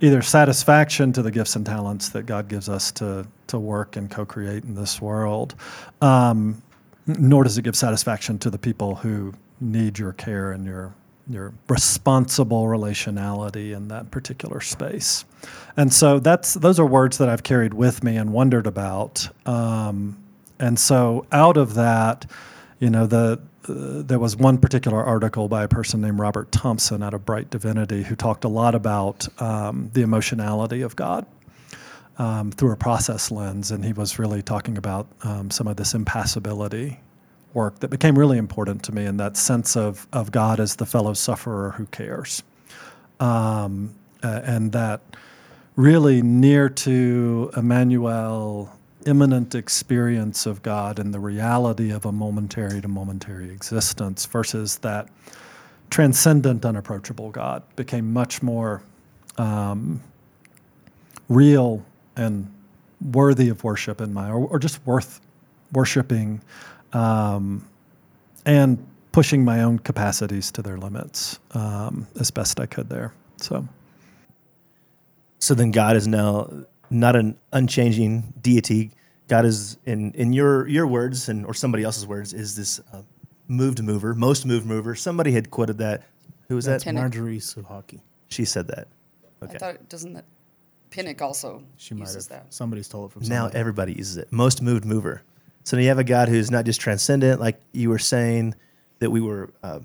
either 0.00 0.22
satisfaction 0.22 1.12
to 1.12 1.22
the 1.22 1.30
gifts 1.30 1.56
and 1.56 1.66
talents 1.66 2.10
that 2.10 2.24
God 2.24 2.48
gives 2.48 2.68
us 2.68 2.92
to, 2.92 3.26
to 3.48 3.58
work 3.58 3.96
and 3.96 4.10
co 4.10 4.24
create 4.24 4.64
in 4.64 4.74
this 4.74 5.00
world, 5.00 5.54
um, 6.00 6.62
nor 7.06 7.44
does 7.44 7.58
it 7.58 7.62
give 7.62 7.76
satisfaction 7.76 8.38
to 8.38 8.50
the 8.50 8.58
people 8.58 8.94
who 8.94 9.34
need 9.60 9.98
your 9.98 10.12
care 10.12 10.52
and 10.52 10.64
your 10.64 10.94
your 11.28 11.52
responsible 11.68 12.64
relationality 12.64 13.76
in 13.76 13.88
that 13.88 14.10
particular 14.10 14.60
space. 14.60 15.24
And 15.76 15.92
so 15.92 16.18
that's 16.18 16.54
those 16.54 16.80
are 16.80 16.86
words 16.86 17.18
that 17.18 17.28
I've 17.28 17.42
carried 17.42 17.74
with 17.74 18.02
me 18.02 18.16
and 18.16 18.32
wondered 18.32 18.66
about. 18.66 19.28
Um, 19.46 20.18
and 20.58 20.78
so 20.78 21.26
out 21.30 21.56
of 21.56 21.74
that, 21.74 22.30
you 22.80 22.90
know, 22.90 23.06
the 23.06 23.40
uh, 23.68 24.02
there 24.02 24.18
was 24.18 24.36
one 24.36 24.58
particular 24.58 25.04
article 25.04 25.48
by 25.48 25.62
a 25.62 25.68
person 25.68 26.00
named 26.00 26.18
Robert 26.18 26.50
Thompson 26.50 27.02
out 27.02 27.12
of 27.12 27.24
Brite 27.24 27.50
Divinity 27.50 28.02
who 28.02 28.16
talked 28.16 28.44
a 28.44 28.48
lot 28.48 28.74
about 28.74 29.28
um, 29.40 29.90
the 29.92 30.02
emotionality 30.02 30.82
of 30.82 30.96
God. 30.96 31.26
Um, 32.20 32.50
through 32.50 32.72
a 32.72 32.76
process 32.76 33.30
lens, 33.30 33.70
and 33.70 33.84
he 33.84 33.92
was 33.92 34.18
really 34.18 34.42
talking 34.42 34.76
about 34.76 35.06
um, 35.22 35.52
some 35.52 35.68
of 35.68 35.76
this 35.76 35.94
impassibility 35.94 36.98
work 37.58 37.80
that 37.80 37.88
became 37.88 38.16
really 38.16 38.38
important 38.38 38.84
to 38.84 38.92
me 38.92 39.04
in 39.04 39.16
that 39.16 39.36
sense 39.36 39.76
of, 39.76 40.06
of 40.12 40.30
God 40.30 40.60
as 40.60 40.76
the 40.76 40.86
fellow 40.86 41.12
sufferer 41.12 41.72
who 41.72 41.86
cares. 41.86 42.44
Um, 43.18 43.94
uh, 44.22 44.40
and 44.44 44.72
that 44.72 45.00
really 45.74 46.22
near 46.22 46.68
to 46.68 47.50
Emmanuel, 47.56 48.72
immanent 49.06 49.54
experience 49.56 50.46
of 50.46 50.62
God 50.62 50.98
and 51.00 51.12
the 51.12 51.18
reality 51.18 51.90
of 51.90 52.06
a 52.06 52.12
momentary 52.12 52.80
to 52.80 52.88
momentary 52.88 53.50
existence 53.50 54.24
versus 54.26 54.78
that 54.78 55.08
transcendent, 55.90 56.64
unapproachable 56.64 57.30
God 57.30 57.62
became 57.74 58.12
much 58.12 58.40
more 58.40 58.82
um, 59.36 60.00
real 61.28 61.84
and 62.16 62.52
worthy 63.12 63.48
of 63.48 63.64
worship 63.64 64.00
in 64.00 64.12
my, 64.12 64.28
or, 64.30 64.46
or 64.46 64.58
just 64.58 64.84
worth 64.86 65.20
worshiping, 65.72 66.40
um, 66.92 67.66
and 68.46 68.84
pushing 69.12 69.44
my 69.44 69.62
own 69.62 69.78
capacities 69.78 70.50
to 70.52 70.62
their 70.62 70.76
limits 70.76 71.38
um, 71.52 72.06
as 72.20 72.30
best 72.30 72.60
I 72.60 72.66
could 72.66 72.88
there. 72.88 73.12
So, 73.38 73.66
so 75.38 75.54
then 75.54 75.70
God 75.70 75.96
is 75.96 76.06
now 76.06 76.50
not 76.90 77.16
an 77.16 77.36
unchanging 77.52 78.32
deity. 78.40 78.92
God 79.28 79.44
is, 79.44 79.76
in 79.84 80.12
in 80.12 80.32
your 80.32 80.66
your 80.68 80.86
words 80.86 81.28
and 81.28 81.44
or 81.44 81.54
somebody 81.54 81.84
else's 81.84 82.06
words, 82.06 82.32
is 82.32 82.56
this 82.56 82.80
uh, 82.92 83.02
moved 83.46 83.82
mover, 83.82 84.14
most 84.14 84.46
moved 84.46 84.66
mover. 84.66 84.94
Somebody 84.94 85.32
had 85.32 85.50
quoted 85.50 85.78
that. 85.78 86.04
Who 86.48 86.56
was 86.56 86.64
that? 86.64 86.82
Pinnock. 86.82 87.02
Marjorie 87.02 87.38
Suchocki. 87.38 88.00
She 88.28 88.44
said 88.44 88.68
that. 88.68 88.88
Okay. 89.42 89.54
I 89.54 89.58
thought 89.58 89.88
doesn't 89.88 90.14
that 90.14 90.24
Pinnock 90.90 91.20
also 91.22 91.62
She 91.76 91.94
might 91.94 92.00
have. 92.00 92.08
uses 92.08 92.28
that? 92.28 92.52
Somebody 92.52 92.82
stole 92.82 93.06
it 93.06 93.12
from 93.12 93.22
Now 93.28 93.48
everybody 93.48 93.92
uses 93.92 94.16
it. 94.16 94.32
Most 94.32 94.62
moved 94.62 94.84
mover. 94.84 95.22
So 95.68 95.76
now 95.76 95.82
you 95.82 95.90
have 95.90 95.98
a 95.98 96.04
God 96.04 96.30
who's 96.30 96.50
not 96.50 96.64
just 96.64 96.80
transcendent, 96.80 97.40
like 97.40 97.60
you 97.72 97.90
were 97.90 97.98
saying 97.98 98.54
that 99.00 99.10
we 99.10 99.20
were 99.20 99.50
uh, 99.62 99.80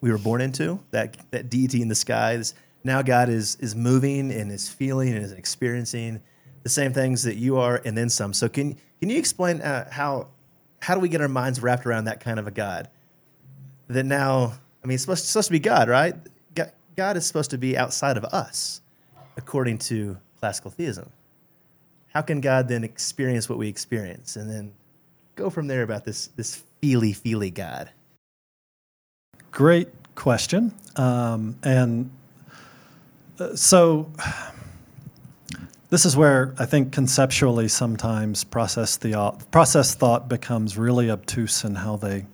we 0.00 0.10
were 0.10 0.16
born 0.16 0.40
into 0.40 0.80
that 0.92 1.14
that 1.30 1.50
deity 1.50 1.82
in 1.82 1.88
the 1.88 1.94
skies. 1.94 2.54
Now 2.84 3.02
God 3.02 3.28
is 3.28 3.56
is 3.56 3.76
moving 3.76 4.32
and 4.32 4.50
is 4.50 4.70
feeling 4.70 5.12
and 5.12 5.22
is 5.22 5.32
experiencing 5.32 6.22
the 6.62 6.70
same 6.70 6.94
things 6.94 7.22
that 7.24 7.36
you 7.36 7.58
are, 7.58 7.82
and 7.84 7.98
then 7.98 8.08
some. 8.08 8.32
So 8.32 8.48
can 8.48 8.78
can 8.98 9.10
you 9.10 9.18
explain 9.18 9.60
uh, 9.60 9.90
how 9.90 10.28
how 10.80 10.94
do 10.94 11.00
we 11.00 11.10
get 11.10 11.20
our 11.20 11.28
minds 11.28 11.60
wrapped 11.60 11.84
around 11.84 12.04
that 12.04 12.20
kind 12.20 12.38
of 12.38 12.46
a 12.46 12.50
God? 12.50 12.88
That 13.88 14.06
now, 14.06 14.54
I 14.82 14.86
mean, 14.86 14.94
it's 14.94 15.02
supposed, 15.02 15.24
it's 15.24 15.28
supposed 15.28 15.48
to 15.48 15.52
be 15.52 15.58
God, 15.58 15.90
right? 15.90 16.14
God, 16.96 17.18
is 17.18 17.26
supposed 17.26 17.50
to 17.50 17.58
be 17.58 17.76
outside 17.76 18.16
of 18.16 18.24
us, 18.24 18.80
according 19.36 19.80
to 19.80 20.16
classical 20.38 20.70
theism 20.70 21.10
how 22.12 22.22
can 22.22 22.40
God 22.40 22.68
then 22.68 22.82
experience 22.82 23.48
what 23.48 23.58
we 23.58 23.68
experience 23.68 24.36
and 24.36 24.50
then 24.50 24.72
go 25.36 25.50
from 25.50 25.66
there 25.66 25.82
about 25.82 26.04
this 26.04 26.28
this 26.36 26.62
feely 26.80 27.12
feely 27.12 27.50
God? 27.50 27.90
Great 29.50 29.88
question. 30.14 30.74
Um, 30.96 31.56
and 31.62 32.10
uh, 33.38 33.56
so 33.56 34.10
this 35.90 36.04
is 36.04 36.16
where 36.16 36.54
I 36.58 36.66
think 36.66 36.92
conceptually 36.92 37.68
sometimes 37.68 38.44
process 38.44 38.96
the 38.96 39.34
process 39.50 39.94
thought 39.94 40.28
becomes 40.28 40.78
really 40.78 41.10
obtuse 41.10 41.64
in 41.64 41.74
how 41.74 41.96
they 41.96 42.26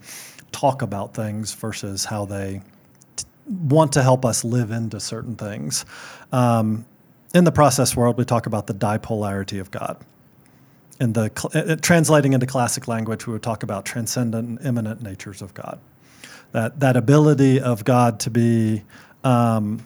talk 0.53 0.83
about 0.83 1.15
things 1.15 1.53
versus 1.55 2.05
how 2.05 2.25
they 2.25 2.61
want 3.49 3.93
to 3.93 4.03
help 4.03 4.25
us 4.25 4.45
live 4.45 4.71
into 4.71 5.01
certain 5.01 5.37
things. 5.37 5.85
Um, 6.33 6.85
in 7.35 7.45
the 7.45 7.53
process 7.53 7.97
world, 7.97 8.19
we 8.19 8.25
talk 8.25 8.47
about 8.47 8.67
the 8.67 8.75
dipolarity 8.75 9.61
of 9.61 9.71
God. 9.71 9.97
In 10.99 11.13
the 11.13 11.31
uh, 11.55 11.77
translating 11.83 12.33
into 12.33 12.47
classic 12.47 12.89
language, 12.89 13.27
we 13.27 13.33
would 13.33 13.43
talk 13.43 13.63
about 13.63 13.85
transcendent 13.85 14.49
and 14.49 14.67
immanent 14.67 15.03
natures 15.03 15.43
of 15.43 15.53
God 15.55 15.79
that 16.53 16.81
that 16.81 16.97
ability 16.97 17.61
of 17.61 17.85
God 17.85 18.21
to 18.21 18.31
be 18.31 18.83
um, 19.25 19.85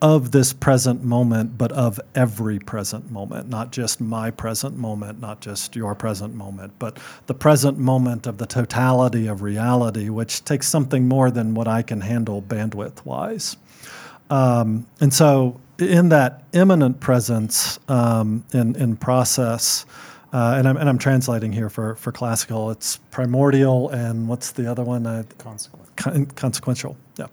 of 0.00 0.32
this 0.32 0.52
present 0.52 1.04
moment, 1.04 1.56
but 1.56 1.70
of 1.72 2.00
every 2.14 2.58
present 2.58 3.10
moment, 3.10 3.48
not 3.48 3.70
just 3.70 4.00
my 4.00 4.30
present 4.30 4.76
moment, 4.76 5.20
not 5.20 5.40
just 5.40 5.76
your 5.76 5.94
present 5.94 6.34
moment, 6.34 6.72
but 6.78 6.98
the 7.26 7.34
present 7.34 7.78
moment 7.78 8.26
of 8.26 8.38
the 8.38 8.46
totality 8.46 9.28
of 9.28 9.42
reality, 9.42 10.08
which 10.08 10.44
takes 10.44 10.68
something 10.68 11.06
more 11.06 11.30
than 11.30 11.54
what 11.54 11.68
I 11.68 11.82
can 11.82 12.00
handle 12.00 12.42
bandwidth 12.42 13.04
wise. 13.04 13.56
Um, 14.30 14.86
and 15.00 15.12
so, 15.12 15.60
in 15.78 16.08
that 16.10 16.44
immanent 16.52 17.00
presence 17.00 17.78
um, 17.88 18.44
in 18.52 18.76
in 18.76 18.96
process. 18.96 19.86
Uh, 20.32 20.54
and, 20.56 20.66
I'm, 20.66 20.76
and 20.78 20.88
I'm 20.88 20.98
translating 20.98 21.52
here 21.52 21.68
for, 21.68 21.94
for 21.96 22.10
classical. 22.10 22.70
It's 22.70 22.96
primordial, 23.10 23.90
and 23.90 24.26
what's 24.26 24.52
the 24.52 24.70
other 24.70 24.82
one? 24.82 25.06
I, 25.06 25.24
Consequent. 25.36 25.96
con- 25.96 26.26
consequential. 26.26 26.96
Yeah. 27.18 27.26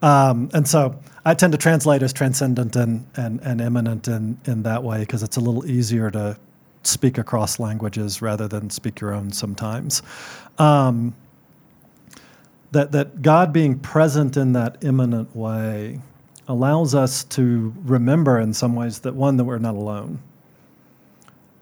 Um, 0.00 0.48
and 0.54 0.66
so 0.66 0.98
I 1.26 1.34
tend 1.34 1.52
to 1.52 1.58
translate 1.58 2.02
as 2.02 2.14
transcendent 2.14 2.76
and, 2.76 3.06
and, 3.16 3.40
and 3.42 3.60
immanent 3.60 4.08
in, 4.08 4.38
in 4.46 4.62
that 4.62 4.82
way 4.82 5.00
because 5.00 5.22
it's 5.22 5.36
a 5.36 5.40
little 5.40 5.66
easier 5.66 6.10
to 6.12 6.38
speak 6.82 7.18
across 7.18 7.58
languages 7.58 8.22
rather 8.22 8.48
than 8.48 8.70
speak 8.70 9.00
your 9.00 9.12
own 9.12 9.30
sometimes. 9.32 10.02
Um, 10.58 11.14
that, 12.72 12.92
that 12.92 13.20
God 13.20 13.52
being 13.52 13.78
present 13.78 14.38
in 14.38 14.52
that 14.54 14.82
immanent 14.82 15.36
way 15.36 16.00
allows 16.48 16.94
us 16.94 17.24
to 17.24 17.74
remember 17.82 18.40
in 18.40 18.54
some 18.54 18.74
ways 18.74 19.00
that 19.00 19.14
one, 19.14 19.36
that 19.36 19.44
we're 19.44 19.58
not 19.58 19.74
alone. 19.74 20.20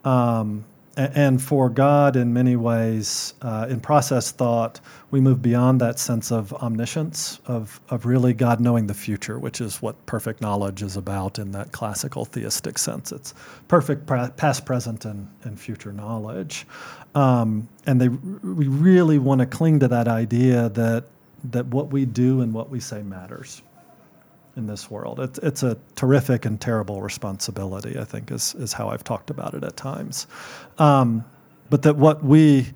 Um, 0.08 0.64
and 0.96 1.40
for 1.40 1.68
God, 1.68 2.16
in 2.16 2.32
many 2.32 2.56
ways, 2.56 3.34
uh, 3.42 3.68
in 3.70 3.78
process 3.78 4.32
thought, 4.32 4.80
we 5.12 5.20
move 5.20 5.40
beyond 5.40 5.80
that 5.80 6.00
sense 6.00 6.32
of 6.32 6.52
omniscience, 6.54 7.38
of, 7.46 7.80
of 7.90 8.04
really 8.04 8.32
God 8.32 8.58
knowing 8.58 8.88
the 8.88 8.94
future, 8.94 9.38
which 9.38 9.60
is 9.60 9.80
what 9.80 9.94
perfect 10.06 10.40
knowledge 10.40 10.82
is 10.82 10.96
about 10.96 11.38
in 11.38 11.52
that 11.52 11.70
classical 11.70 12.24
theistic 12.24 12.78
sense. 12.78 13.12
It's 13.12 13.32
perfect 13.68 14.08
past, 14.36 14.66
present, 14.66 15.04
and, 15.04 15.28
and 15.44 15.60
future 15.60 15.92
knowledge. 15.92 16.66
Um, 17.14 17.68
and 17.86 18.00
they, 18.00 18.08
we 18.08 18.66
really 18.66 19.18
want 19.18 19.40
to 19.40 19.46
cling 19.46 19.78
to 19.80 19.88
that 19.88 20.08
idea 20.08 20.68
that, 20.70 21.04
that 21.44 21.66
what 21.66 21.92
we 21.92 22.06
do 22.06 22.40
and 22.40 22.52
what 22.52 22.70
we 22.70 22.80
say 22.80 23.02
matters 23.02 23.62
in 24.58 24.66
this 24.66 24.90
world. 24.90 25.20
It's, 25.20 25.38
it's 25.38 25.62
a 25.62 25.78
terrific 25.94 26.44
and 26.44 26.60
terrible 26.60 27.00
responsibility, 27.00 27.98
I 27.98 28.04
think, 28.04 28.30
is, 28.30 28.54
is 28.56 28.72
how 28.72 28.88
I've 28.88 29.04
talked 29.04 29.30
about 29.30 29.54
it 29.54 29.64
at 29.64 29.76
times. 29.76 30.26
Um, 30.78 31.24
but 31.70 31.82
that 31.82 31.96
what 31.96 32.22
we, 32.22 32.66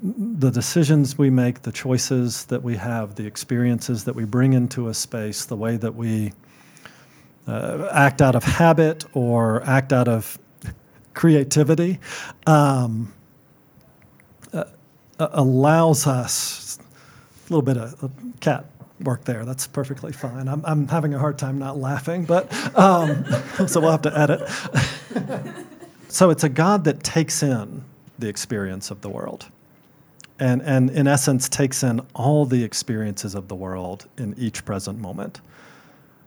the 0.00 0.50
decisions 0.50 1.18
we 1.18 1.28
make, 1.28 1.62
the 1.62 1.72
choices 1.72 2.44
that 2.46 2.62
we 2.62 2.76
have, 2.76 3.16
the 3.16 3.26
experiences 3.26 4.04
that 4.04 4.14
we 4.14 4.24
bring 4.24 4.52
into 4.54 4.88
a 4.88 4.94
space, 4.94 5.44
the 5.44 5.56
way 5.56 5.76
that 5.76 5.94
we 5.94 6.32
uh, 7.48 7.88
act 7.92 8.22
out 8.22 8.36
of 8.36 8.44
habit 8.44 9.04
or 9.12 9.62
act 9.64 9.92
out 9.92 10.08
of 10.08 10.38
creativity, 11.14 11.98
um, 12.46 13.12
uh, 14.52 14.64
allows 15.18 16.06
us 16.06 16.78
a 16.78 17.52
little 17.52 17.62
bit 17.62 17.76
of, 17.76 18.02
of 18.04 18.12
cat 18.40 18.71
work 19.04 19.24
there. 19.24 19.44
That's 19.44 19.66
perfectly 19.66 20.12
fine. 20.12 20.48
I'm, 20.48 20.62
I'm 20.64 20.88
having 20.88 21.14
a 21.14 21.18
hard 21.18 21.38
time 21.38 21.58
not 21.58 21.78
laughing, 21.78 22.24
but 22.24 22.52
um, 22.76 23.24
so 23.66 23.80
we'll 23.80 23.90
have 23.90 24.02
to 24.02 24.18
edit. 24.18 24.48
so 26.08 26.30
it's 26.30 26.44
a 26.44 26.48
God 26.48 26.84
that 26.84 27.02
takes 27.02 27.42
in 27.42 27.84
the 28.18 28.28
experience 28.28 28.90
of 28.90 29.00
the 29.00 29.08
world. 29.08 29.46
And, 30.38 30.62
and 30.62 30.90
in 30.90 31.06
essence, 31.06 31.48
takes 31.48 31.82
in 31.82 32.00
all 32.14 32.46
the 32.46 32.64
experiences 32.64 33.34
of 33.34 33.48
the 33.48 33.54
world 33.54 34.08
in 34.18 34.34
each 34.38 34.64
present 34.64 34.98
moment. 34.98 35.40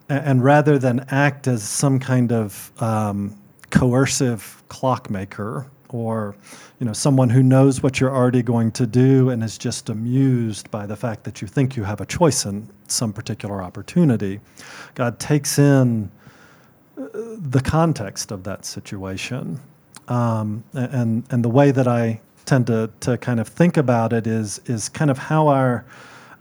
And, 0.09 0.25
and 0.25 0.43
rather 0.43 0.77
than 0.77 1.05
act 1.09 1.47
as 1.47 1.63
some 1.63 1.99
kind 1.99 2.31
of 2.31 2.71
um, 2.81 3.35
coercive 3.71 4.63
clockmaker 4.69 5.67
or 5.89 6.35
you 6.79 6.85
know 6.85 6.93
someone 6.93 7.29
who 7.29 7.43
knows 7.43 7.83
what 7.83 7.99
you're 7.99 8.15
already 8.15 8.41
going 8.41 8.71
to 8.71 8.87
do 8.87 9.29
and 9.29 9.43
is 9.43 9.57
just 9.57 9.89
amused 9.89 10.69
by 10.71 10.85
the 10.85 10.95
fact 10.95 11.23
that 11.23 11.41
you 11.41 11.47
think 11.47 11.75
you 11.75 11.83
have 11.83 12.01
a 12.01 12.05
choice 12.05 12.45
in 12.45 12.67
some 12.87 13.13
particular 13.13 13.61
opportunity 13.61 14.39
god 14.95 15.19
takes 15.19 15.59
in 15.59 16.09
the 16.95 17.61
context 17.61 18.31
of 18.31 18.43
that 18.43 18.65
situation. 18.65 19.59
Um, 20.07 20.63
and 20.73 21.23
and 21.31 21.43
the 21.43 21.49
way 21.49 21.71
that 21.71 21.87
i 21.87 22.21
tend 22.45 22.67
to 22.67 22.91
to 22.99 23.17
kind 23.17 23.39
of 23.39 23.47
think 23.47 23.77
about 23.77 24.13
it 24.13 24.27
is 24.27 24.61
is 24.67 24.87
kind 24.87 25.09
of 25.09 25.17
how 25.17 25.47
our 25.47 25.83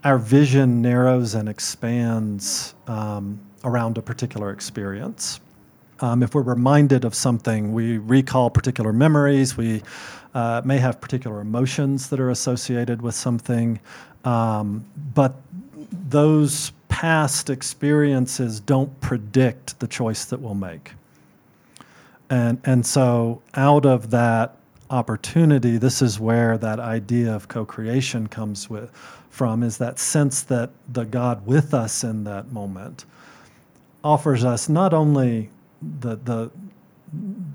our 0.03 0.19
vision 0.19 0.83
narrows 0.83 1.33
and 1.33 1.49
expands 1.49 2.75
um, 2.85 3.39
around 3.63 3.97
a 3.97 4.03
particular 4.03 4.51
experience 4.51 5.39
um, 5.99 6.23
if 6.23 6.35
we're 6.35 6.41
reminded 6.41 7.05
of 7.05 7.15
something, 7.15 7.73
we 7.73 7.97
recall 7.97 8.49
particular 8.49 8.91
memories. 8.91 9.55
We 9.55 9.81
uh, 10.33 10.61
may 10.65 10.77
have 10.79 10.99
particular 10.99 11.39
emotions 11.41 12.09
that 12.09 12.19
are 12.19 12.29
associated 12.29 13.01
with 13.01 13.15
something, 13.15 13.79
um, 14.25 14.85
but 15.13 15.35
those 16.09 16.71
past 16.89 17.49
experiences 17.49 18.59
don't 18.59 18.99
predict 19.01 19.79
the 19.79 19.87
choice 19.87 20.25
that 20.25 20.39
we'll 20.39 20.55
make. 20.55 20.91
And 22.29 22.59
and 22.65 22.85
so 22.85 23.41
out 23.53 23.85
of 23.85 24.09
that 24.11 24.57
opportunity, 24.89 25.77
this 25.77 26.01
is 26.01 26.19
where 26.19 26.57
that 26.57 26.79
idea 26.79 27.33
of 27.33 27.47
co-creation 27.47 28.27
comes 28.27 28.69
with 28.69 28.91
from 29.29 29.63
is 29.63 29.77
that 29.77 29.99
sense 29.99 30.43
that 30.43 30.69
the 30.87 31.03
God 31.05 31.45
with 31.45 31.73
us 31.73 32.03
in 32.03 32.23
that 32.23 32.51
moment 32.51 33.05
offers 34.03 34.45
us 34.45 34.69
not 34.69 34.93
only 34.93 35.49
the 35.99 36.15
the 36.17 36.51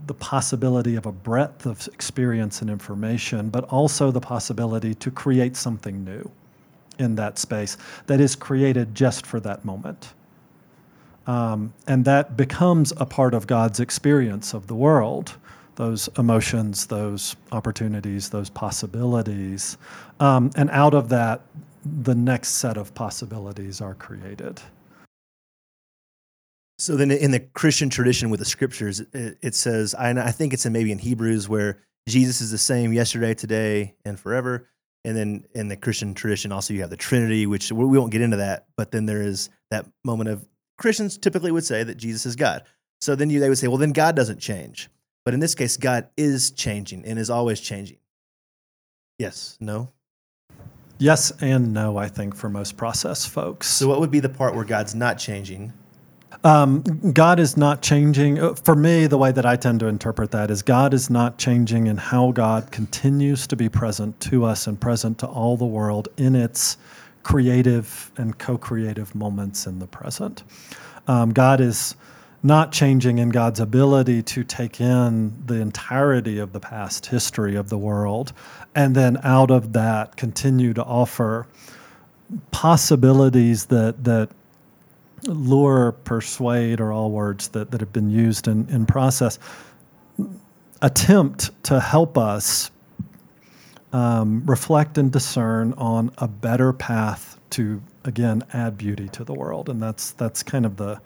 the 0.06 0.14
possibility 0.14 0.96
of 0.96 1.06
a 1.06 1.12
breadth 1.12 1.66
of 1.66 1.86
experience 1.88 2.62
and 2.62 2.70
information, 2.70 3.48
but 3.48 3.64
also 3.64 4.10
the 4.10 4.20
possibility 4.20 4.94
to 4.94 5.10
create 5.10 5.56
something 5.56 6.04
new 6.04 6.28
in 6.98 7.14
that 7.14 7.38
space 7.38 7.76
that 8.06 8.20
is 8.20 8.34
created 8.34 8.94
just 8.94 9.26
for 9.26 9.40
that 9.40 9.64
moment. 9.64 10.12
Um, 11.26 11.72
and 11.86 12.04
that 12.06 12.36
becomes 12.36 12.92
a 12.96 13.06
part 13.06 13.34
of 13.34 13.46
God's 13.46 13.80
experience 13.80 14.54
of 14.54 14.66
the 14.66 14.74
world 14.74 15.34
those 15.76 16.10
emotions, 16.18 16.86
those 16.88 17.36
opportunities, 17.52 18.28
those 18.28 18.50
possibilities. 18.50 19.78
Um, 20.18 20.50
and 20.54 20.68
out 20.70 20.92
of 20.92 21.08
that, 21.08 21.40
the 22.02 22.14
next 22.14 22.56
set 22.56 22.76
of 22.76 22.94
possibilities 22.94 23.80
are 23.80 23.94
created. 23.94 24.60
So 26.80 26.96
then, 26.96 27.10
in 27.10 27.30
the 27.30 27.40
Christian 27.40 27.90
tradition 27.90 28.30
with 28.30 28.40
the 28.40 28.46
scriptures, 28.46 29.00
it, 29.00 29.36
it 29.42 29.54
says, 29.54 29.94
I, 29.94 30.12
I 30.12 30.30
think 30.30 30.54
it's 30.54 30.64
in 30.64 30.72
maybe 30.72 30.90
in 30.90 30.98
Hebrews 30.98 31.46
where 31.46 31.78
Jesus 32.08 32.40
is 32.40 32.50
the 32.50 32.56
same 32.56 32.94
yesterday, 32.94 33.34
today, 33.34 33.96
and 34.06 34.18
forever. 34.18 34.66
And 35.04 35.14
then 35.14 35.44
in 35.54 35.68
the 35.68 35.76
Christian 35.76 36.14
tradition, 36.14 36.52
also 36.52 36.72
you 36.72 36.80
have 36.80 36.88
the 36.88 36.96
Trinity, 36.96 37.44
which 37.46 37.70
we 37.70 37.98
won't 37.98 38.12
get 38.12 38.22
into 38.22 38.38
that. 38.38 38.64
But 38.78 38.92
then 38.92 39.04
there 39.04 39.20
is 39.20 39.50
that 39.70 39.84
moment 40.04 40.30
of 40.30 40.48
Christians 40.78 41.18
typically 41.18 41.52
would 41.52 41.66
say 41.66 41.82
that 41.84 41.98
Jesus 41.98 42.24
is 42.24 42.34
God. 42.34 42.64
So 43.02 43.14
then 43.14 43.28
you, 43.28 43.40
they 43.40 43.50
would 43.50 43.58
say, 43.58 43.68
well, 43.68 43.76
then 43.76 43.92
God 43.92 44.16
doesn't 44.16 44.38
change. 44.38 44.88
But 45.26 45.34
in 45.34 45.40
this 45.40 45.54
case, 45.54 45.76
God 45.76 46.08
is 46.16 46.50
changing 46.50 47.04
and 47.04 47.18
is 47.18 47.28
always 47.28 47.60
changing. 47.60 47.98
Yes, 49.18 49.58
no? 49.60 49.90
Yes 50.96 51.30
and 51.42 51.74
no, 51.74 51.98
I 51.98 52.08
think, 52.08 52.34
for 52.34 52.48
most 52.48 52.78
process 52.78 53.26
folks. 53.26 53.66
So, 53.66 53.86
what 53.86 54.00
would 54.00 54.10
be 54.10 54.20
the 54.20 54.30
part 54.30 54.54
where 54.54 54.64
God's 54.64 54.94
not 54.94 55.18
changing? 55.18 55.74
Um, 56.44 56.82
God 57.12 57.38
is 57.38 57.56
not 57.56 57.82
changing. 57.82 58.38
Uh, 58.38 58.54
for 58.54 58.74
me, 58.74 59.06
the 59.06 59.18
way 59.18 59.32
that 59.32 59.44
I 59.44 59.56
tend 59.56 59.80
to 59.80 59.86
interpret 59.86 60.30
that 60.30 60.50
is 60.50 60.62
God 60.62 60.94
is 60.94 61.10
not 61.10 61.38
changing 61.38 61.86
in 61.86 61.96
how 61.96 62.32
God 62.32 62.70
continues 62.70 63.46
to 63.48 63.56
be 63.56 63.68
present 63.68 64.18
to 64.20 64.44
us 64.44 64.66
and 64.66 64.80
present 64.80 65.18
to 65.18 65.26
all 65.26 65.56
the 65.56 65.66
world 65.66 66.08
in 66.16 66.34
its 66.34 66.76
creative 67.22 68.10
and 68.16 68.38
co 68.38 68.56
creative 68.56 69.14
moments 69.14 69.66
in 69.66 69.78
the 69.78 69.86
present. 69.86 70.42
Um, 71.06 71.32
God 71.32 71.60
is 71.60 71.94
not 72.42 72.72
changing 72.72 73.18
in 73.18 73.28
God's 73.28 73.60
ability 73.60 74.22
to 74.22 74.44
take 74.44 74.80
in 74.80 75.34
the 75.46 75.60
entirety 75.60 76.38
of 76.38 76.52
the 76.52 76.60
past 76.60 77.06
history 77.06 77.54
of 77.54 77.68
the 77.68 77.76
world 77.76 78.32
and 78.74 78.94
then 78.94 79.18
out 79.22 79.50
of 79.50 79.74
that 79.74 80.16
continue 80.16 80.72
to 80.72 80.82
offer 80.82 81.46
possibilities 82.50 83.66
that 83.66 84.04
that 84.04 84.30
lure, 85.24 85.92
persuade 85.92 86.80
are 86.80 86.92
all 86.92 87.10
words 87.10 87.48
that, 87.48 87.70
that 87.70 87.80
have 87.80 87.92
been 87.92 88.10
used 88.10 88.48
in, 88.48 88.68
in 88.68 88.86
process, 88.86 89.38
attempt 90.82 91.50
to 91.64 91.80
help 91.80 92.16
us 92.16 92.70
um, 93.92 94.42
reflect 94.46 94.98
and 94.98 95.10
discern 95.12 95.72
on 95.74 96.12
a 96.18 96.28
better 96.28 96.72
path 96.72 97.38
to 97.50 97.82
again 98.04 98.42
add 98.52 98.78
beauty 98.78 99.08
to 99.08 99.24
the 99.24 99.34
world. 99.34 99.68
And 99.68 99.82
that's 99.82 100.12
that's 100.12 100.42
kind 100.42 100.64
of 100.64 100.76
the 100.76 101.00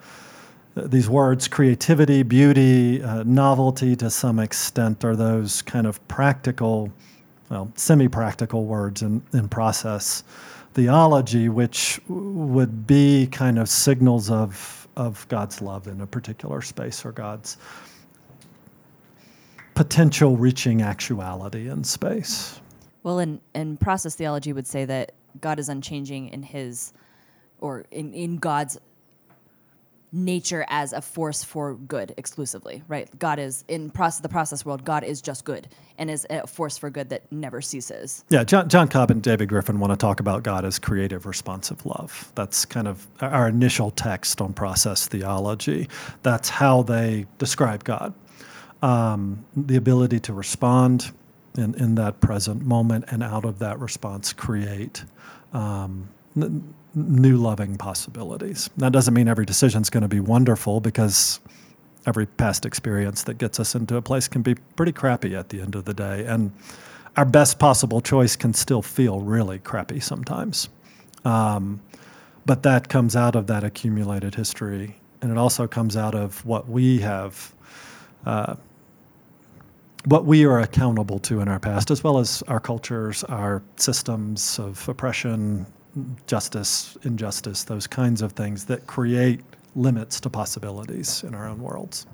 these 0.75 1.09
words 1.09 1.47
creativity 1.47 2.21
beauty 2.21 3.01
uh, 3.01 3.23
novelty 3.23 3.95
to 3.95 4.09
some 4.09 4.39
extent 4.39 5.03
are 5.03 5.15
those 5.15 5.61
kind 5.61 5.87
of 5.87 6.05
practical 6.07 6.91
well 7.49 7.71
semi-practical 7.75 8.65
words 8.65 9.01
in, 9.01 9.23
in 9.33 9.47
process 9.47 10.23
theology, 10.75 11.47
which 11.47 12.01
would 12.09 12.85
be 12.85 13.27
kind 13.27 13.57
of 13.57 13.69
signals 13.69 14.29
of, 14.29 14.87
of 14.97 15.25
God's 15.29 15.61
love 15.61 15.87
in 15.87 16.01
a 16.01 16.05
particular 16.05 16.61
space 16.61 17.05
or 17.05 17.13
God's 17.13 17.57
potential 19.73 20.35
reaching 20.35 20.81
actuality 20.81 21.69
in 21.69 21.83
space. 21.85 22.59
Well, 23.03 23.19
in, 23.19 23.39
in 23.53 23.77
process 23.77 24.15
theology 24.15 24.51
would 24.51 24.67
say 24.67 24.83
that 24.83 25.13
God 25.39 25.59
is 25.59 25.69
unchanging 25.69 26.27
in 26.29 26.43
his, 26.43 26.91
or 27.61 27.85
in, 27.91 28.13
in 28.13 28.37
God's 28.37 28.77
nature 30.15 30.65
as 30.69 30.93
a 30.93 31.01
force 31.01 31.43
for 31.43 31.75
good 31.75 32.13
exclusively, 32.17 32.81
right? 32.87 33.07
God 33.19 33.37
is 33.37 33.65
in 33.67 33.89
process 33.89 34.21
the 34.21 34.29
process 34.29 34.65
world. 34.65 34.85
God 34.85 35.03
is 35.03 35.21
just 35.21 35.43
good 35.43 35.67
and 35.97 36.09
is 36.09 36.25
a 36.29 36.47
force 36.47 36.77
for 36.77 36.89
good 36.89 37.09
that 37.09 37.29
never 37.31 37.61
ceases. 37.61 38.23
Yeah, 38.29 38.43
John, 38.43 38.69
John 38.69 38.87
Cobb 38.87 39.11
and 39.11 39.21
David 39.21 39.49
Griffin 39.49 39.79
want 39.79 39.91
to 39.91 39.97
talk 39.97 40.19
about 40.21 40.43
God 40.43 40.63
as 40.63 40.79
creative, 40.79 41.25
responsive 41.25 41.85
love. 41.85 42.31
That's 42.35 42.63
kind 42.65 42.87
of 42.87 43.05
our 43.21 43.49
initial 43.49 43.91
text 43.91 44.41
on 44.41 44.53
process 44.53 45.07
theology. 45.07 45.89
That's 46.23 46.49
how 46.49 46.83
they 46.83 47.25
describe 47.37 47.83
God. 47.83 48.13
Um, 48.81 49.45
the 49.55 49.75
ability 49.75 50.19
to 50.21 50.33
respond 50.33 51.11
in, 51.57 51.73
in 51.75 51.95
that 51.95 52.21
present 52.21 52.61
moment 52.61 53.05
and 53.09 53.21
out 53.21 53.45
of 53.45 53.59
that 53.59 53.79
response 53.79 54.31
create 54.31 55.03
um, 55.53 56.07
new 56.95 57.37
loving 57.37 57.77
possibilities. 57.77 58.69
That 58.77 58.91
doesn't 58.91 59.13
mean 59.13 59.27
every 59.27 59.45
decision 59.45 59.81
is 59.81 59.89
going 59.89 60.01
to 60.03 60.07
be 60.07 60.19
wonderful 60.19 60.79
because 60.79 61.39
every 62.05 62.25
past 62.25 62.65
experience 62.65 63.23
that 63.23 63.37
gets 63.37 63.59
us 63.59 63.75
into 63.75 63.97
a 63.97 64.01
place 64.01 64.27
can 64.27 64.41
be 64.41 64.55
pretty 64.75 64.91
crappy 64.91 65.35
at 65.35 65.49
the 65.49 65.61
end 65.61 65.75
of 65.75 65.85
the 65.85 65.93
day. 65.93 66.25
And 66.25 66.51
our 67.17 67.25
best 67.25 67.59
possible 67.59 68.01
choice 68.01 68.35
can 68.35 68.53
still 68.53 68.81
feel 68.81 69.19
really 69.21 69.59
crappy 69.59 69.99
sometimes. 69.99 70.69
Um, 71.23 71.81
but 72.45 72.63
that 72.63 72.89
comes 72.89 73.15
out 73.15 73.35
of 73.35 73.47
that 73.47 73.63
accumulated 73.63 74.35
history. 74.35 74.95
And 75.21 75.31
it 75.31 75.37
also 75.37 75.67
comes 75.67 75.97
out 75.97 76.13
of 76.13 76.45
what 76.45 76.69
we 76.69 76.99
have, 76.99 77.53
uh, 78.25 78.55
what 80.05 80.25
we 80.25 80.45
are 80.45 80.59
accountable 80.59 81.17
to 81.19 81.41
in 81.41 81.47
our 81.47 81.59
past, 81.59 81.89
as 81.89 82.03
well 82.03 82.19
as 82.19 82.43
our 82.43 82.59
cultures, 82.59 83.23
our 83.23 83.63
systems 83.77 84.59
of 84.59 84.87
oppression, 84.87 85.65
justice, 86.27 86.97
injustice, 87.03 87.63
those 87.63 87.87
kinds 87.87 88.21
of 88.21 88.33
things 88.33 88.65
that 88.65 88.85
create 88.87 89.41
limits 89.75 90.19
to 90.21 90.29
possibilities 90.29 91.23
in 91.23 91.35
our 91.35 91.47
own 91.47 91.61
worlds. 91.61 92.05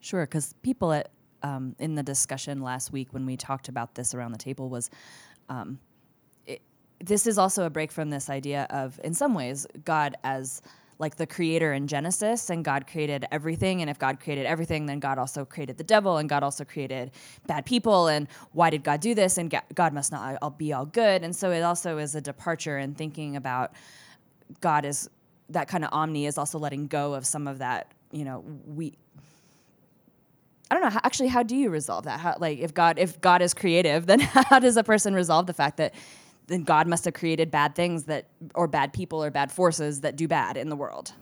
Sure, 0.00 0.24
because 0.26 0.54
people 0.62 0.92
at 0.92 1.10
um, 1.42 1.74
in 1.78 1.96
the 1.96 2.02
discussion 2.02 2.62
last 2.62 2.92
week 2.92 3.08
when 3.12 3.26
we 3.26 3.36
talked 3.36 3.68
about 3.68 3.96
this 3.96 4.14
around 4.14 4.30
the 4.32 4.38
table 4.38 4.68
was 4.68 4.90
um, 5.48 5.78
this 7.02 7.26
is 7.26 7.36
also 7.36 7.64
a 7.64 7.70
break 7.70 7.90
from 7.90 8.10
this 8.10 8.30
idea 8.30 8.66
of, 8.70 9.00
in 9.02 9.12
some 9.12 9.34
ways, 9.34 9.66
God 9.84 10.16
as 10.24 10.62
like 11.02 11.16
the 11.16 11.26
creator 11.26 11.72
in 11.72 11.88
Genesis, 11.88 12.48
and 12.48 12.64
God 12.64 12.86
created 12.86 13.26
everything. 13.32 13.80
And 13.80 13.90
if 13.90 13.98
God 13.98 14.20
created 14.20 14.46
everything, 14.46 14.86
then 14.86 15.00
God 15.00 15.18
also 15.18 15.44
created 15.44 15.76
the 15.76 15.84
devil, 15.84 16.16
and 16.18 16.28
God 16.28 16.44
also 16.44 16.64
created 16.64 17.10
bad 17.48 17.66
people. 17.66 18.06
And 18.06 18.28
why 18.52 18.70
did 18.70 18.84
God 18.84 19.00
do 19.00 19.12
this? 19.12 19.36
And 19.36 19.52
God 19.74 19.92
must 19.92 20.12
not 20.12 20.38
all 20.40 20.50
be 20.50 20.72
all 20.72 20.86
good. 20.86 21.24
And 21.24 21.34
so 21.34 21.50
it 21.50 21.62
also 21.62 21.98
is 21.98 22.14
a 22.14 22.20
departure 22.20 22.78
in 22.78 22.94
thinking 22.94 23.34
about 23.34 23.72
God 24.60 24.84
is 24.84 25.10
that 25.48 25.66
kind 25.66 25.84
of 25.84 25.90
omni 25.92 26.26
is 26.26 26.38
also 26.38 26.58
letting 26.58 26.86
go 26.86 27.14
of 27.14 27.26
some 27.26 27.48
of 27.48 27.58
that. 27.58 27.90
You 28.12 28.24
know, 28.24 28.44
we. 28.66 28.94
I 30.70 30.74
don't 30.76 30.84
know. 30.84 31.00
Actually, 31.02 31.28
how 31.28 31.42
do 31.42 31.56
you 31.56 31.68
resolve 31.68 32.04
that? 32.04 32.20
How, 32.20 32.36
like, 32.38 32.60
if 32.60 32.72
God, 32.72 32.98
if 32.98 33.20
God 33.20 33.42
is 33.42 33.52
creative, 33.54 34.06
then 34.10 34.20
how 34.20 34.60
does 34.60 34.76
a 34.76 34.84
person 34.84 35.14
resolve 35.14 35.48
the 35.48 35.52
fact 35.52 35.78
that 35.78 35.94
then 36.52 36.64
God 36.64 36.86
must 36.86 37.04
have 37.04 37.14
created 37.14 37.50
bad 37.50 37.74
things 37.74 38.04
that, 38.04 38.26
or 38.54 38.66
bad 38.66 38.92
people 38.92 39.22
or 39.22 39.30
bad 39.30 39.50
forces 39.50 40.02
that 40.02 40.16
do 40.16 40.28
bad 40.28 40.56
in 40.56 40.68
the 40.68 40.76
world. 40.76 41.12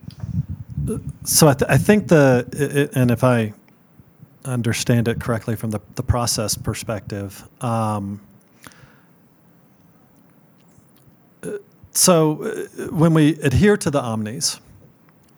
So 1.25 1.49
I, 1.49 1.55
th- 1.55 1.71
I 1.71 1.79
think 1.79 2.09
the, 2.09 2.49
it, 2.53 2.97
and 2.97 3.11
if 3.11 3.23
I 3.23 3.53
understand 4.45 5.09
it 5.09 5.21
correctly 5.21 5.55
from 5.55 5.71
the, 5.71 5.81
the 5.95 6.03
process 6.03 6.57
perspective, 6.57 7.49
um, 7.63 8.21
so 11.93 12.43
uh, 12.43 12.87
when 12.89 13.15
we 13.15 13.37
adhere 13.41 13.77
to 13.77 13.91
the 13.91 14.01
omnis, 14.01 14.61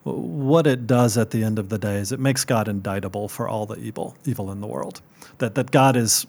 what 0.05 0.67
it 0.67 0.87
does 0.87 1.17
at 1.17 1.31
the 1.31 1.45
end 1.45 1.59
of 1.59 1.69
the 1.69 1.79
day 1.79 1.97
is 1.97 2.13
it 2.13 2.21
makes 2.21 2.45
God 2.45 2.69
indictable 2.69 3.29
for 3.29 3.49
all 3.49 3.67
the 3.67 3.77
evil 3.77 4.17
evil 4.25 4.51
in 4.51 4.61
the 4.61 4.67
world. 4.67 5.01
That 5.39 5.55
that 5.55 5.71
God 5.71 5.97
is 5.97 6.27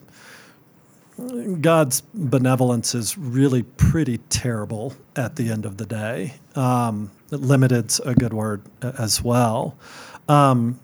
God's 1.61 2.01
benevolence 2.13 2.95
is 2.95 3.17
really 3.17 3.63
pretty 3.63 4.17
terrible 4.29 4.93
at 5.15 5.35
the 5.35 5.51
end 5.51 5.65
of 5.65 5.77
the 5.77 5.85
day. 5.85 6.33
Um, 6.55 7.11
limited's 7.29 7.99
a 7.99 8.15
good 8.15 8.33
word 8.33 8.61
as 8.81 9.23
well. 9.23 9.77
Um, 10.27 10.79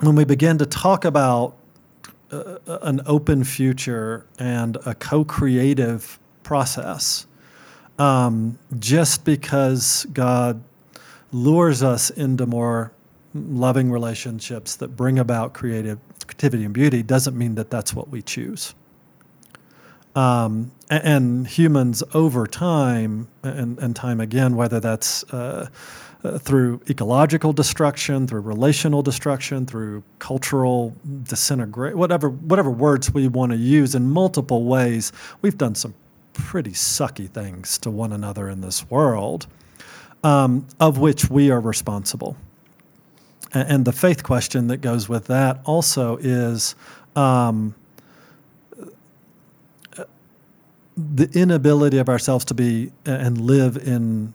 when 0.00 0.16
we 0.16 0.24
begin 0.24 0.58
to 0.58 0.66
talk 0.66 1.04
about 1.04 1.56
uh, 2.30 2.56
an 2.66 3.02
open 3.06 3.44
future 3.44 4.26
and 4.38 4.78
a 4.86 4.94
co-creative 4.94 6.18
process, 6.44 7.26
um, 7.98 8.58
just 8.78 9.24
because 9.24 10.06
God 10.12 10.62
lures 11.30 11.82
us 11.82 12.08
into 12.10 12.46
more 12.46 12.92
loving 13.34 13.90
relationships 13.90 14.76
that 14.76 14.96
bring 14.96 15.18
about 15.18 15.52
creative 15.52 15.98
creativity 16.26 16.64
and 16.64 16.72
beauty 16.72 17.02
doesn't 17.02 17.36
mean 17.36 17.54
that 17.54 17.70
that's 17.70 17.94
what 17.94 18.08
we 18.08 18.22
choose. 18.22 18.74
Um, 20.14 20.72
and, 20.90 21.04
and, 21.04 21.46
humans 21.48 22.02
over 22.12 22.46
time 22.46 23.28
and, 23.42 23.78
and 23.78 23.96
time 23.96 24.20
again, 24.20 24.56
whether 24.56 24.78
that's 24.78 25.24
uh, 25.32 25.68
uh, 26.22 26.38
through 26.38 26.82
ecological 26.90 27.52
destruction, 27.54 28.26
through 28.26 28.42
relational 28.42 29.02
destruction, 29.02 29.64
through 29.64 30.02
cultural 30.18 30.94
disintegration, 31.24 31.98
whatever 31.98 32.28
whatever 32.28 32.70
words 32.70 33.12
we 33.12 33.26
want 33.26 33.52
to 33.52 33.58
use 33.58 33.94
in 33.94 34.08
multiple 34.10 34.64
ways, 34.64 35.12
we've 35.40 35.56
done 35.58 35.74
some 35.74 35.94
pretty 36.34 36.72
sucky 36.72 37.28
things 37.28 37.78
to 37.78 37.90
one 37.90 38.12
another 38.12 38.48
in 38.50 38.60
this 38.60 38.88
world, 38.90 39.46
um, 40.24 40.66
of 40.78 40.98
which 40.98 41.30
we 41.30 41.50
are 41.50 41.60
responsible. 41.60 42.36
A- 43.54 43.58
And 43.58 43.84
the 43.84 43.92
faith 43.92 44.22
question 44.22 44.66
that 44.68 44.78
goes 44.82 45.08
with 45.08 45.26
that 45.26 45.60
also 45.64 46.18
is 46.18 46.74
um, 47.16 47.74
the 51.14 51.30
inability 51.38 51.98
of 51.98 52.08
ourselves 52.08 52.44
to 52.46 52.54
be 52.54 52.92
and 53.04 53.40
live 53.40 53.76
in 53.76 54.34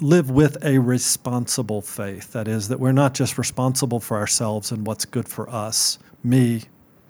live 0.00 0.30
with 0.30 0.56
a 0.64 0.78
responsible 0.78 1.82
faith. 1.82 2.32
That 2.32 2.48
is, 2.48 2.68
that 2.68 2.80
we're 2.80 2.92
not 2.92 3.14
just 3.14 3.36
responsible 3.36 4.00
for 4.00 4.16
ourselves 4.16 4.72
and 4.72 4.86
what's 4.86 5.04
good 5.04 5.28
for 5.28 5.50
us, 5.50 5.98
me 6.24 6.62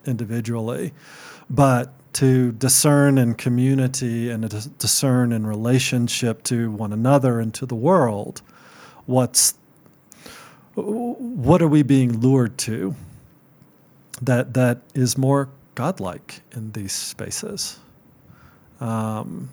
individually, 0.04 0.92
but 1.48 1.92
to 2.14 2.52
discern 2.52 3.18
in 3.18 3.34
community 3.34 4.30
and 4.30 4.50
to 4.50 4.68
discern 4.78 5.32
in 5.32 5.46
relationship 5.46 6.42
to 6.44 6.70
one 6.70 6.92
another 6.92 7.40
and 7.40 7.52
to 7.52 7.66
the 7.66 7.74
world 7.74 8.40
what's 9.04 9.54
what 10.74 11.60
are 11.60 11.68
we 11.68 11.82
being 11.82 12.18
lured 12.20 12.56
to 12.56 12.94
that 14.22 14.54
that 14.54 14.80
is 14.94 15.18
more 15.18 15.50
godlike 15.74 16.40
in 16.52 16.72
these 16.72 16.92
spaces 16.92 17.80
um, 18.80 19.48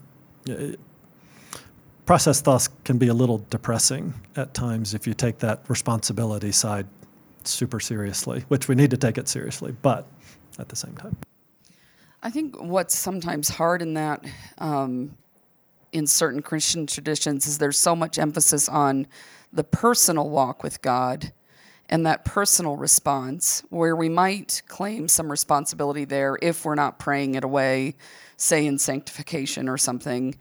process 2.06 2.42
thoughts 2.42 2.70
can 2.84 2.98
be 2.98 3.08
a 3.08 3.14
little 3.14 3.46
depressing 3.50 4.14
at 4.36 4.54
times 4.54 4.94
if 4.94 5.08
you 5.08 5.14
take 5.14 5.40
that 5.40 5.62
responsibility 5.70 6.52
side 6.52 6.88
super 7.44 7.80
seriously, 7.80 8.44
which 8.48 8.68
we 8.68 8.76
need 8.76 8.92
to 8.92 8.98
take 8.98 9.18
it 9.18 9.28
seriously, 9.28 9.76
but 9.82 10.08
at 10.60 10.70
the 10.70 10.76
same 10.76 10.96
time. 10.96 11.16
I 12.22 12.30
think 12.30 12.62
what's 12.62 12.98
sometimes 12.98 13.50
hard 13.50 13.82
in 13.82 13.96
that, 13.96 14.24
um, 14.58 15.18
in 15.92 16.08
certain 16.08 16.42
Christian 16.42 16.88
traditions, 16.88 17.48
is 17.48 17.58
there's 17.58 17.78
so 17.78 17.96
much 17.96 18.18
emphasis 18.18 18.70
on 18.70 19.08
the 19.52 19.64
personal 19.64 20.30
walk 20.30 20.64
with 20.64 20.82
God 20.82 21.32
and 21.90 22.06
that 22.06 22.26
personal 22.26 22.76
response, 22.78 23.64
where 23.70 23.96
we 23.96 24.10
might 24.10 24.62
claim 24.68 25.08
some 25.08 25.30
responsibility 25.30 26.06
there 26.06 26.38
if 26.42 26.66
we're 26.66 26.76
not 26.76 26.98
praying 26.98 27.36
it 27.36 27.44
away, 27.44 27.96
say 28.38 28.66
in 28.66 28.78
sanctification 28.78 29.70
or 29.70 29.78
something. 29.78 30.36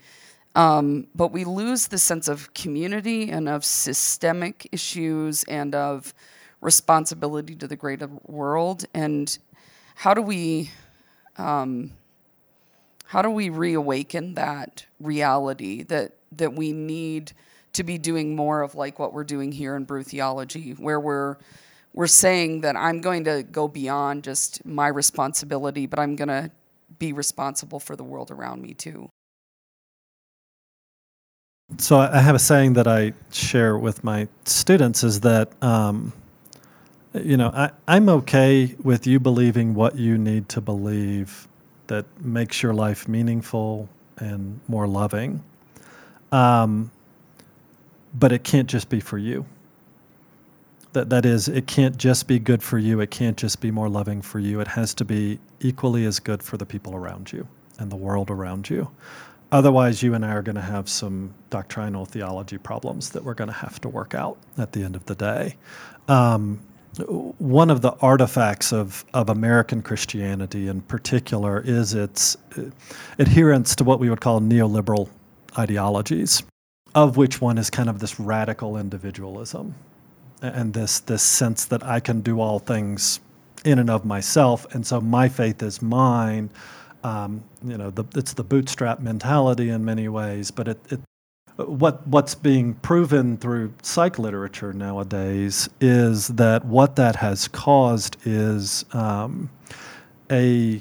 Um, 0.55 1.07
but 1.14 1.33
we 1.33 1.44
lose 1.44 1.88
the 1.88 1.98
sense 1.98 2.28
of 2.28 2.52
community 2.55 3.31
and 3.31 3.48
of 3.48 3.64
systemic 3.64 4.68
issues 4.70 5.44
and 5.44 5.74
of 5.74 6.14
responsibility 6.61 7.55
to 7.57 7.66
the 7.66 7.76
greater 7.76 8.09
world. 8.26 8.85
And 8.94 9.37
how 9.94 10.14
do 10.14 10.22
we 10.22 10.70
um, 11.37 11.92
how 13.07 13.22
do 13.22 13.31
we 13.31 13.50
reawaken 13.50 14.35
that 14.35 14.87
reality 15.00 15.83
that 15.85 16.12
that 16.33 16.55
we 16.55 16.72
need 16.72 17.33
to 17.72 17.82
be 17.85 17.98
doing 17.98 18.37
more 18.37 18.62
of 18.62 18.74
like 18.74 18.98
what 18.98 19.12
we're 19.12 19.24
doing 19.24 19.52
here 19.52 19.76
in 19.76 19.85
brew 19.85 20.02
theology 20.02 20.72
where 20.72 21.00
we're 21.00 21.37
we're 21.94 22.06
saying 22.06 22.61
that 22.61 22.76
i'm 22.76 23.00
going 23.00 23.24
to 23.24 23.42
go 23.42 23.68
beyond 23.68 24.24
just 24.24 24.64
my 24.64 24.88
responsibility 24.88 25.87
but 25.87 25.98
i'm 25.98 26.16
going 26.16 26.28
to 26.28 26.50
be 26.98 27.12
responsible 27.12 27.80
for 27.80 27.96
the 27.96 28.04
world 28.04 28.30
around 28.30 28.61
me 28.61 28.74
too 28.74 29.08
So 31.78 31.98
I 31.98 32.20
have 32.20 32.35
a 32.35 32.38
saying 32.38 32.74
that 32.74 32.87
I 32.87 33.12
share 33.32 33.78
with 33.78 34.04
my 34.04 34.28
students 34.44 35.02
is 35.02 35.20
that, 35.20 35.50
um, 35.62 36.12
you 37.14 37.37
know, 37.37 37.48
I, 37.48 37.70
I'm 37.88 38.08
okay 38.08 38.74
with 38.82 39.06
you 39.06 39.18
believing 39.18 39.74
what 39.74 39.96
you 39.96 40.18
need 40.18 40.48
to 40.50 40.61
believe 40.61 41.48
that 41.87 42.04
makes 42.20 42.62
your 42.62 42.74
life 42.74 43.08
meaningful 43.08 43.88
and 44.18 44.61
more 44.68 44.87
loving. 44.87 45.42
Um, 46.30 46.90
but 48.14 48.33
it 48.33 48.44
can't 48.44 48.68
just 48.68 48.88
be 48.88 49.01
for 49.01 49.18
you. 49.18 49.44
That, 50.92 51.09
that 51.09 51.25
is, 51.25 51.48
it 51.48 51.66
can't 51.66 51.96
just 51.96 52.29
be 52.29 52.38
good 52.38 52.62
for 52.62 52.79
you. 52.79 53.01
It 53.01 53.11
can't 53.11 53.37
just 53.37 53.61
be 53.61 53.70
more 53.70 53.88
loving 53.88 54.20
for 54.20 54.38
you. 54.38 54.61
It 54.61 54.68
has 54.68 54.92
to 54.94 55.05
be 55.05 55.38
equally 55.61 56.05
as 56.05 56.20
good 56.20 56.42
for 56.42 56.59
the 56.59 56.66
people 56.66 56.94
around 56.94 57.33
you 57.33 57.48
and 57.79 57.90
the 57.90 57.96
world 57.96 58.31
around 58.31 58.68
you. 58.68 58.90
Otherwise, 59.53 60.03
you 60.03 60.14
and 60.14 60.25
I 60.25 60.33
are 60.33 60.42
going 60.42 60.57
to 60.57 60.62
have 60.62 60.88
some 60.88 61.33
doctrinal 61.51 62.07
theology 62.07 62.59
problems 62.59 63.11
that 63.11 63.22
we're 63.22 63.35
going 63.35 63.48
to 63.48 63.55
have 63.55 63.81
to 63.83 63.88
work 63.88 64.14
out 64.14 64.38
at 64.59 64.72
the 64.72 64.83
end 64.83 64.96
of 64.96 65.05
the 65.07 65.14
day. 65.14 65.57
Um, 66.09 66.61
one 67.38 67.70
of 67.70 67.81
the 67.81 67.92
artifacts 68.01 68.72
of, 68.72 69.05
of 69.14 69.31
American 69.31 69.81
Christianity 69.83 70.68
in 70.68 70.83
particular 70.83 71.62
is 71.64 71.94
its 71.94 72.37
uh, 72.59 72.64
adherence 73.18 73.75
to 73.77 73.85
what 73.85 73.98
we 73.98 74.11
would 74.11 74.20
call 74.20 74.40
neoliberal 74.40 75.09
ideologies, 75.59 76.42
of 76.94 77.16
which 77.16 77.40
one 77.40 77.59
is 77.59 77.70
kind 77.70 77.88
of 77.88 77.98
this 77.98 78.20
radical 78.20 78.76
individualism 78.76 79.74
and 80.40 80.74
this, 80.74 81.00
this 81.00 81.22
sense 81.22 81.64
that 81.66 81.85
I 81.85 82.00
can 82.00 82.20
do 82.20 82.40
all 82.40 82.59
things 82.59 83.20
in 83.64 83.78
and 83.78 83.90
of 83.90 84.05
myself, 84.05 84.66
and 84.74 84.87
so 84.87 85.00
my 85.00 85.28
faith 85.28 85.62
is 85.62 85.81
mine. 85.81 86.50
Um, 87.05 87.42
you 87.64 87.76
know, 87.76 87.90
the, 87.90 88.05
it's 88.16 88.33
the 88.33 88.44
bootstrap 88.44 89.00
mentality 89.00 89.70
in 89.70 89.85
many 89.85 90.09
ways, 90.09 90.50
but 90.50 90.68
it, 90.68 90.78
it 90.90 91.00
what 91.57 92.07
what's 92.07 92.35
being 92.35 92.74
proven 92.74 93.37
through 93.37 93.74
psych 93.83 94.18
literature 94.18 94.72
nowadays 94.72 95.68
is 95.81 96.28
that 96.28 96.64
what 96.64 96.96
that 96.96 97.16
has 97.16 97.46
caused 97.48 98.16
is 98.24 98.85
um, 98.92 99.50
a 100.31 100.81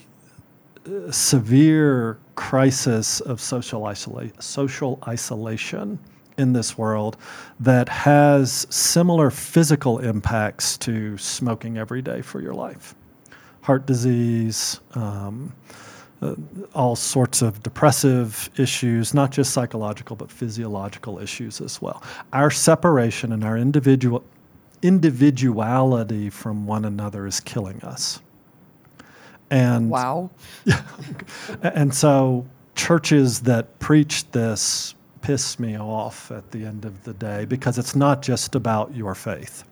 severe 1.12 2.18
crisis 2.36 3.22
of 3.22 3.40
social 3.40 3.86
isolate, 3.86 4.42
social 4.42 5.00
isolation 5.08 6.00
in 6.38 6.54
this 6.54 6.78
world 6.78 7.18
that 7.60 7.88
has 7.90 8.66
similar 8.70 9.30
physical 9.30 10.00
impacts 10.00 10.78
to 10.78 11.18
smoking 11.18 11.78
every 11.78 12.02
day 12.02 12.22
for 12.22 12.42
your 12.42 12.54
life, 12.54 12.96
heart 13.62 13.86
disease. 13.86 14.80
Um, 14.94 15.54
uh, 16.24 16.36
all 16.76 16.96
sorts 16.96 17.42
of 17.42 17.64
depressive 17.64 18.48
issues, 18.56 19.12
not 19.12 19.32
just 19.32 19.54
psychological, 19.54 20.16
but 20.16 20.30
physiological 20.30 21.18
issues 21.18 21.60
as 21.60 21.82
well. 21.82 22.04
Our 22.32 22.52
separation 22.52 23.32
and 23.32 23.44
our 23.44 23.58
individual 23.58 24.24
individuality 24.84 26.30
from 26.30 26.68
one 26.68 26.86
another 26.86 27.26
is 27.26 27.40
killing 27.40 27.82
us. 27.82 28.20
And 29.52 29.90
wow 29.90 30.32
and 31.62 31.94
so 31.94 32.48
churches 32.74 33.42
that 33.42 33.78
preach 33.80 34.30
this 34.32 34.96
piss 35.22 35.60
me 35.60 35.78
off 35.78 36.32
at 36.32 36.52
the 36.52 36.66
end 36.66 36.86
of 36.86 37.04
the 37.04 37.14
day 37.14 37.46
because 37.46 37.78
it's 37.78 37.96
not 37.96 38.22
just 38.22 38.56
about 38.56 38.96
your 38.96 39.14
faith 39.14 39.64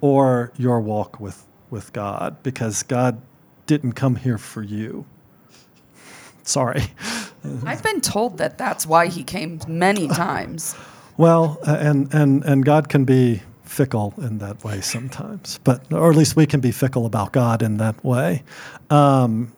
or 0.00 0.52
your 0.56 0.80
walk 0.80 1.18
with, 1.20 1.46
with 1.70 1.92
God 1.92 2.42
because 2.42 2.82
God 2.82 3.20
didn't 3.66 3.92
come 3.92 4.16
here 4.16 4.36
for 4.38 4.62
you. 4.62 5.06
Sorry. 6.42 6.84
i've 7.66 7.82
been 7.82 8.00
told 8.00 8.38
that 8.38 8.56
that's 8.56 8.86
why 8.86 9.06
he 9.06 9.22
came 9.22 9.60
many 9.68 10.08
times 10.08 10.74
Well, 11.18 11.58
uh, 11.66 11.76
and, 11.78 12.12
and, 12.14 12.42
and 12.44 12.64
God 12.64 12.88
can 12.88 13.04
be 13.04 13.42
fickle 13.64 14.14
in 14.18 14.38
that 14.38 14.62
way 14.64 14.80
sometimes, 14.80 15.58
but 15.64 15.92
or 15.92 16.10
at 16.10 16.16
least 16.16 16.36
we 16.36 16.46
can 16.46 16.60
be 16.60 16.70
fickle 16.70 17.06
about 17.06 17.32
God 17.32 17.62
in 17.62 17.78
that 17.78 18.02
way. 18.04 18.42
Um, 18.90 19.52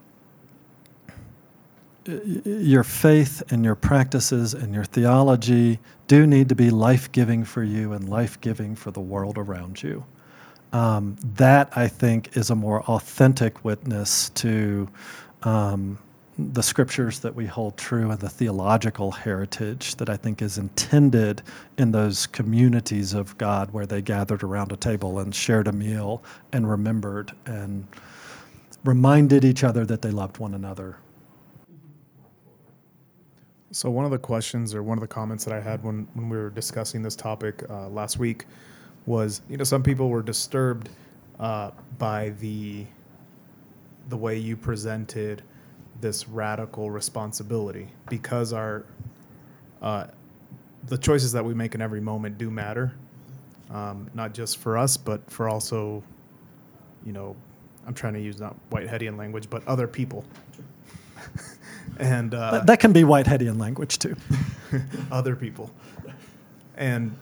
your 2.45 2.85
faith 2.85 3.43
and 3.51 3.65
your 3.65 3.75
practices 3.75 4.55
and 4.55 4.73
your 4.73 4.85
theology 4.85 5.81
do 6.07 6.27
need 6.27 6.49
to 6.49 6.55
be 6.55 6.71
life 6.71 7.11
giving 7.11 7.45
for 7.45 7.65
you 7.65 7.93
and 7.93 8.09
life 8.09 8.41
giving 8.41 8.77
for 8.77 8.93
the 8.93 9.01
world 9.01 9.39
around 9.39 9.83
you. 9.83 10.05
Um, 10.73 11.17
that 11.35 11.73
I 11.77 11.89
think 11.89 12.37
is 12.37 12.51
a 12.51 12.55
more 12.55 12.83
authentic 12.83 13.65
witness 13.65 14.31
to 14.31 14.89
um, 15.43 15.99
the 16.39 16.63
scriptures 16.63 17.21
that 17.21 17.35
we 17.35 17.47
hold 17.47 17.79
true 17.79 18.11
and 18.11 18.21
the 18.21 18.29
theological 18.29 19.11
heritage 19.11 19.95
that 19.97 20.11
I 20.11 20.17
think 20.17 20.43
is 20.43 20.59
intended 20.59 21.43
in 21.79 21.93
those 21.93 22.27
communities 22.27 23.15
of 23.15 23.37
God 23.39 23.73
where 23.73 23.87
they 23.87 24.03
gathered 24.03 24.43
around 24.43 24.71
a 24.71 24.77
table 24.77 25.19
and 25.19 25.35
shared 25.35 25.67
a 25.67 25.73
meal 25.73 26.23
and 26.53 26.69
remembered 26.69 27.33
and 27.47 27.87
reminded 28.85 29.45
each 29.45 29.65
other 29.65 29.87
that 29.87 30.03
they 30.03 30.11
loved 30.11 30.37
one 30.39 30.53
another. 30.53 30.99
So 33.71 33.91
one 33.91 34.05
of 34.05 34.11
the 34.11 34.19
questions 34.19 34.75
or 34.75 34.83
one 34.83 34.99
of 34.99 35.03
the 35.03 35.09
comments 35.09 35.45
that 35.45 35.55
I 35.55 35.61
had 35.61 35.83
when, 35.83 36.07
when 36.15 36.29
we 36.29 36.37
were 36.37 36.51
discussing 36.51 37.03
this 37.03 37.17
topic 37.17 37.63
uh, 37.71 37.89
last 37.89 38.19
week 38.19 38.45
was, 39.07 39.41
you 39.49 39.57
know, 39.57 39.65
some 39.65 39.83
people 39.83 40.09
were 40.11 40.23
disturbed 40.23 40.91
uh, 41.41 41.71
by 41.99 42.31
the 42.41 42.87
the 44.09 44.17
way 44.17 44.39
you 44.39 44.57
presented 44.57 45.43
this 46.01 46.29
radical 46.29 46.91
responsibility 46.91 47.89
because 48.09 48.53
our 48.53 48.85
uh, 49.83 50.07
the 50.87 50.99
choices 50.99 51.33
that 51.33 51.45
we 51.45 51.55
make 51.55 51.75
in 51.75 51.83
every 51.83 52.01
moment 52.01 52.39
do 52.39 52.51
matter, 52.51 52.95
um, 53.71 54.09
not 54.15 54.33
just 54.33 54.59
for 54.59 54.79
us, 54.79 54.97
but 54.97 55.29
for 55.31 55.49
also, 55.49 56.03
you 57.05 57.13
know, 57.13 57.37
I'm 57.87 57.95
trying 57.95 58.15
to 58.15 58.21
use 58.21 58.41
not 58.41 58.57
Whiteheadian 58.71 59.17
language, 59.17 59.49
but 59.51 59.67
other 59.67 59.87
people. 59.87 60.25
and 61.99 62.35
uh, 62.35 62.53
That, 62.53 62.67
that 62.67 62.81
can 62.81 62.93
be 62.93 63.03
Whiteheadian 63.03 63.59
language 63.59 63.99
too. 63.99 64.17
other 65.11 65.37
people. 65.37 65.71
And 66.77 67.17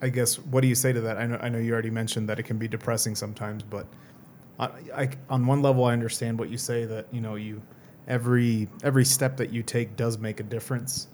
I 0.00 0.08
guess 0.08 0.38
what 0.38 0.60
do 0.60 0.68
you 0.68 0.74
say 0.74 0.92
to 0.92 1.00
that? 1.02 1.16
I 1.18 1.26
know 1.26 1.38
I 1.40 1.48
know 1.48 1.58
you 1.58 1.72
already 1.72 1.90
mentioned 1.90 2.28
that 2.28 2.38
it 2.38 2.44
can 2.44 2.58
be 2.58 2.68
depressing 2.68 3.14
sometimes, 3.14 3.62
but 3.62 3.86
I, 4.58 5.10
on 5.30 5.46
one 5.46 5.62
level 5.62 5.84
I 5.84 5.92
understand 5.92 6.38
what 6.38 6.48
you 6.48 6.58
say 6.58 6.84
that 6.84 7.06
you 7.12 7.20
know 7.20 7.36
you 7.36 7.62
every 8.08 8.68
every 8.82 9.04
step 9.04 9.36
that 9.36 9.52
you 9.52 9.62
take 9.62 9.96
does 9.96 10.18
make 10.18 10.40
a 10.40 10.42
difference, 10.42 11.08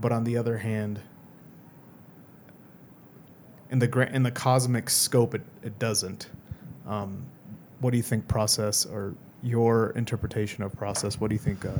but 0.00 0.12
on 0.12 0.24
the 0.24 0.36
other 0.36 0.56
hand, 0.56 1.00
in 3.70 3.78
the 3.78 4.14
in 4.14 4.22
the 4.22 4.30
cosmic 4.30 4.88
scope, 4.88 5.34
it, 5.34 5.42
it 5.62 5.78
doesn't. 5.78 6.28
Um, 6.86 7.26
what 7.80 7.90
do 7.90 7.96
you 7.96 8.02
think 8.02 8.26
process 8.28 8.86
or 8.86 9.14
your 9.42 9.90
interpretation 9.90 10.62
of 10.62 10.72
process? 10.74 11.20
What 11.20 11.28
do 11.28 11.34
you 11.34 11.40
think? 11.40 11.64
Uh, 11.64 11.70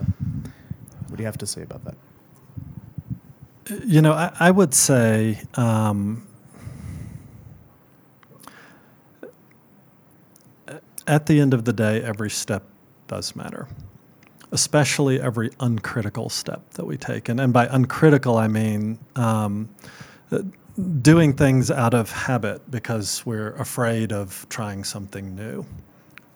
what 1.08 1.16
do 1.16 1.22
you 1.22 1.26
have 1.26 1.38
to 1.38 1.46
say 1.46 1.62
about 1.62 1.82
that? 1.84 1.94
You 3.86 4.02
know, 4.02 4.12
I, 4.12 4.32
I 4.38 4.50
would 4.50 4.74
say 4.74 5.40
um, 5.54 6.25
at 11.06 11.26
the 11.26 11.40
end 11.40 11.54
of 11.54 11.64
the 11.64 11.72
day, 11.72 12.02
every 12.02 12.30
step 12.30 12.64
does 13.08 13.36
matter, 13.36 13.68
especially 14.52 15.20
every 15.20 15.50
uncritical 15.60 16.28
step 16.28 16.68
that 16.70 16.84
we 16.84 16.96
take. 16.96 17.28
And, 17.28 17.40
and 17.40 17.52
by 17.52 17.66
uncritical, 17.66 18.36
I 18.36 18.48
mean 18.48 18.98
um, 19.14 19.68
doing 21.02 21.32
things 21.34 21.70
out 21.70 21.94
of 21.94 22.10
habit 22.10 22.70
because 22.70 23.24
we're 23.24 23.54
afraid 23.54 24.12
of 24.12 24.46
trying 24.48 24.84
something 24.84 25.34
new. 25.34 25.66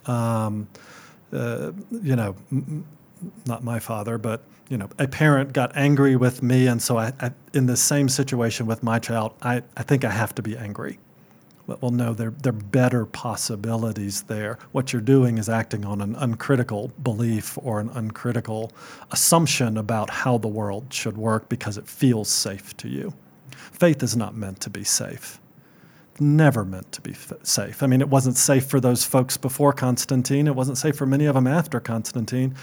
Um, 0.07 0.69
uh, 1.33 1.73
you 1.91 2.17
know, 2.17 2.35
m- 2.51 2.85
not 3.47 3.63
my 3.63 3.79
father, 3.79 4.19
but 4.19 4.43
you 4.69 4.79
know, 4.79 4.89
a 4.99 5.09
parent 5.09 5.53
got 5.53 5.77
angry 5.77 6.17
with 6.17 6.43
me, 6.43 6.69
and 6.69 6.81
so 6.81 6.97
I, 6.97 7.13
I 7.21 7.33
in 7.53 7.67
the 7.67 7.77
same 7.77 8.09
situation 8.09 8.67
with 8.67 8.83
my 8.83 8.99
child, 9.01 9.35
I, 9.43 9.63
I 9.77 9.83
think 9.83 10.05
I 10.05 10.11
have 10.11 10.35
to 10.37 10.43
be 10.43 10.57
angry. 10.57 10.99
Well, 11.81 11.91
no, 11.91 12.15
there, 12.15 12.31
there 12.31 12.53
are 12.53 12.57
better 12.57 13.07
possibilities 13.07 14.23
there. 14.23 14.59
What 14.73 14.93
you're 14.93 15.03
doing 15.03 15.39
is 15.39 15.49
acting 15.49 15.85
on 15.85 16.01
an 16.01 16.17
uncritical 16.17 16.93
belief 17.03 17.57
or 17.63 17.81
an 17.81 17.91
uncritical 17.91 18.73
assumption 19.11 19.77
about 19.77 20.11
how 20.11 20.39
the 20.39 20.49
world 20.49 20.93
should 20.93 21.17
work 21.17 21.49
because 21.49 21.79
it 21.79 21.87
feels 21.87 22.29
safe 22.29 22.77
to 22.79 22.89
you. 22.89 23.13
Faith 23.51 24.03
is 24.03 24.17
not 24.17 24.37
meant 24.37 24.61
to 24.61 24.71
be 24.71 24.85
safe. 24.85 25.41
Never 26.19 26.65
meant 26.65 26.93
to 26.93 27.01
be 27.01 27.13
f- 27.13 27.33
safe. 27.43 27.83
I 27.83 27.87
mean, 27.87 28.01
it 28.01 28.09
wasn't 28.09 28.37
safe 28.37 28.67
for 28.67 28.81
those 28.81 29.05
folks 29.05 29.37
before 29.37 29.73
Constantine. 29.73 30.47
It 30.47 30.55
wasn't 30.55 30.77
safe 30.77 30.97
for 30.97 31.07
many 31.07 31.25
of 31.25 31.35
them 31.35 31.47
after 31.47 31.81
Constantine. 31.81 32.55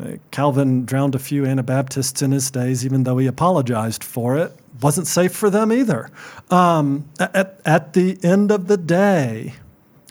Uh, 0.00 0.16
Calvin 0.30 0.84
drowned 0.84 1.14
a 1.14 1.18
few 1.18 1.46
Anabaptists 1.46 2.20
in 2.22 2.32
his 2.32 2.50
days, 2.50 2.84
even 2.84 3.04
though 3.04 3.18
he 3.18 3.26
apologized 3.26 4.02
for 4.02 4.36
it. 4.36 4.52
Wasn't 4.82 5.06
safe 5.06 5.32
for 5.32 5.50
them 5.50 5.72
either. 5.72 6.10
Um, 6.50 7.08
at, 7.20 7.60
at 7.64 7.92
the 7.92 8.18
end 8.24 8.50
of 8.50 8.66
the 8.66 8.76
day, 8.76 9.54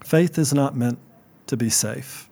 faith 0.03 0.37
is 0.37 0.53
not 0.53 0.75
meant 0.75 0.99
to 1.47 1.57
be 1.57 1.69
safe. 1.69 2.29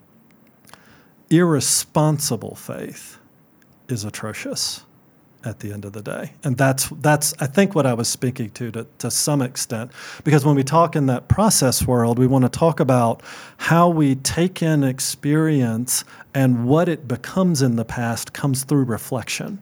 Irresponsible 1.30 2.56
faith 2.56 3.18
is 3.90 4.06
atrocious 4.06 4.84
at 5.44 5.60
the 5.60 5.74
end 5.74 5.86
of 5.86 5.94
the 5.94 6.02
day. 6.02 6.34
And 6.44 6.58
that's 6.58 6.90
that's 6.90 7.34
I 7.40 7.48
think 7.48 7.76
what 7.76 7.86
I 7.86 7.94
was 7.94 8.08
speaking 8.08 8.50
to, 8.52 8.72
to 8.72 8.88
to 9.00 9.12
some 9.12 9.42
extent. 9.42 9.92
Because 10.24 10.46
when 10.46 10.56
we 10.56 10.64
talk 10.64 10.96
in 10.96 11.08
that 11.08 11.28
process 11.28 11.86
world, 11.86 12.20
we 12.20 12.28
want 12.28 12.44
to 12.46 12.50
talk 12.50 12.80
about 12.80 13.22
how 13.58 13.90
we 13.90 14.16
take 14.16 14.62
in 14.62 14.84
experience 14.84 16.04
and 16.34 16.66
what 16.66 16.88
it 16.88 17.08
becomes 17.08 17.62
in 17.62 17.76
the 17.76 17.86
past 17.86 18.34
comes 18.34 18.64
through 18.64 18.86
reflection. 18.86 19.60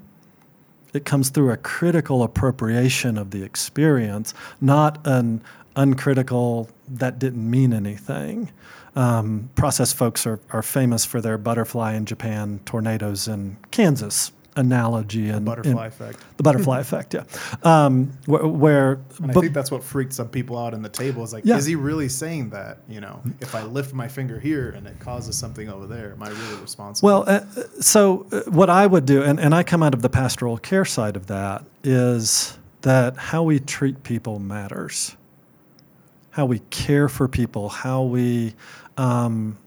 It 0.94 1.06
comes 1.06 1.30
through 1.30 1.52
a 1.52 1.58
critical 1.58 2.24
appropriation 2.24 3.18
of 3.18 3.30
the 3.32 3.44
experience, 3.44 4.34
not 4.60 5.00
an 5.06 5.42
uncritical 5.76 6.68
that 6.88 7.20
didn't 7.20 7.50
mean 7.50 7.74
anything. 7.74 8.52
Um, 8.96 9.50
process 9.56 9.94
folks 9.94 10.26
are, 10.26 10.40
are 10.50 10.64
famous 10.64 11.06
for 11.06 11.22
their 11.22 11.38
butterfly 11.38 11.94
in 11.94 12.06
Japan, 12.06 12.60
tornadoes 12.66 13.28
in 13.28 13.58
Kansas, 13.72 14.32
analogy 14.56 15.30
and 15.30 15.46
butterfly 15.46 15.86
and 15.86 15.94
effect. 15.94 16.38
The 16.38 16.44
butterfly 16.44 16.80
effect, 16.82 17.14
yeah. 17.14 17.24
Um, 17.64 18.12
where, 18.26 18.46
where 18.46 19.00
I 19.28 19.34
think 19.34 19.54
that's 19.54 19.72
what 19.72 19.84
freaked 19.84 20.14
some 20.14 20.30
people 20.30 20.58
out 20.58 20.74
in 20.74 20.82
the 20.82 20.90
table. 20.90 21.24
Is 21.24 21.34
like, 21.34 21.46
Yeah. 21.46 21.58
is 21.58 21.66
he 21.66 21.76
really 21.76 22.10
saying 22.10 22.50
that? 22.52 22.80
You 22.88 23.02
know, 23.02 23.22
if 23.40 23.56
I 23.56 23.64
lift 23.64 23.94
my 23.94 24.08
finger 24.08 24.40
here 24.40 24.70
and 24.72 24.88
it 24.88 25.00
causes 25.00 25.38
something 25.38 25.70
over 25.70 25.88
there, 25.88 26.12
am 26.14 26.24
I 26.24 26.30
really 26.30 26.62
responsible? 26.62 27.08
Well, 27.08 27.24
uh, 27.28 27.42
so 27.80 28.26
uh, 28.32 28.42
what 28.50 28.70
I 28.70 28.86
would 28.88 29.06
do, 29.06 29.24
and, 29.24 29.40
and 29.40 29.54
I 29.54 29.64
come 29.64 29.84
out 29.84 29.94
of 29.94 30.02
the 30.02 30.10
pastoral 30.10 30.58
care 30.58 30.86
side 30.86 31.16
of 31.16 31.28
that, 31.28 31.64
is 31.84 32.58
that 32.82 33.18
how 33.18 33.44
we 33.44 33.60
treat 33.60 34.04
people 34.04 34.40
matters. 34.40 35.16
How 36.32 36.46
we 36.46 36.60
care 36.70 37.10
for 37.10 37.28
people, 37.28 37.70
how 37.70 38.04
we 38.04 38.54
um, 38.98 39.58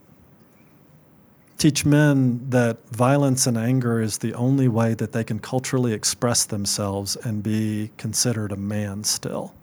teach 1.62 1.86
men 1.86 2.40
that 2.50 2.76
violence 2.90 3.46
and 3.46 3.56
anger 3.56 4.00
is 4.00 4.18
the 4.18 4.34
only 4.34 4.66
way 4.66 4.94
that 4.94 5.12
they 5.12 5.22
can 5.22 5.38
culturally 5.38 5.92
express 5.92 6.44
themselves 6.44 7.14
and 7.14 7.40
be 7.40 7.88
considered 7.98 8.50
a 8.50 8.56
man 8.56 9.04
still. 9.04 9.54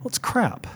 Well, 0.00 0.08
it's 0.08 0.18
crap. 0.18 0.66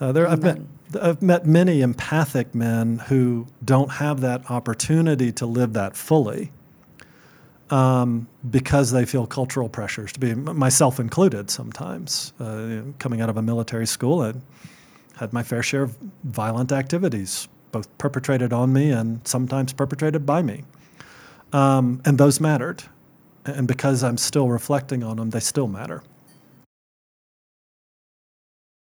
Uh, 0.00 0.12
there, 0.12 0.28
I've 0.28 0.42
met, 0.44 0.60
I've 1.02 1.20
met 1.20 1.46
many 1.46 1.80
empathic 1.80 2.54
men 2.54 2.98
who 2.98 3.48
don't 3.64 3.90
have 3.90 4.20
that 4.20 4.48
opportunity 4.52 5.32
to 5.32 5.46
live 5.46 5.72
that 5.72 5.96
fully 5.96 6.52
um, 7.70 8.28
because 8.52 8.92
they 8.92 9.04
feel 9.04 9.26
cultural 9.26 9.68
pressures, 9.68 10.12
to 10.12 10.20
be 10.20 10.32
myself 10.32 11.00
included 11.00 11.50
sometimes. 11.50 12.32
Uh, 12.38 12.82
coming 13.00 13.20
out 13.20 13.28
of 13.28 13.36
a 13.36 13.42
military 13.42 13.86
school, 13.86 14.22
I 14.22 14.32
had 15.16 15.32
my 15.32 15.42
fair 15.42 15.64
share 15.64 15.82
of 15.82 15.96
violent 16.22 16.70
activities, 16.70 17.48
both 17.72 17.96
perpetrated 17.98 18.52
on 18.52 18.72
me 18.72 18.90
and 18.90 19.26
sometimes 19.26 19.72
perpetrated 19.72 20.26
by 20.26 20.42
me. 20.42 20.64
Um, 21.52 22.00
and 22.04 22.18
those 22.18 22.40
mattered. 22.40 22.82
And 23.44 23.66
because 23.66 24.04
I'm 24.04 24.18
still 24.18 24.48
reflecting 24.48 25.02
on 25.02 25.16
them, 25.16 25.30
they 25.30 25.40
still 25.40 25.66
matter. 25.66 26.02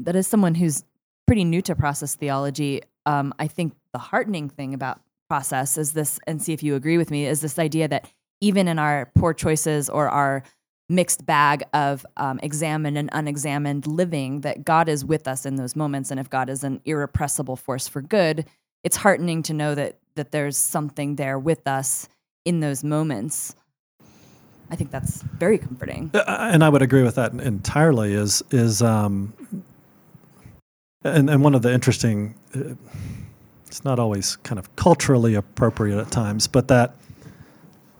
that 0.01 0.16
is 0.16 0.26
someone 0.26 0.55
who's 0.55 0.85
pretty 1.26 1.45
new 1.45 1.62
to 1.62 1.76
process 1.76 2.16
theology. 2.16 2.83
Um, 3.07 3.33
I 3.39 3.47
think 3.47 3.74
the 3.93 3.99
heartening 3.99 4.49
thing 4.49 4.74
about 4.74 5.01
process 5.28 5.78
is 5.78 5.93
this, 5.93 6.18
and 6.26 6.43
see 6.43 6.53
if 6.53 6.62
you 6.62 6.74
agree 6.74 6.99
with 6.99 7.11
me, 7.11 7.26
is 7.26 7.41
this 7.41 7.59
idea 7.59 7.87
that 7.89 8.11
even 8.41 8.66
in 8.66 8.78
our 8.78 9.12
poor 9.14 9.33
choices 9.33 9.89
or 9.89 10.09
our 10.09 10.43
mixed 10.89 11.24
bag 11.24 11.62
of 11.72 12.05
um, 12.16 12.41
examined 12.43 12.99
and 12.99 13.11
unexamined 13.12 13.87
living, 13.87 14.41
that 14.41 14.64
God 14.64 14.89
is 14.89 15.05
with 15.05 15.28
us 15.28 15.47
in 15.47 15.55
those 15.55 15.76
moments. 15.76 16.11
And 16.11 16.18
if 16.18 16.28
God 16.28 16.51
is 16.51 16.64
an 16.64 16.81
irrepressible 16.85 17.57
force 17.57 17.87
for 17.87 18.03
good, 18.03 18.47
it's 18.85 18.97
heartening 18.97 19.43
to 19.45 19.55
know 19.55 19.74
that 19.74 19.97
that 20.16 20.33
there's 20.33 20.57
something 20.57 21.16
there 21.16 21.39
with 21.39 21.66
us 21.66 22.09
in 22.45 22.61
those 22.61 22.83
moments. 22.85 23.55
I 24.70 24.76
think 24.76 24.91
that's 24.91 25.22
very 25.22 25.59
comforting. 25.59 26.11
Uh, 26.14 26.49
and 26.53 26.62
I 26.62 26.68
would 26.68 26.83
agree 26.83 27.03
with 27.03 27.16
that 27.16 27.33
entirely. 27.33 28.14
Is 28.14 28.43
is 28.51 28.83
um, 28.83 29.33
and 31.05 31.31
and 31.31 31.43
one 31.43 31.55
of 31.55 31.62
the 31.62 31.72
interesting, 31.72 32.35
uh, 32.55 32.74
it's 33.66 33.85
not 33.85 33.99
always 33.99 34.37
kind 34.37 34.59
of 34.59 34.74
culturally 34.76 35.35
appropriate 35.35 35.99
at 35.99 36.11
times, 36.11 36.47
but 36.47 36.68
that 36.68 36.95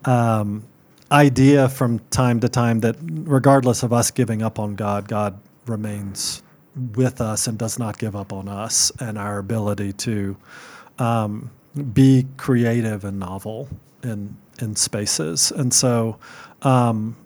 um, 0.05 0.64
idea 1.11 1.68
from 1.68 1.99
time 2.11 2.41
to 2.41 2.49
time 2.49 2.81
that 2.81 2.97
regardless 3.03 3.83
of 3.83 3.93
us 3.93 4.11
giving 4.11 4.43
up 4.43 4.59
on 4.59 4.74
God, 4.74 5.09
God 5.09 5.39
remains 5.66 6.43
with 6.94 7.20
us 7.20 7.46
and 7.46 7.58
does 7.58 7.78
not 7.78 7.98
give 7.98 8.14
up 8.14 8.32
on 8.32 8.48
us 8.48 8.92
and 9.00 9.18
our 9.18 9.38
ability 9.38 9.92
to 9.92 10.36
um, 10.98 11.50
be 11.92 12.26
creative 12.36 13.04
and 13.04 13.18
novel 13.18 13.68
in 14.02 14.36
in 14.62 14.76
spaces. 14.76 15.50
And 15.52 15.72
so, 15.72 16.18
um, 16.62 17.16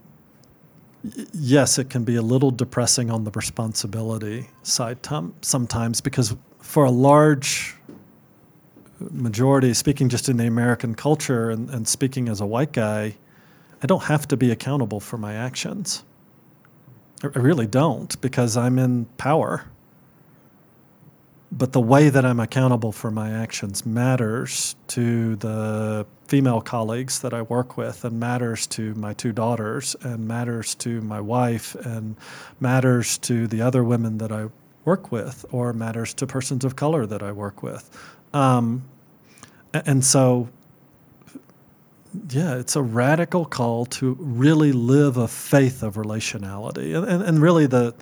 yes, 1.33 1.79
it 1.79 1.91
can 1.91 2.05
be 2.05 2.17
a 2.17 2.23
little 2.23 2.51
depressing 2.51 3.11
on 3.11 3.25
the 3.25 3.31
responsibility 3.33 4.49
side 4.63 4.99
sometimes 5.43 6.01
because 6.01 6.37
for 6.61 6.85
a 6.85 6.91
large 6.91 7.75
majority, 9.11 9.75
speaking 9.75 10.09
just 10.09 10.29
in 10.29 10.37
the 10.37 10.47
American 10.47 10.95
culture 10.95 11.51
and, 11.51 11.69
and 11.71 11.87
speaking 11.87 12.29
as 12.29 12.41
a 12.41 12.47
white 12.47 12.73
guy, 12.73 13.15
I 13.83 13.87
don't 13.87 14.05
have 14.05 14.27
to 14.29 14.37
be 14.37 14.51
accountable 14.51 15.01
for 15.01 15.19
my 15.19 15.35
actions. 15.35 16.05
I 17.35 17.39
really 17.39 17.67
don't 17.67 18.21
because 18.21 18.57
I'm 18.57 18.79
in 18.79 19.07
power. 19.17 19.65
But 21.51 21.73
the 21.73 21.81
way 21.81 22.09
that 22.09 22.25
I'm 22.25 22.41
accountable 22.41 22.91
for 22.91 23.13
my 23.13 23.31
actions 23.31 23.87
matters 23.87 24.75
to 24.89 25.37
the 25.37 26.05
female 26.27 26.61
colleagues 26.61 27.21
that 27.21 27.33
I 27.33 27.43
work 27.43 27.77
with, 27.77 28.05
and 28.05 28.19
matters 28.19 28.67
to 28.69 28.95
my 28.95 29.13
two 29.13 29.33
daughters, 29.33 29.95
and 30.03 30.27
matters 30.27 30.75
to 30.77 31.01
my 31.03 31.21
wife, 31.21 31.77
and 31.77 32.17
matters 32.59 33.19
to 33.19 33.47
the 33.47 33.63
other 33.63 33.85
women 33.85 34.19
that 34.19 34.33
I 34.33 34.49
work 34.85 35.13
with, 35.13 35.45
or 35.53 35.73
matters 35.73 36.13
to 36.15 36.27
persons 36.27 36.65
of 36.65 36.75
color 36.75 37.07
that 37.07 37.23
I 37.23 37.31
work 37.31 37.63
with. 37.63 37.89
Um, 38.33 38.85
and 39.73 40.05
so 40.05 40.49
yeah, 42.31 42.57
it's 42.57 42.77
a 42.77 42.83
radical 42.83 43.45
call 43.45 43.87
to 43.87 44.17
really 44.19 44.73
live 44.73 45.17
a 45.17 45.29
faith 45.29 45.83
of 45.83 45.95
relationality. 45.95 46.97
And, 46.97 47.07
and, 47.07 47.23
and 47.23 47.43
really, 47.43 47.67
the 47.67 47.95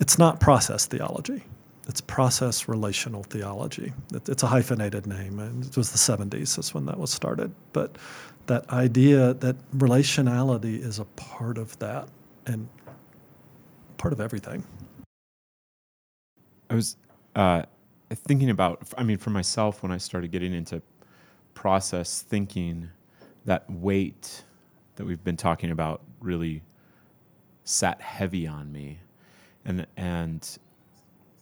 it's 0.00 0.18
not 0.18 0.40
process 0.40 0.86
theology. 0.86 1.44
It's 1.88 2.00
process 2.00 2.68
relational 2.68 3.22
theology. 3.22 3.92
It, 4.12 4.28
it's 4.28 4.42
a 4.42 4.46
hyphenated 4.46 5.06
name. 5.06 5.38
And 5.38 5.64
it 5.64 5.76
was 5.76 5.92
the 5.92 5.98
70s. 5.98 6.56
That's 6.56 6.74
when 6.74 6.86
that 6.86 6.98
was 6.98 7.10
started. 7.10 7.52
But 7.72 7.96
that 8.46 8.68
idea 8.70 9.34
that 9.34 9.56
relationality 9.72 10.78
is 10.78 10.98
a 10.98 11.04
part 11.16 11.58
of 11.58 11.78
that 11.78 12.08
and 12.46 12.68
part 13.98 14.12
of 14.12 14.20
everything. 14.20 14.64
I 16.68 16.74
was 16.74 16.96
uh, 17.34 17.62
thinking 18.10 18.50
about, 18.50 18.82
I 18.98 19.04
mean, 19.04 19.18
for 19.18 19.30
myself, 19.30 19.82
when 19.82 19.92
I 19.92 19.98
started 19.98 20.30
getting 20.32 20.52
into 20.52 20.82
process 21.54 22.22
thinking, 22.22 22.90
that 23.46 23.68
weight 23.70 24.44
that 24.96 25.06
we've 25.06 25.22
been 25.24 25.36
talking 25.36 25.70
about 25.70 26.02
really 26.20 26.62
sat 27.64 28.00
heavy 28.00 28.46
on 28.46 28.70
me. 28.70 28.98
And, 29.64 29.86
and 29.96 30.58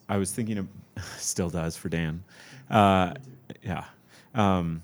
I 0.09 0.17
was 0.17 0.31
thinking 0.31 0.59
of, 0.59 0.69
still 1.19 1.51
does 1.51 1.77
for 1.77 1.89
Dan. 1.89 2.23
Uh, 2.71 3.15
yeah. 3.63 3.85
Um, 4.35 4.83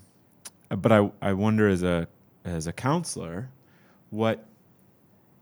but 0.68 0.92
I, 0.92 1.10
I 1.22 1.32
wonder 1.32 1.68
as 1.68 1.82
a, 1.82 2.08
as 2.44 2.66
a 2.66 2.72
counselor, 2.72 3.48
what, 4.10 4.44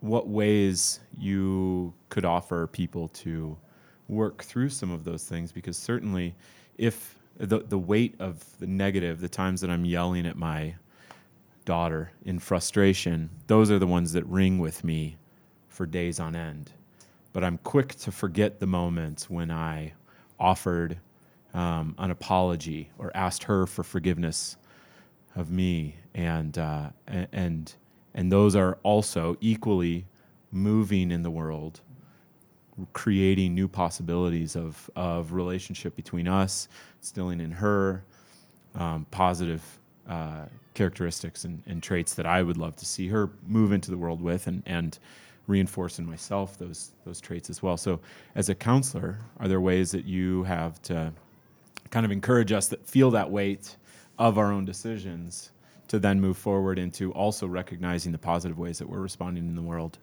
what 0.01 0.29
ways 0.29 1.01
you 1.19 1.93
could 2.09 2.25
offer 2.25 2.67
people 2.67 3.09
to 3.09 3.57
work 4.09 4.43
through 4.43 4.71
some 4.71 4.91
of 4.91 5.05
those 5.05 5.25
things 5.25 5.53
because 5.53 5.77
certainly 5.77 6.35
if 6.79 7.19
the, 7.37 7.61
the 7.61 7.79
weight 7.79 8.15
of 8.19 8.43
the 8.59 8.67
negative, 8.67 9.21
the 9.21 9.29
times 9.29 9.61
that 9.61 9.71
I'm 9.71 9.85
yelling 9.85 10.27
at 10.27 10.37
my 10.37 10.75
daughter 11.69 12.11
in 12.25 12.39
frustration, 12.39 13.29
those 13.47 13.71
are 13.71 13.79
the 13.79 13.87
ones 13.87 14.15
that 14.15 14.25
ring 14.25 14.59
with 14.59 14.83
me 14.83 15.19
for 15.69 15.85
days 15.85 16.19
on 16.19 16.35
end. 16.35 16.73
But 17.35 17.45
I'm 17.45 17.59
quick 17.59 17.95
to 17.97 18.11
forget 18.11 18.59
the 18.59 18.67
moments 18.67 19.29
when 19.29 19.51
I 19.51 19.93
offered 20.41 20.97
um, 21.53 21.95
an 21.99 22.11
apology 22.11 22.89
or 22.97 23.15
asked 23.15 23.45
her 23.45 23.67
for 23.67 23.85
forgiveness 23.85 24.57
of 25.37 25.51
me, 25.51 25.97
and 26.15 26.57
uh, 26.57 26.89
and 27.07 27.75
and 28.15 28.33
those 28.33 28.57
are 28.57 28.79
also 28.83 29.37
equally 29.43 30.07
moving 30.51 31.11
in 31.11 31.23
the 31.23 31.31
world 31.31 31.83
creating 32.93 33.55
new 33.55 33.69
possibilities 33.69 34.57
of, 34.57 34.89
of 34.95 35.33
relationship 35.33 35.97
between 35.97 36.29
us, 36.29 36.69
instilling 37.01 37.41
in 37.41 37.51
her 37.51 38.05
um, 38.77 39.05
positive 39.11 39.63
uh, 40.09 40.47
characteristics 40.75 41.45
and, 41.45 41.63
and, 41.67 41.83
traits 41.83 42.15
that 42.15 42.25
I 42.25 42.43
would 42.43 42.57
love 42.57 42.77
to 42.77 42.87
see 42.87 43.09
her 43.09 43.31
move 43.47 43.73
into 43.73 43.91
the 43.91 43.97
world 43.97 44.23
with 44.23 44.47
and, 44.47 44.63
and 44.65 44.99
reinforce 45.47 45.99
in 45.99 46.07
myself 46.07 46.57
those, 46.57 46.93
those 47.05 47.21
traits 47.21 47.51
as 47.51 47.63
well. 47.63 47.77
So, 47.77 48.01
as 48.35 48.49
a 48.49 48.55
counselor, 48.55 49.19
are 49.39 49.49
there 49.49 49.61
ways 49.61 49.91
that 49.91 50.05
you 50.05 50.45
have 50.45 50.81
to 50.83 51.13
kind 51.91 52.07
of 52.07 52.13
encourage 52.13 52.53
us 52.53 52.69
that 52.69 52.87
feel 52.87 53.11
that 53.11 53.31
weight 53.31 53.77
of 54.19 54.39
our 54.39 54.53
own 54.53 54.65
decisions 54.65 55.51
to 55.89 55.99
then 55.99 56.21
move 56.21 56.37
forward 56.37 56.79
into 56.79 57.13
also 57.13 57.47
recognizing 57.47 58.13
the 58.13 58.19
positive 58.19 58.59
ways 58.59 58.79
that 58.79 58.89
we're 58.89 59.01
responding 59.01 59.47
in 59.47 59.57
the 59.57 59.63
world? 59.63 59.99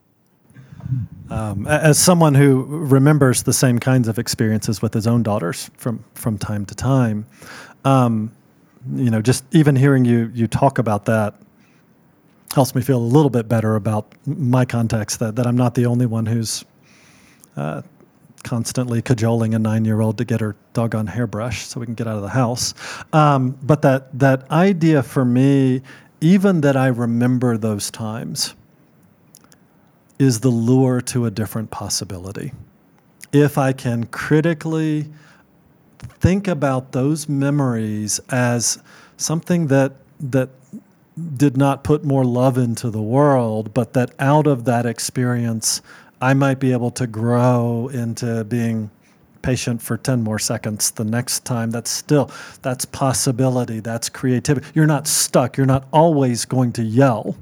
Um, 1.29 1.67
as 1.67 1.97
someone 1.97 2.33
who 2.33 2.63
remembers 2.65 3.43
the 3.43 3.53
same 3.53 3.79
kinds 3.79 4.07
of 4.07 4.19
experiences 4.19 4.81
with 4.81 4.93
his 4.93 5.07
own 5.07 5.23
daughters 5.23 5.69
from 5.77 6.03
from 6.13 6.37
time 6.37 6.65
to 6.67 6.75
time, 6.75 7.25
um, 7.83 8.31
you 8.93 9.09
know, 9.09 9.21
just 9.21 9.43
even 9.51 9.75
hearing 9.75 10.05
you 10.05 10.31
you 10.33 10.47
talk 10.47 10.77
about 10.77 11.05
that 11.05 11.35
helps 12.53 12.75
me 12.75 12.81
feel 12.81 12.97
a 12.97 12.99
little 12.99 13.29
bit 13.29 13.47
better 13.47 13.75
about 13.75 14.13
my 14.25 14.65
context. 14.65 15.19
That 15.19 15.35
that 15.35 15.47
I'm 15.47 15.57
not 15.57 15.75
the 15.75 15.85
only 15.85 16.05
one 16.05 16.25
who's 16.25 16.63
uh, 17.57 17.81
constantly 18.43 19.01
cajoling 19.01 19.55
a 19.55 19.59
nine 19.59 19.85
year 19.85 20.01
old 20.01 20.17
to 20.19 20.25
get 20.25 20.39
her 20.39 20.55
doggone 20.73 21.07
hairbrush 21.07 21.65
so 21.65 21.79
we 21.79 21.85
can 21.85 21.95
get 21.95 22.07
out 22.07 22.15
of 22.15 22.21
the 22.21 22.29
house. 22.29 22.73
Um, 23.11 23.57
but 23.63 23.81
that 23.81 24.17
that 24.19 24.49
idea 24.51 25.03
for 25.03 25.25
me, 25.25 25.81
even 26.21 26.61
that 26.61 26.77
I 26.77 26.87
remember 26.87 27.57
those 27.57 27.89
times 27.91 28.55
is 30.19 30.39
the 30.39 30.49
lure 30.49 31.01
to 31.01 31.25
a 31.25 31.31
different 31.31 31.71
possibility. 31.71 32.53
If 33.33 33.57
I 33.57 33.73
can 33.73 34.05
critically 34.05 35.07
think 35.99 36.47
about 36.47 36.91
those 36.91 37.27
memories 37.29 38.19
as 38.29 38.79
something 39.17 39.67
that 39.67 39.93
that 40.19 40.49
did 41.37 41.55
not 41.55 41.83
put 41.83 42.03
more 42.03 42.25
love 42.25 42.57
into 42.57 42.89
the 42.89 43.01
world, 43.01 43.73
but 43.73 43.93
that 43.93 44.11
out 44.19 44.47
of 44.47 44.65
that 44.65 44.85
experience, 44.85 45.81
I 46.21 46.33
might 46.33 46.59
be 46.59 46.71
able 46.71 46.91
to 46.91 47.07
grow 47.07 47.89
into 47.93 48.43
being 48.43 48.89
patient 49.41 49.81
for 49.81 49.95
10 49.95 50.23
more 50.23 50.39
seconds 50.39 50.91
the 50.91 51.05
next 51.05 51.45
time. 51.45 51.71
That's 51.71 51.91
still, 51.91 52.31
that's 52.63 52.83
possibility, 52.83 53.79
that's 53.79 54.09
creativity. 54.09 54.67
You're 54.73 54.87
not 54.87 55.07
stuck. 55.07 55.55
You're 55.55 55.67
not 55.67 55.87
always 55.93 56.45
going 56.45 56.73
to 56.73 56.83
yell. 56.83 57.37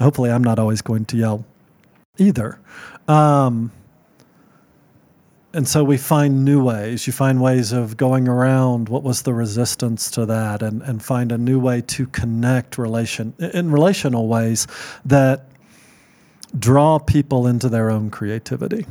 Hopefully, 0.00 0.30
I'm 0.30 0.44
not 0.44 0.58
always 0.58 0.80
going 0.80 1.04
to 1.06 1.16
yell 1.16 1.44
either. 2.18 2.58
Um, 3.08 3.72
and 5.58 5.66
so 5.66 5.82
we 5.82 5.96
find 5.96 6.44
new 6.44 6.62
ways. 6.62 7.08
You 7.08 7.12
find 7.12 7.42
ways 7.42 7.72
of 7.72 7.96
going 7.96 8.28
around 8.28 8.88
what 8.88 9.02
was 9.02 9.22
the 9.22 9.34
resistance 9.34 10.08
to 10.12 10.24
that, 10.24 10.62
and, 10.62 10.82
and 10.82 11.02
find 11.02 11.32
a 11.32 11.36
new 11.36 11.58
way 11.58 11.80
to 11.80 12.06
connect 12.06 12.78
relation 12.78 13.34
in 13.40 13.72
relational 13.72 14.28
ways 14.28 14.68
that 15.04 15.46
draw 16.60 17.00
people 17.00 17.48
into 17.48 17.68
their 17.68 17.90
own 17.90 18.08
creativity. 18.08 18.86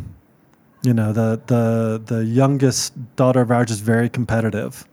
You 0.84 0.94
know, 0.94 1.14
the 1.14 1.42
the 1.46 2.04
the 2.06 2.26
youngest 2.26 2.94
daughter 3.16 3.40
of 3.40 3.50
ours 3.50 3.72
is 3.72 3.80
very 3.80 4.10
competitive. 4.10 4.86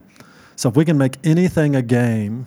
So 0.55 0.69
if 0.69 0.77
we 0.77 0.85
can 0.85 0.97
make 0.97 1.17
anything 1.25 1.75
a 1.75 1.83
game, 1.83 2.47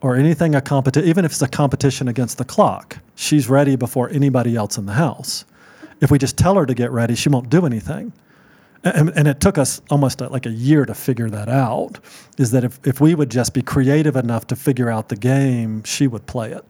or 0.00 0.16
anything 0.16 0.54
a 0.54 0.62
competition, 0.62 1.06
even 1.06 1.26
if 1.26 1.32
it's 1.32 1.42
a 1.42 1.48
competition 1.48 2.08
against 2.08 2.38
the 2.38 2.46
clock, 2.46 2.96
she's 3.14 3.46
ready 3.46 3.76
before 3.76 4.08
anybody 4.08 4.56
else 4.56 4.78
in 4.78 4.86
the 4.86 4.94
house. 4.94 5.44
If 6.00 6.10
we 6.10 6.16
just 6.16 6.38
tell 6.38 6.54
her 6.54 6.64
to 6.64 6.72
get 6.72 6.90
ready, 6.92 7.14
she 7.14 7.28
won't 7.28 7.50
do 7.50 7.66
anything. 7.66 8.10
And, 8.84 9.10
and 9.16 9.26
it 9.26 9.40
took 9.40 9.56
us 9.56 9.80
almost 9.90 10.20
a, 10.20 10.28
like 10.28 10.44
a 10.44 10.50
year 10.50 10.84
to 10.84 10.94
figure 10.94 11.30
that 11.30 11.48
out. 11.48 11.98
Is 12.38 12.50
that 12.50 12.64
if, 12.64 12.78
if 12.86 13.00
we 13.00 13.14
would 13.14 13.30
just 13.30 13.54
be 13.54 13.62
creative 13.62 14.14
enough 14.14 14.46
to 14.48 14.56
figure 14.56 14.90
out 14.90 15.08
the 15.08 15.16
game, 15.16 15.82
she 15.84 16.06
would 16.06 16.26
play 16.26 16.52
it. 16.52 16.64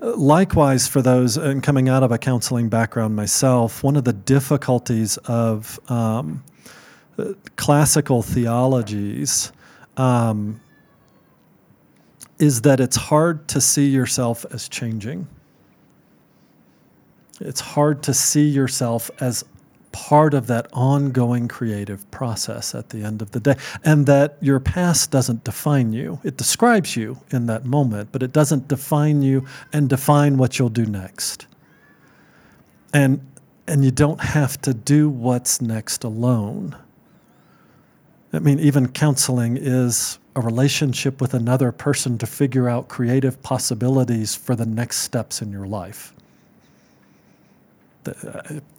Likewise, 0.00 0.86
for 0.86 1.02
those, 1.02 1.36
and 1.36 1.62
coming 1.62 1.88
out 1.88 2.02
of 2.02 2.10
a 2.10 2.18
counseling 2.18 2.68
background 2.68 3.16
myself, 3.16 3.82
one 3.82 3.96
of 3.96 4.04
the 4.04 4.14
difficulties 4.14 5.18
of 5.18 5.78
um, 5.90 6.42
classical 7.56 8.22
theologies 8.22 9.52
um, 9.96 10.60
is 12.38 12.62
that 12.62 12.80
it's 12.80 12.96
hard 12.96 13.46
to 13.48 13.60
see 13.60 13.88
yourself 13.88 14.46
as 14.52 14.68
changing. 14.68 15.26
It's 17.40 17.60
hard 17.60 18.02
to 18.04 18.14
see 18.14 18.48
yourself 18.48 19.10
as 19.20 19.44
part 19.92 20.34
of 20.34 20.46
that 20.46 20.68
ongoing 20.72 21.48
creative 21.48 22.08
process 22.10 22.74
at 22.74 22.90
the 22.90 23.02
end 23.02 23.22
of 23.22 23.32
the 23.32 23.40
day. 23.40 23.56
And 23.84 24.06
that 24.06 24.36
your 24.40 24.60
past 24.60 25.10
doesn't 25.10 25.44
define 25.44 25.92
you. 25.92 26.20
It 26.22 26.36
describes 26.36 26.96
you 26.96 27.18
in 27.30 27.46
that 27.46 27.64
moment, 27.64 28.10
but 28.12 28.22
it 28.22 28.32
doesn't 28.32 28.68
define 28.68 29.22
you 29.22 29.46
and 29.72 29.88
define 29.88 30.36
what 30.36 30.58
you'll 30.58 30.68
do 30.68 30.86
next. 30.86 31.46
And 32.92 33.20
and 33.66 33.84
you 33.84 33.92
don't 33.92 34.20
have 34.20 34.60
to 34.62 34.74
do 34.74 35.08
what's 35.08 35.60
next 35.60 36.02
alone. 36.02 36.76
I 38.32 38.40
mean, 38.40 38.58
even 38.58 38.88
counseling 38.88 39.56
is 39.56 40.18
a 40.34 40.40
relationship 40.40 41.20
with 41.20 41.34
another 41.34 41.70
person 41.70 42.18
to 42.18 42.26
figure 42.26 42.68
out 42.68 42.88
creative 42.88 43.40
possibilities 43.42 44.34
for 44.34 44.56
the 44.56 44.66
next 44.66 44.98
steps 44.98 45.40
in 45.40 45.52
your 45.52 45.66
life. 45.68 46.12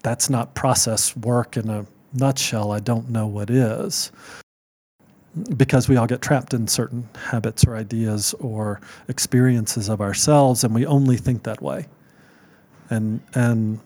That's 0.03 0.29
not 0.29 0.55
process 0.55 1.15
work 1.15 1.57
in 1.57 1.69
a 1.69 1.85
nutshell. 2.13 2.71
I 2.71 2.79
don't 2.79 3.09
know 3.09 3.27
what 3.27 3.49
is. 3.49 4.11
Because 5.55 5.87
we 5.87 5.95
all 5.95 6.07
get 6.07 6.21
trapped 6.21 6.53
in 6.53 6.67
certain 6.67 7.07
habits 7.15 7.63
or 7.65 7.75
ideas 7.77 8.33
or 8.39 8.81
experiences 9.07 9.87
of 9.87 10.01
ourselves, 10.01 10.63
and 10.63 10.75
we 10.75 10.85
only 10.85 11.15
think 11.15 11.43
that 11.43 11.61
way. 11.61 11.87
And, 12.89 13.21
and 13.33 13.79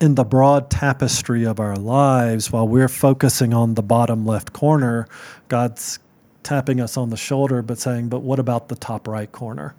in 0.00 0.16
the 0.16 0.24
broad 0.24 0.70
tapestry 0.70 1.44
of 1.44 1.60
our 1.60 1.76
lives, 1.76 2.50
while 2.50 2.66
we're 2.66 2.88
focusing 2.88 3.54
on 3.54 3.74
the 3.74 3.82
bottom 3.82 4.26
left 4.26 4.52
corner, 4.52 5.06
God's 5.48 6.00
tapping 6.42 6.80
us 6.80 6.96
on 6.96 7.10
the 7.10 7.16
shoulder, 7.16 7.62
but 7.62 7.78
saying, 7.78 8.08
But 8.08 8.22
what 8.22 8.38
about 8.38 8.68
the 8.68 8.76
top 8.76 9.06
right 9.06 9.30
corner? 9.30 9.74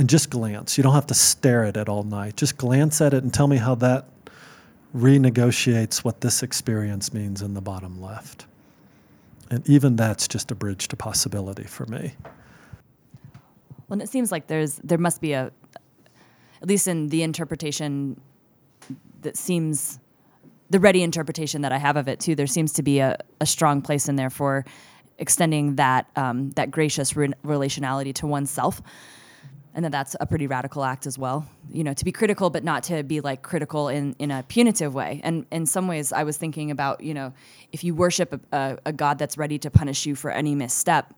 And 0.00 0.08
just 0.08 0.30
glance. 0.30 0.78
You 0.78 0.82
don't 0.82 0.94
have 0.94 1.08
to 1.08 1.14
stare 1.14 1.62
at 1.64 1.76
it 1.76 1.86
all 1.86 2.04
night. 2.04 2.34
Just 2.34 2.56
glance 2.56 3.02
at 3.02 3.12
it 3.12 3.22
and 3.22 3.34
tell 3.34 3.46
me 3.46 3.58
how 3.58 3.74
that 3.74 4.06
renegotiates 4.96 5.98
what 5.98 6.22
this 6.22 6.42
experience 6.42 7.12
means 7.12 7.42
in 7.42 7.52
the 7.52 7.60
bottom 7.60 8.00
left. 8.00 8.46
And 9.50 9.68
even 9.68 9.96
that's 9.96 10.26
just 10.26 10.50
a 10.50 10.54
bridge 10.54 10.88
to 10.88 10.96
possibility 10.96 11.64
for 11.64 11.84
me. 11.84 12.14
Well, 13.88 13.92
and 13.92 14.00
it 14.00 14.08
seems 14.08 14.32
like 14.32 14.46
there's 14.46 14.76
there 14.76 14.96
must 14.96 15.20
be 15.20 15.34
a, 15.34 15.52
at 16.62 16.68
least 16.68 16.88
in 16.88 17.08
the 17.08 17.22
interpretation 17.22 18.18
that 19.20 19.36
seems 19.36 19.98
the 20.70 20.80
ready 20.80 21.02
interpretation 21.02 21.60
that 21.60 21.72
I 21.72 21.78
have 21.78 21.98
of 21.98 22.08
it 22.08 22.20
too. 22.20 22.34
There 22.34 22.46
seems 22.46 22.72
to 22.72 22.82
be 22.82 23.00
a, 23.00 23.18
a 23.38 23.44
strong 23.44 23.82
place 23.82 24.08
in 24.08 24.16
there 24.16 24.30
for 24.30 24.64
extending 25.18 25.76
that 25.76 26.06
um, 26.16 26.52
that 26.52 26.70
gracious 26.70 27.14
re- 27.16 27.34
relationality 27.44 28.14
to 28.14 28.26
oneself 28.26 28.80
and 29.74 29.84
that 29.84 29.92
that's 29.92 30.16
a 30.20 30.26
pretty 30.26 30.46
radical 30.46 30.84
act 30.84 31.06
as 31.06 31.18
well 31.18 31.46
you 31.70 31.84
know 31.84 31.94
to 31.94 32.04
be 32.04 32.12
critical 32.12 32.50
but 32.50 32.64
not 32.64 32.82
to 32.82 33.02
be 33.02 33.20
like 33.20 33.42
critical 33.42 33.88
in 33.88 34.14
in 34.18 34.30
a 34.30 34.42
punitive 34.44 34.94
way. 34.94 35.20
And 35.22 35.46
in 35.50 35.66
some 35.66 35.86
ways 35.88 36.12
i 36.12 36.24
was 36.24 36.36
thinking 36.36 36.70
about 36.70 37.02
you 37.02 37.14
know 37.14 37.32
if 37.72 37.84
you 37.84 37.94
worship 37.94 38.32
a, 38.32 38.56
a, 38.56 38.78
a 38.86 38.92
god 38.92 39.18
that's 39.18 39.36
ready 39.38 39.58
to 39.58 39.70
punish 39.70 40.06
you 40.06 40.14
for 40.14 40.30
any 40.30 40.54
misstep 40.54 41.14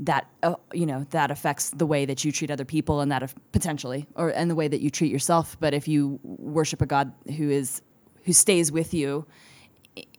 that 0.00 0.28
uh, 0.42 0.54
you 0.72 0.86
know 0.86 1.06
that 1.10 1.30
affects 1.30 1.70
the 1.70 1.86
way 1.86 2.04
that 2.04 2.24
you 2.24 2.32
treat 2.32 2.50
other 2.50 2.64
people 2.64 3.00
and 3.00 3.12
that 3.12 3.22
af- 3.22 3.34
potentially 3.52 4.06
or 4.16 4.30
and 4.30 4.50
the 4.50 4.54
way 4.54 4.68
that 4.68 4.80
you 4.80 4.90
treat 4.90 5.10
yourself. 5.10 5.56
But 5.60 5.74
if 5.74 5.86
you 5.86 6.18
worship 6.22 6.82
a 6.82 6.86
god 6.86 7.12
who 7.36 7.50
is 7.50 7.80
who 8.24 8.32
stays 8.32 8.72
with 8.72 8.92
you 8.92 9.26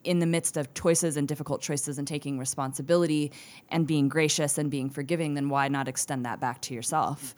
in 0.04 0.18
the 0.20 0.26
midst 0.26 0.56
of 0.56 0.72
choices 0.74 1.16
and 1.16 1.28
difficult 1.28 1.60
choices 1.60 1.98
and 1.98 2.06
taking 2.06 2.38
responsibility 2.38 3.32
and 3.70 3.86
being 3.86 4.08
gracious 4.08 4.58
and 4.58 4.70
being 4.70 4.88
forgiving, 4.88 5.34
then 5.34 5.48
why 5.48 5.68
not 5.68 5.88
extend 5.88 6.24
that 6.24 6.40
back 6.40 6.60
to 6.62 6.74
yourself? 6.74 7.34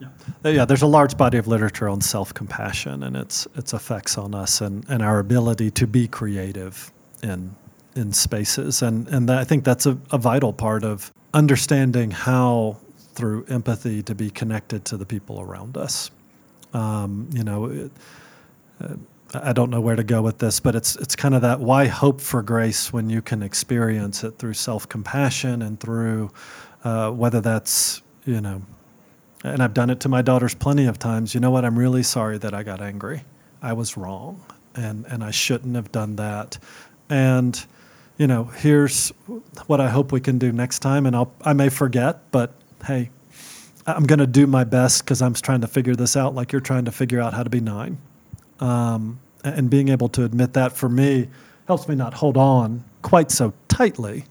Yeah. 0.00 0.08
yeah, 0.50 0.64
there's 0.64 0.82
a 0.82 0.86
large 0.88 1.16
body 1.16 1.38
of 1.38 1.46
literature 1.46 1.88
on 1.88 2.00
self-compassion 2.00 3.04
and 3.04 3.16
its 3.16 3.46
its 3.54 3.72
effects 3.72 4.18
on 4.18 4.34
us 4.34 4.60
and, 4.60 4.84
and 4.88 5.00
our 5.00 5.20
ability 5.20 5.70
to 5.72 5.86
be 5.86 6.08
creative 6.08 6.92
in 7.22 7.54
in 7.94 8.12
spaces, 8.12 8.82
and 8.82 9.06
and 9.08 9.30
I 9.30 9.44
think 9.44 9.62
that's 9.62 9.86
a, 9.86 9.96
a 10.10 10.18
vital 10.18 10.52
part 10.52 10.82
of 10.82 11.12
understanding 11.34 12.10
how 12.10 12.78
through 13.14 13.44
empathy 13.48 14.02
to 14.02 14.14
be 14.14 14.30
connected 14.30 14.84
to 14.86 14.96
the 14.96 15.06
people 15.06 15.40
around 15.40 15.76
us. 15.76 16.10
Um, 16.72 17.30
you 17.32 17.44
know. 17.44 17.66
It, 17.66 17.92
uh, 18.80 18.94
I 19.34 19.52
don't 19.52 19.70
know 19.70 19.80
where 19.80 19.96
to 19.96 20.04
go 20.04 20.22
with 20.22 20.38
this, 20.38 20.60
but 20.60 20.74
it's 20.74 20.96
it's 20.96 21.16
kind 21.16 21.34
of 21.34 21.42
that 21.42 21.60
why 21.60 21.86
hope 21.86 22.20
for 22.20 22.42
grace 22.42 22.92
when 22.92 23.08
you 23.08 23.22
can 23.22 23.42
experience 23.42 24.24
it 24.24 24.38
through 24.38 24.54
self 24.54 24.88
compassion 24.88 25.62
and 25.62 25.78
through 25.80 26.30
uh, 26.84 27.10
whether 27.10 27.40
that's 27.40 28.02
you 28.24 28.40
know, 28.40 28.62
and 29.44 29.62
I've 29.62 29.74
done 29.74 29.90
it 29.90 30.00
to 30.00 30.08
my 30.08 30.22
daughters 30.22 30.54
plenty 30.54 30.86
of 30.86 30.98
times. 30.98 31.34
You 31.34 31.40
know 31.40 31.50
what? 31.50 31.64
I'm 31.64 31.78
really 31.78 32.02
sorry 32.02 32.38
that 32.38 32.54
I 32.54 32.62
got 32.62 32.80
angry. 32.80 33.24
I 33.62 33.72
was 33.72 33.96
wrong, 33.96 34.44
and 34.74 35.06
and 35.06 35.24
I 35.24 35.30
shouldn't 35.30 35.76
have 35.76 35.90
done 35.92 36.16
that. 36.16 36.58
And 37.08 37.64
you 38.18 38.26
know, 38.26 38.44
here's 38.44 39.10
what 39.66 39.80
I 39.80 39.88
hope 39.88 40.12
we 40.12 40.20
can 40.20 40.38
do 40.38 40.52
next 40.52 40.80
time. 40.80 41.06
And 41.06 41.16
I'll 41.16 41.32
I 41.42 41.52
may 41.52 41.68
forget, 41.68 42.30
but 42.30 42.54
hey, 42.86 43.10
I'm 43.86 44.04
going 44.04 44.18
to 44.18 44.26
do 44.26 44.46
my 44.46 44.64
best 44.64 45.04
because 45.04 45.22
I'm 45.22 45.34
trying 45.34 45.62
to 45.62 45.66
figure 45.66 45.94
this 45.94 46.16
out, 46.16 46.34
like 46.34 46.52
you're 46.52 46.60
trying 46.60 46.84
to 46.84 46.92
figure 46.92 47.20
out 47.20 47.34
how 47.34 47.42
to 47.42 47.50
be 47.50 47.60
nine. 47.60 47.98
Um, 48.62 49.18
and 49.42 49.68
being 49.68 49.88
able 49.88 50.08
to 50.10 50.24
admit 50.24 50.52
that 50.52 50.72
for 50.72 50.88
me 50.88 51.28
helps 51.66 51.88
me 51.88 51.96
not 51.96 52.14
hold 52.14 52.36
on 52.36 52.84
quite 53.02 53.32
so 53.32 53.52
tightly 53.66 54.24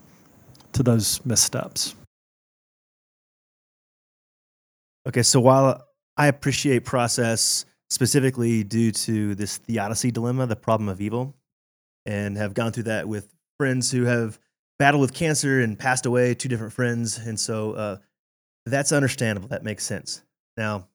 to 0.72 0.84
those 0.84 1.24
missteps. 1.26 1.96
Okay, 5.06 5.22
so 5.22 5.42
while 5.42 5.86
I 6.16 6.28
appreciate 6.28 6.86
process 6.86 7.66
specifically 7.90 8.64
due 8.64 8.94
to 8.94 9.36
this 9.36 9.58
theodicy 9.58 10.12
dilemma, 10.12 10.48
the 10.48 10.56
problem 10.56 10.88
of 10.88 11.02
evil, 11.02 11.36
and 12.06 12.38
have 12.38 12.54
gone 12.54 12.72
through 12.72 12.84
that 12.84 13.10
with 13.10 13.36
friends 13.60 13.92
who 13.92 14.06
have 14.06 14.40
battled 14.80 15.02
with 15.02 15.14
cancer 15.14 15.60
and 15.60 15.78
passed 15.78 16.06
away, 16.06 16.34
two 16.34 16.48
different 16.48 16.72
friends. 16.72 17.18
And 17.18 17.38
so 17.38 17.74
uh, 17.74 17.98
that's 18.66 18.94
understandable. 18.94 19.50
That 19.50 19.64
makes 19.66 19.84
sense. 19.84 20.24
Now, 20.56 20.88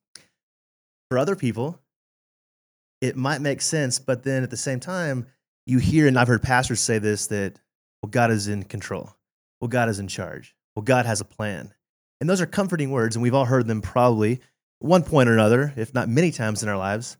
for 1.10 1.18
other 1.18 1.36
people, 1.36 1.78
it 3.00 3.16
might 3.16 3.40
make 3.40 3.60
sense, 3.60 3.98
but 3.98 4.22
then 4.22 4.42
at 4.42 4.50
the 4.50 4.56
same 4.56 4.80
time, 4.80 5.26
you 5.66 5.78
hear, 5.78 6.06
and 6.06 6.18
I've 6.18 6.28
heard 6.28 6.42
pastors 6.42 6.80
say 6.80 6.98
this 6.98 7.26
that, 7.28 7.58
well, 8.02 8.10
God 8.10 8.30
is 8.30 8.48
in 8.48 8.62
control. 8.62 9.14
Well, 9.60 9.68
God 9.68 9.88
is 9.88 9.98
in 9.98 10.08
charge. 10.08 10.54
Well, 10.74 10.84
God 10.84 11.06
has 11.06 11.20
a 11.20 11.24
plan. 11.24 11.72
And 12.20 12.30
those 12.30 12.40
are 12.40 12.46
comforting 12.46 12.90
words, 12.90 13.16
and 13.16 13.22
we've 13.22 13.34
all 13.34 13.44
heard 13.44 13.66
them 13.66 13.82
probably 13.82 14.40
one 14.78 15.02
point 15.02 15.28
or 15.28 15.32
another, 15.32 15.72
if 15.76 15.92
not 15.92 16.08
many 16.08 16.30
times 16.30 16.62
in 16.62 16.68
our 16.68 16.76
lives. 16.76 17.16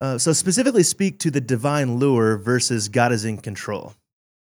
Uh, 0.00 0.18
so, 0.18 0.32
specifically, 0.32 0.82
speak 0.82 1.18
to 1.20 1.30
the 1.30 1.40
divine 1.40 1.96
lure 1.96 2.38
versus 2.38 2.88
God 2.88 3.12
is 3.12 3.24
in 3.24 3.36
control. 3.36 3.94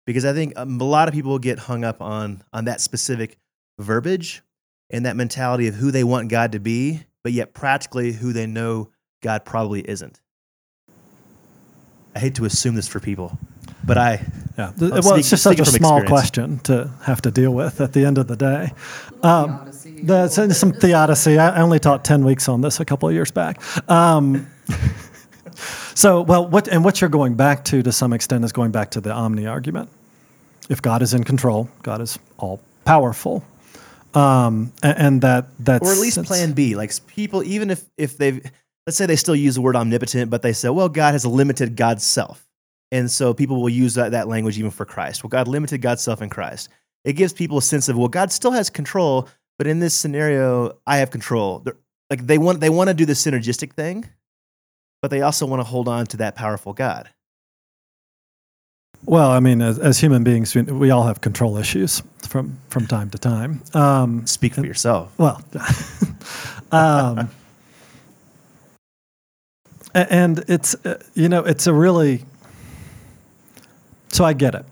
Because 0.06 0.24
I 0.24 0.32
think 0.32 0.54
um, 0.56 0.80
a 0.80 0.84
lot 0.84 1.08
of 1.08 1.14
people 1.14 1.38
get 1.38 1.58
hung 1.58 1.84
up 1.84 2.00
on, 2.00 2.42
on 2.52 2.64
that 2.64 2.80
specific 2.80 3.36
verbiage 3.78 4.42
and 4.90 5.04
that 5.04 5.16
mentality 5.16 5.66
of 5.66 5.74
who 5.74 5.90
they 5.90 6.04
want 6.04 6.30
God 6.30 6.52
to 6.52 6.60
be, 6.60 7.04
but 7.22 7.32
yet 7.32 7.54
practically 7.54 8.12
who 8.12 8.32
they 8.32 8.46
know 8.46 8.90
God 9.22 9.44
probably 9.44 9.80
isn't. 9.88 10.20
I 12.14 12.18
hate 12.18 12.34
to 12.36 12.44
assume 12.44 12.74
this 12.74 12.88
for 12.88 13.00
people, 13.00 13.38
but 13.84 13.98
I. 13.98 14.24
Yeah, 14.58 14.72
I'm 14.80 14.90
well, 14.90 15.14
it's 15.14 15.30
just 15.30 15.44
such 15.44 15.60
a 15.60 15.64
small 15.64 15.98
experience. 15.98 16.08
question 16.08 16.58
to 16.60 16.90
have 17.02 17.22
to 17.22 17.30
deal 17.30 17.52
with 17.52 17.80
at 17.80 17.92
the 17.92 18.04
end 18.04 18.18
of 18.18 18.26
the 18.26 18.34
day. 18.34 18.72
Um, 19.22 19.70
that's 20.02 20.34
some 20.58 20.72
theodicy. 20.72 21.38
I 21.38 21.60
only 21.60 21.78
taught 21.78 22.04
ten 22.04 22.24
weeks 22.24 22.48
on 22.48 22.60
this 22.60 22.80
a 22.80 22.84
couple 22.84 23.08
of 23.08 23.14
years 23.14 23.30
back. 23.30 23.60
Um, 23.88 24.48
so, 25.94 26.22
well, 26.22 26.48
what 26.48 26.66
and 26.66 26.84
what 26.84 27.00
you're 27.00 27.10
going 27.10 27.34
back 27.34 27.64
to 27.66 27.84
to 27.84 27.92
some 27.92 28.12
extent 28.12 28.44
is 28.44 28.52
going 28.52 28.72
back 28.72 28.90
to 28.92 29.00
the 29.00 29.12
omni 29.12 29.46
argument. 29.46 29.90
If 30.68 30.82
God 30.82 31.02
is 31.02 31.14
in 31.14 31.22
control, 31.22 31.68
God 31.82 32.00
is 32.00 32.18
all 32.38 32.60
powerful, 32.84 33.44
um, 34.14 34.72
and, 34.82 34.98
and, 34.98 35.20
that 35.22 35.46
that's 35.60 35.86
or 35.86 35.92
at 35.92 35.98
least 35.98 36.22
Plan 36.24 36.52
B. 36.52 36.74
Like 36.74 36.92
people, 37.06 37.42
even 37.44 37.70
if 37.70 37.84
if 37.96 38.18
they've 38.18 38.42
let's 38.88 38.96
say 38.96 39.04
they 39.04 39.16
still 39.16 39.36
use 39.36 39.56
the 39.56 39.60
word 39.60 39.76
omnipotent, 39.76 40.30
but 40.30 40.40
they 40.40 40.54
say, 40.54 40.70
well, 40.70 40.88
God 40.88 41.12
has 41.12 41.26
limited 41.26 41.76
God's 41.76 42.02
self. 42.02 42.48
And 42.90 43.10
so 43.10 43.34
people 43.34 43.60
will 43.60 43.68
use 43.68 43.92
that, 43.96 44.12
that 44.12 44.28
language 44.28 44.58
even 44.58 44.70
for 44.70 44.86
Christ. 44.86 45.22
Well, 45.22 45.28
God 45.28 45.46
limited 45.46 45.82
God's 45.82 46.00
self 46.00 46.22
in 46.22 46.30
Christ. 46.30 46.70
It 47.04 47.12
gives 47.12 47.34
people 47.34 47.58
a 47.58 47.62
sense 47.62 47.90
of, 47.90 47.98
well, 47.98 48.08
God 48.08 48.32
still 48.32 48.50
has 48.52 48.70
control, 48.70 49.28
but 49.58 49.66
in 49.66 49.78
this 49.78 49.92
scenario, 49.92 50.78
I 50.86 50.96
have 50.96 51.10
control. 51.10 51.58
They're, 51.58 51.76
like 52.08 52.26
they 52.26 52.38
want, 52.38 52.60
they 52.60 52.70
want 52.70 52.88
to 52.88 52.94
do 52.94 53.04
the 53.04 53.12
synergistic 53.12 53.74
thing, 53.74 54.08
but 55.02 55.10
they 55.10 55.20
also 55.20 55.44
want 55.44 55.60
to 55.60 55.64
hold 55.64 55.86
on 55.86 56.06
to 56.06 56.16
that 56.16 56.34
powerful 56.34 56.72
God. 56.72 57.10
Well, 59.04 59.30
I 59.30 59.40
mean, 59.40 59.60
as, 59.60 59.78
as 59.78 59.98
human 59.98 60.24
beings, 60.24 60.54
we 60.54 60.90
all 60.90 61.04
have 61.04 61.20
control 61.20 61.58
issues 61.58 62.02
from 62.26 62.58
from 62.68 62.86
time 62.86 63.10
to 63.10 63.18
time. 63.18 63.62
Um, 63.74 64.26
Speak 64.26 64.54
for 64.54 64.60
and, 64.60 64.66
yourself. 64.66 65.12
Well, 65.18 65.42
um, 66.72 67.30
and 69.94 70.44
it's 70.48 70.74
uh, 70.84 71.02
you 71.14 71.28
know 71.28 71.44
it's 71.44 71.66
a 71.66 71.72
really 71.72 72.24
so 74.08 74.24
I 74.24 74.32
get 74.32 74.54
it. 74.54 74.64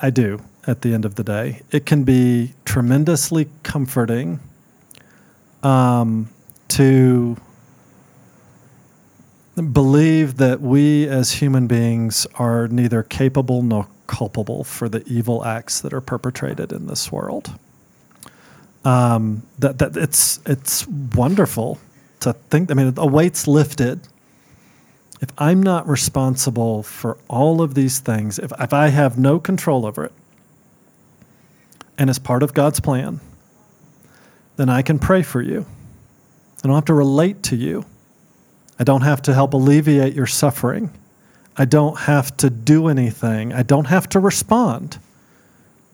I 0.00 0.10
do 0.10 0.40
at 0.66 0.82
the 0.82 0.94
end 0.94 1.04
of 1.04 1.16
the 1.16 1.24
day. 1.24 1.62
It 1.70 1.86
can 1.86 2.04
be 2.04 2.54
tremendously 2.64 3.48
comforting 3.62 4.40
um, 5.62 6.28
to 6.68 7.36
believe 9.72 10.36
that 10.38 10.60
we 10.60 11.06
as 11.06 11.32
human 11.32 11.66
beings 11.66 12.26
are 12.36 12.68
neither 12.68 13.02
capable 13.02 13.62
nor 13.62 13.86
culpable 14.06 14.64
for 14.64 14.88
the 14.88 15.02
evil 15.06 15.44
acts 15.44 15.80
that 15.80 15.92
are 15.92 16.00
perpetrated 16.00 16.72
in 16.72 16.86
this 16.86 17.12
world. 17.12 17.58
Um, 18.84 19.42
that 19.58 19.78
that 19.78 19.96
it's 19.96 20.40
it's 20.46 20.86
wonderful 20.88 21.78
to 22.20 22.32
think. 22.32 22.70
I 22.70 22.74
mean, 22.74 22.94
a 22.96 23.06
weight's 23.06 23.46
lifted 23.46 24.08
if 25.22 25.28
I'm 25.38 25.62
not 25.62 25.88
responsible 25.88 26.82
for 26.82 27.16
all 27.28 27.62
of 27.62 27.74
these 27.74 28.00
things, 28.00 28.40
if, 28.40 28.52
if 28.58 28.72
I 28.72 28.88
have 28.88 29.16
no 29.16 29.38
control 29.38 29.86
over 29.86 30.04
it, 30.04 30.12
and 31.96 32.10
it's 32.10 32.18
part 32.18 32.42
of 32.42 32.52
God's 32.52 32.80
plan, 32.80 33.20
then 34.56 34.68
I 34.68 34.82
can 34.82 34.98
pray 34.98 35.22
for 35.22 35.40
you. 35.40 35.64
I 36.62 36.66
don't 36.66 36.74
have 36.74 36.86
to 36.86 36.94
relate 36.94 37.44
to 37.44 37.56
you. 37.56 37.84
I 38.80 38.84
don't 38.84 39.02
have 39.02 39.22
to 39.22 39.34
help 39.34 39.54
alleviate 39.54 40.14
your 40.14 40.26
suffering. 40.26 40.90
I 41.56 41.66
don't 41.66 41.96
have 42.00 42.36
to 42.38 42.50
do 42.50 42.88
anything. 42.88 43.52
I 43.52 43.62
don't 43.62 43.84
have 43.84 44.08
to 44.10 44.20
respond 44.20 44.98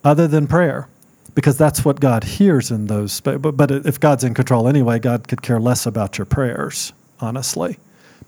other 0.04 0.26
than 0.26 0.46
prayer 0.46 0.88
because 1.34 1.58
that's 1.58 1.84
what 1.84 2.00
God 2.00 2.24
hears 2.24 2.70
in 2.70 2.86
those. 2.86 3.20
But, 3.20 3.38
but 3.42 3.70
if 3.70 4.00
God's 4.00 4.24
in 4.24 4.32
control 4.32 4.68
anyway, 4.68 4.98
God 4.98 5.28
could 5.28 5.42
care 5.42 5.60
less 5.60 5.84
about 5.84 6.16
your 6.16 6.24
prayers, 6.24 6.94
honestly 7.20 7.78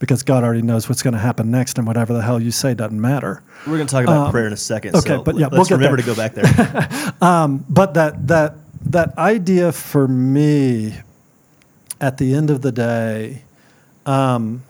because 0.01 0.23
God 0.23 0.43
already 0.43 0.63
knows 0.63 0.89
what's 0.89 1.03
going 1.03 1.13
to 1.13 1.21
happen 1.21 1.51
next, 1.51 1.79
and 1.79 1.87
whatever 1.87 2.13
the 2.15 2.23
hell 2.23 2.41
you 2.41 2.51
say 2.51 2.75
doesn't 2.75 3.01
matter. 3.01 3.43
We're 3.67 3.77
going 3.77 3.87
to 3.87 3.93
talk 3.93 4.05
about 4.05 4.27
um, 4.27 4.31
prayer 4.33 4.47
in 4.47 4.53
a 4.53 4.57
second. 4.57 4.97
Okay, 4.97 5.09
so 5.09 5.23
but 5.23 5.37
yeah, 5.37 5.47
let's 5.53 5.71
we'll 5.71 5.79
remember 5.79 5.99
to 5.99 6.03
go 6.03 6.17
back 6.17 6.35
there. 6.35 7.15
um, 7.21 7.65
but 7.69 7.95
that 7.95 8.27
that 8.27 8.55
that 8.87 9.17
idea 9.19 9.71
for 9.71 10.09
me, 10.09 10.95
at 12.01 12.17
the 12.17 12.35
end 12.35 12.51
of 12.51 12.63
the 12.63 12.73
day, 12.73 13.43
um, 14.07 14.65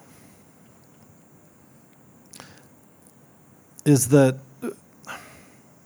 is 3.85 4.09
that 4.09 4.37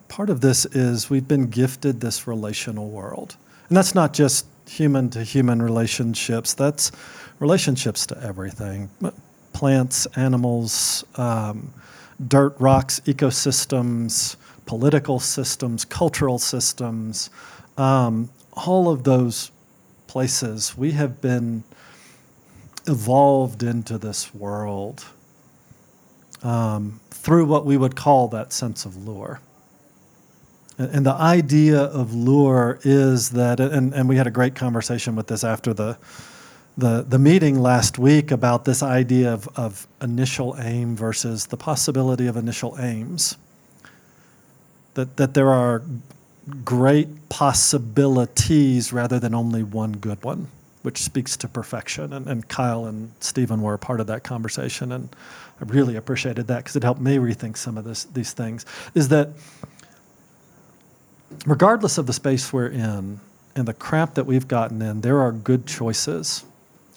part 0.08 0.30
of 0.30 0.40
this 0.40 0.64
is 0.64 1.10
we've 1.10 1.28
been 1.28 1.50
gifted 1.50 2.00
this 2.00 2.26
relational 2.26 2.88
world, 2.88 3.36
and 3.68 3.76
that's 3.76 3.94
not 3.94 4.14
just 4.14 4.46
human 4.66 5.10
to 5.10 5.22
human 5.22 5.60
relationships. 5.60 6.54
That's 6.54 6.92
relationships 7.40 8.06
to 8.06 8.18
everything 8.22 8.88
plants, 9.54 10.04
animals, 10.16 11.04
um, 11.16 11.72
dirt, 12.28 12.54
rocks, 12.58 13.00
ecosystems, 13.06 14.36
political 14.66 15.18
systems, 15.18 15.84
cultural 15.84 16.38
systems, 16.38 17.30
um, 17.78 18.28
all 18.52 18.88
of 18.90 19.04
those 19.04 19.50
places, 20.06 20.76
we 20.76 20.92
have 20.92 21.20
been 21.20 21.64
evolved 22.86 23.62
into 23.62 23.98
this 23.98 24.34
world 24.34 25.04
um, 26.42 27.00
through 27.10 27.46
what 27.46 27.64
we 27.64 27.76
would 27.76 27.96
call 27.96 28.28
that 28.28 28.52
sense 28.52 28.84
of 28.84 28.96
lure. 28.96 29.40
And, 30.76 31.06
the 31.06 31.14
idea 31.14 31.82
of 31.82 32.12
lure 32.12 32.80
is 32.82 33.30
that, 33.30 33.60
and, 33.60 33.94
and 33.94 34.08
we 34.08 34.16
had 34.16 34.26
a 34.26 34.30
great 34.30 34.56
conversation 34.56 35.14
with 35.14 35.28
this 35.28 35.44
after 35.44 35.72
the, 35.72 35.96
the, 36.76 37.04
the 37.08 37.18
meeting 37.18 37.60
last 37.60 37.98
week 37.98 38.30
about 38.30 38.64
this 38.64 38.82
idea 38.82 39.32
of, 39.32 39.48
of 39.56 39.86
initial 40.02 40.56
aim 40.58 40.96
versus 40.96 41.46
the 41.46 41.56
possibility 41.56 42.26
of 42.26 42.36
initial 42.36 42.76
aims. 42.78 43.36
That, 44.94 45.16
that 45.16 45.34
there 45.34 45.50
are 45.50 45.82
great 46.64 47.28
possibilities 47.28 48.92
rather 48.92 49.18
than 49.18 49.34
only 49.34 49.62
one 49.62 49.92
good 49.92 50.22
one, 50.22 50.48
which 50.82 51.02
speaks 51.02 51.36
to 51.38 51.48
perfection. 51.48 52.12
And, 52.12 52.26
and 52.26 52.48
Kyle 52.48 52.86
and 52.86 53.10
Stephen 53.20 53.62
were 53.62 53.74
a 53.74 53.78
part 53.78 54.00
of 54.00 54.06
that 54.08 54.22
conversation, 54.22 54.92
and 54.92 55.08
I 55.60 55.64
really 55.64 55.96
appreciated 55.96 56.46
that 56.48 56.58
because 56.58 56.76
it 56.76 56.82
helped 56.82 57.00
me 57.00 57.16
rethink 57.16 57.56
some 57.56 57.78
of 57.78 57.84
this, 57.84 58.04
these 58.04 58.32
things. 58.32 58.66
Is 58.94 59.08
that 59.08 59.30
regardless 61.46 61.98
of 61.98 62.06
the 62.06 62.12
space 62.12 62.52
we're 62.52 62.68
in 62.68 63.20
and 63.56 63.68
the 63.68 63.74
crap 63.74 64.14
that 64.14 64.26
we've 64.26 64.48
gotten 64.48 64.82
in, 64.82 65.00
there 65.00 65.20
are 65.20 65.32
good 65.32 65.66
choices. 65.66 66.44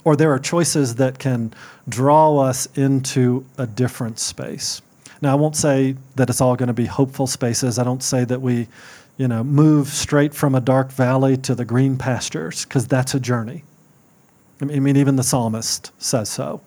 Or 0.08 0.16
there 0.16 0.32
are 0.32 0.39
choices 0.39 0.95
that 0.95 1.20
can 1.20 1.53
draw 1.89 2.38
us 2.38 2.66
into 2.78 3.43
a 3.58 3.68
different 3.68 4.20
space. 4.20 4.82
Now, 5.22 5.34
I 5.34 5.36
won't 5.36 5.58
say 5.58 5.97
that 6.16 6.30
it's 6.30 6.39
all 6.39 6.55
going 6.55 6.68
to 6.68 6.74
be 6.74 6.86
hopeful 6.86 7.28
spaces. 7.28 7.78
I 7.78 7.84
don't 7.84 8.01
say 8.01 8.24
that 8.24 8.41
we, 8.41 8.70
you 9.18 9.28
know, 9.28 9.43
move 9.43 9.89
straight 9.89 10.34
from 10.34 10.55
a 10.55 10.62
dark 10.62 10.93
valley 10.93 11.36
to 11.36 11.55
the 11.55 11.66
green 11.66 11.97
pastures, 11.97 12.64
because 12.64 12.88
that's 12.88 13.16
a 13.16 13.20
journey. 13.20 13.66
I 14.62 14.66
mean, 14.66 14.95
even 14.95 15.18
the 15.18 15.24
psalmist 15.24 15.91
says 16.01 16.30
so. 16.30 16.62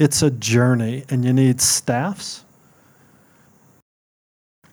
It's 0.00 0.22
a 0.22 0.30
journey, 0.32 1.04
and 1.10 1.24
you 1.24 1.32
need 1.32 1.60
staffs, 1.60 2.44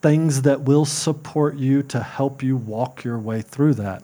things 0.02 0.42
that 0.42 0.62
will 0.62 0.86
support 0.86 1.56
you 1.56 1.84
to 1.84 2.00
help 2.00 2.42
you 2.42 2.58
walk 2.58 3.04
your 3.04 3.20
way 3.20 3.44
through 3.44 3.76
that. 3.76 4.02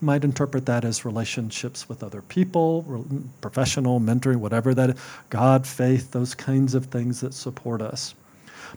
Might 0.00 0.24
interpret 0.24 0.66
that 0.66 0.84
as 0.84 1.04
relationships 1.04 1.88
with 1.88 2.02
other 2.04 2.22
people, 2.22 3.04
professional, 3.40 4.00
mentoring, 4.00 4.36
whatever 4.36 4.72
that 4.74 4.90
is, 4.90 5.00
God, 5.28 5.66
faith, 5.66 6.12
those 6.12 6.34
kinds 6.34 6.74
of 6.74 6.86
things 6.86 7.20
that 7.20 7.34
support 7.34 7.82
us. 7.82 8.14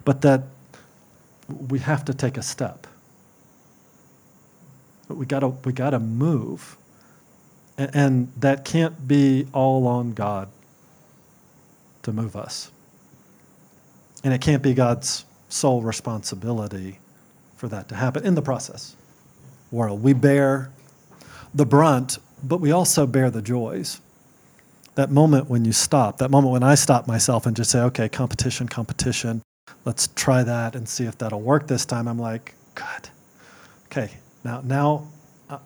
But 0.03 0.21
that 0.21 0.43
we 1.67 1.79
have 1.79 2.05
to 2.05 2.13
take 2.13 2.37
a 2.37 2.41
step. 2.41 2.87
But 5.07 5.17
we 5.17 5.25
gotta 5.25 5.49
we 5.49 5.73
gotta 5.73 5.99
move. 5.99 6.77
And, 7.77 7.95
and 7.95 8.33
that 8.37 8.65
can't 8.65 9.07
be 9.07 9.47
all 9.53 9.87
on 9.87 10.13
God 10.13 10.49
to 12.03 12.11
move 12.11 12.35
us. 12.35 12.71
And 14.23 14.33
it 14.33 14.41
can't 14.41 14.61
be 14.61 14.73
God's 14.73 15.25
sole 15.49 15.81
responsibility 15.81 16.99
for 17.57 17.67
that 17.67 17.89
to 17.89 17.95
happen 17.95 18.25
in 18.25 18.35
the 18.35 18.41
process 18.41 18.95
world. 19.71 20.03
We 20.03 20.13
bear 20.13 20.71
the 21.53 21.65
brunt, 21.65 22.17
but 22.43 22.61
we 22.61 22.71
also 22.71 23.05
bear 23.05 23.29
the 23.29 23.41
joys. 23.41 24.01
That 24.95 25.09
moment 25.09 25.49
when 25.49 25.65
you 25.65 25.71
stop, 25.71 26.17
that 26.17 26.31
moment 26.31 26.51
when 26.51 26.63
I 26.63 26.75
stop 26.75 27.07
myself 27.07 27.45
and 27.45 27.55
just 27.55 27.71
say, 27.71 27.79
okay, 27.79 28.09
competition, 28.09 28.67
competition, 28.67 29.41
let's 29.85 30.07
try 30.15 30.43
that 30.43 30.75
and 30.75 30.87
see 30.87 31.05
if 31.05 31.17
that'll 31.17 31.41
work 31.41 31.67
this 31.67 31.85
time. 31.85 32.07
I'm 32.07 32.19
like, 32.19 32.55
good. 32.75 33.09
Okay, 33.85 34.11
now, 34.43 34.61
now 34.61 35.07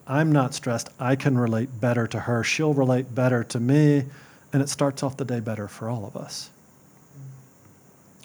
I'm 0.08 0.32
not 0.32 0.54
stressed. 0.54 0.90
I 1.00 1.16
can 1.16 1.38
relate 1.38 1.70
better 1.80 2.08
to 2.08 2.20
her. 2.20 2.44
She'll 2.44 2.74
relate 2.74 3.14
better 3.14 3.44
to 3.46 3.60
me. 3.60 4.04
And 4.54 4.62
it 4.62 4.70
starts 4.70 5.04
off 5.04 5.18
the 5.18 5.26
day 5.26 5.40
better 5.40 5.68
for 5.68 5.90
all 5.90 6.06
of 6.06 6.16
us 6.16 6.50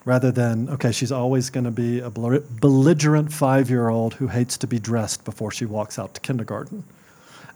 rather 0.04 0.30
than, 0.30 0.68
okay, 0.70 0.92
she's 0.92 1.12
always 1.12 1.50
going 1.50 1.64
to 1.64 1.70
be 1.70 2.00
a 2.00 2.10
belligerent 2.10 3.32
five 3.32 3.68
year 3.68 3.88
old 3.88 4.14
who 4.14 4.28
hates 4.28 4.56
to 4.58 4.66
be 4.66 4.78
dressed 4.78 5.24
before 5.24 5.50
she 5.50 5.64
walks 5.64 5.98
out 5.98 6.14
to 6.14 6.20
kindergarten. 6.20 6.84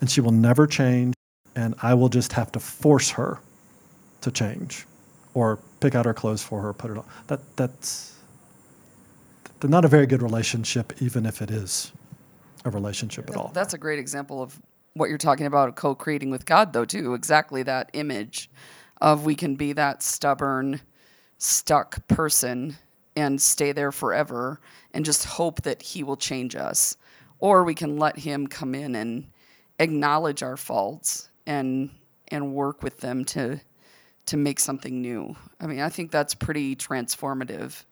And 0.04 0.10
she 0.10 0.20
will 0.20 0.32
never 0.32 0.66
change, 0.66 1.14
and 1.56 1.74
I 1.80 1.94
will 1.94 2.10
just 2.10 2.34
have 2.34 2.52
to 2.52 2.60
force 2.60 3.08
her 3.12 3.40
to 4.20 4.30
change 4.30 4.84
or 5.32 5.58
pick 5.80 5.94
out 5.94 6.04
her 6.04 6.12
clothes 6.12 6.42
for 6.42 6.60
her, 6.60 6.74
put 6.74 6.90
it 6.90 6.98
on. 6.98 7.06
That, 7.28 7.40
that's 7.56 8.14
not 9.62 9.86
a 9.86 9.88
very 9.88 10.04
good 10.04 10.20
relationship, 10.20 10.92
even 11.00 11.24
if 11.24 11.40
it 11.40 11.50
is 11.50 11.90
a 12.66 12.70
relationship 12.70 13.30
at 13.30 13.36
all. 13.38 13.50
That's 13.54 13.72
a 13.72 13.78
great 13.78 13.98
example 13.98 14.42
of 14.42 14.60
what 14.92 15.08
you're 15.08 15.16
talking 15.16 15.46
about 15.46 15.74
co 15.74 15.94
creating 15.94 16.28
with 16.28 16.44
God, 16.44 16.74
though, 16.74 16.84
too. 16.84 17.14
Exactly 17.14 17.62
that 17.62 17.88
image 17.94 18.50
of 19.00 19.24
we 19.24 19.34
can 19.34 19.54
be 19.54 19.72
that 19.72 20.02
stubborn 20.02 20.82
stuck 21.38 22.06
person 22.08 22.76
and 23.16 23.40
stay 23.40 23.72
there 23.72 23.90
forever 23.90 24.60
and 24.92 25.02
just 25.02 25.24
hope 25.24 25.62
that 25.62 25.80
he 25.80 26.02
will 26.02 26.18
change 26.18 26.54
us. 26.54 26.98
Or 27.38 27.64
we 27.64 27.74
can 27.74 27.96
let 27.96 28.18
him 28.18 28.46
come 28.46 28.74
in 28.74 28.96
and 28.96 29.28
acknowledge 29.78 30.42
our 30.42 30.56
faults 30.56 31.28
and 31.46 31.90
and 32.28 32.54
work 32.54 32.82
with 32.82 32.98
them 33.00 33.24
to 33.24 33.60
to 34.26 34.36
make 34.36 34.58
something 34.58 35.02
new. 35.02 35.36
I 35.60 35.66
mean, 35.66 35.80
I 35.80 35.88
think 35.88 36.10
that's 36.10 36.34
pretty 36.34 36.76
transformative. 36.76 37.84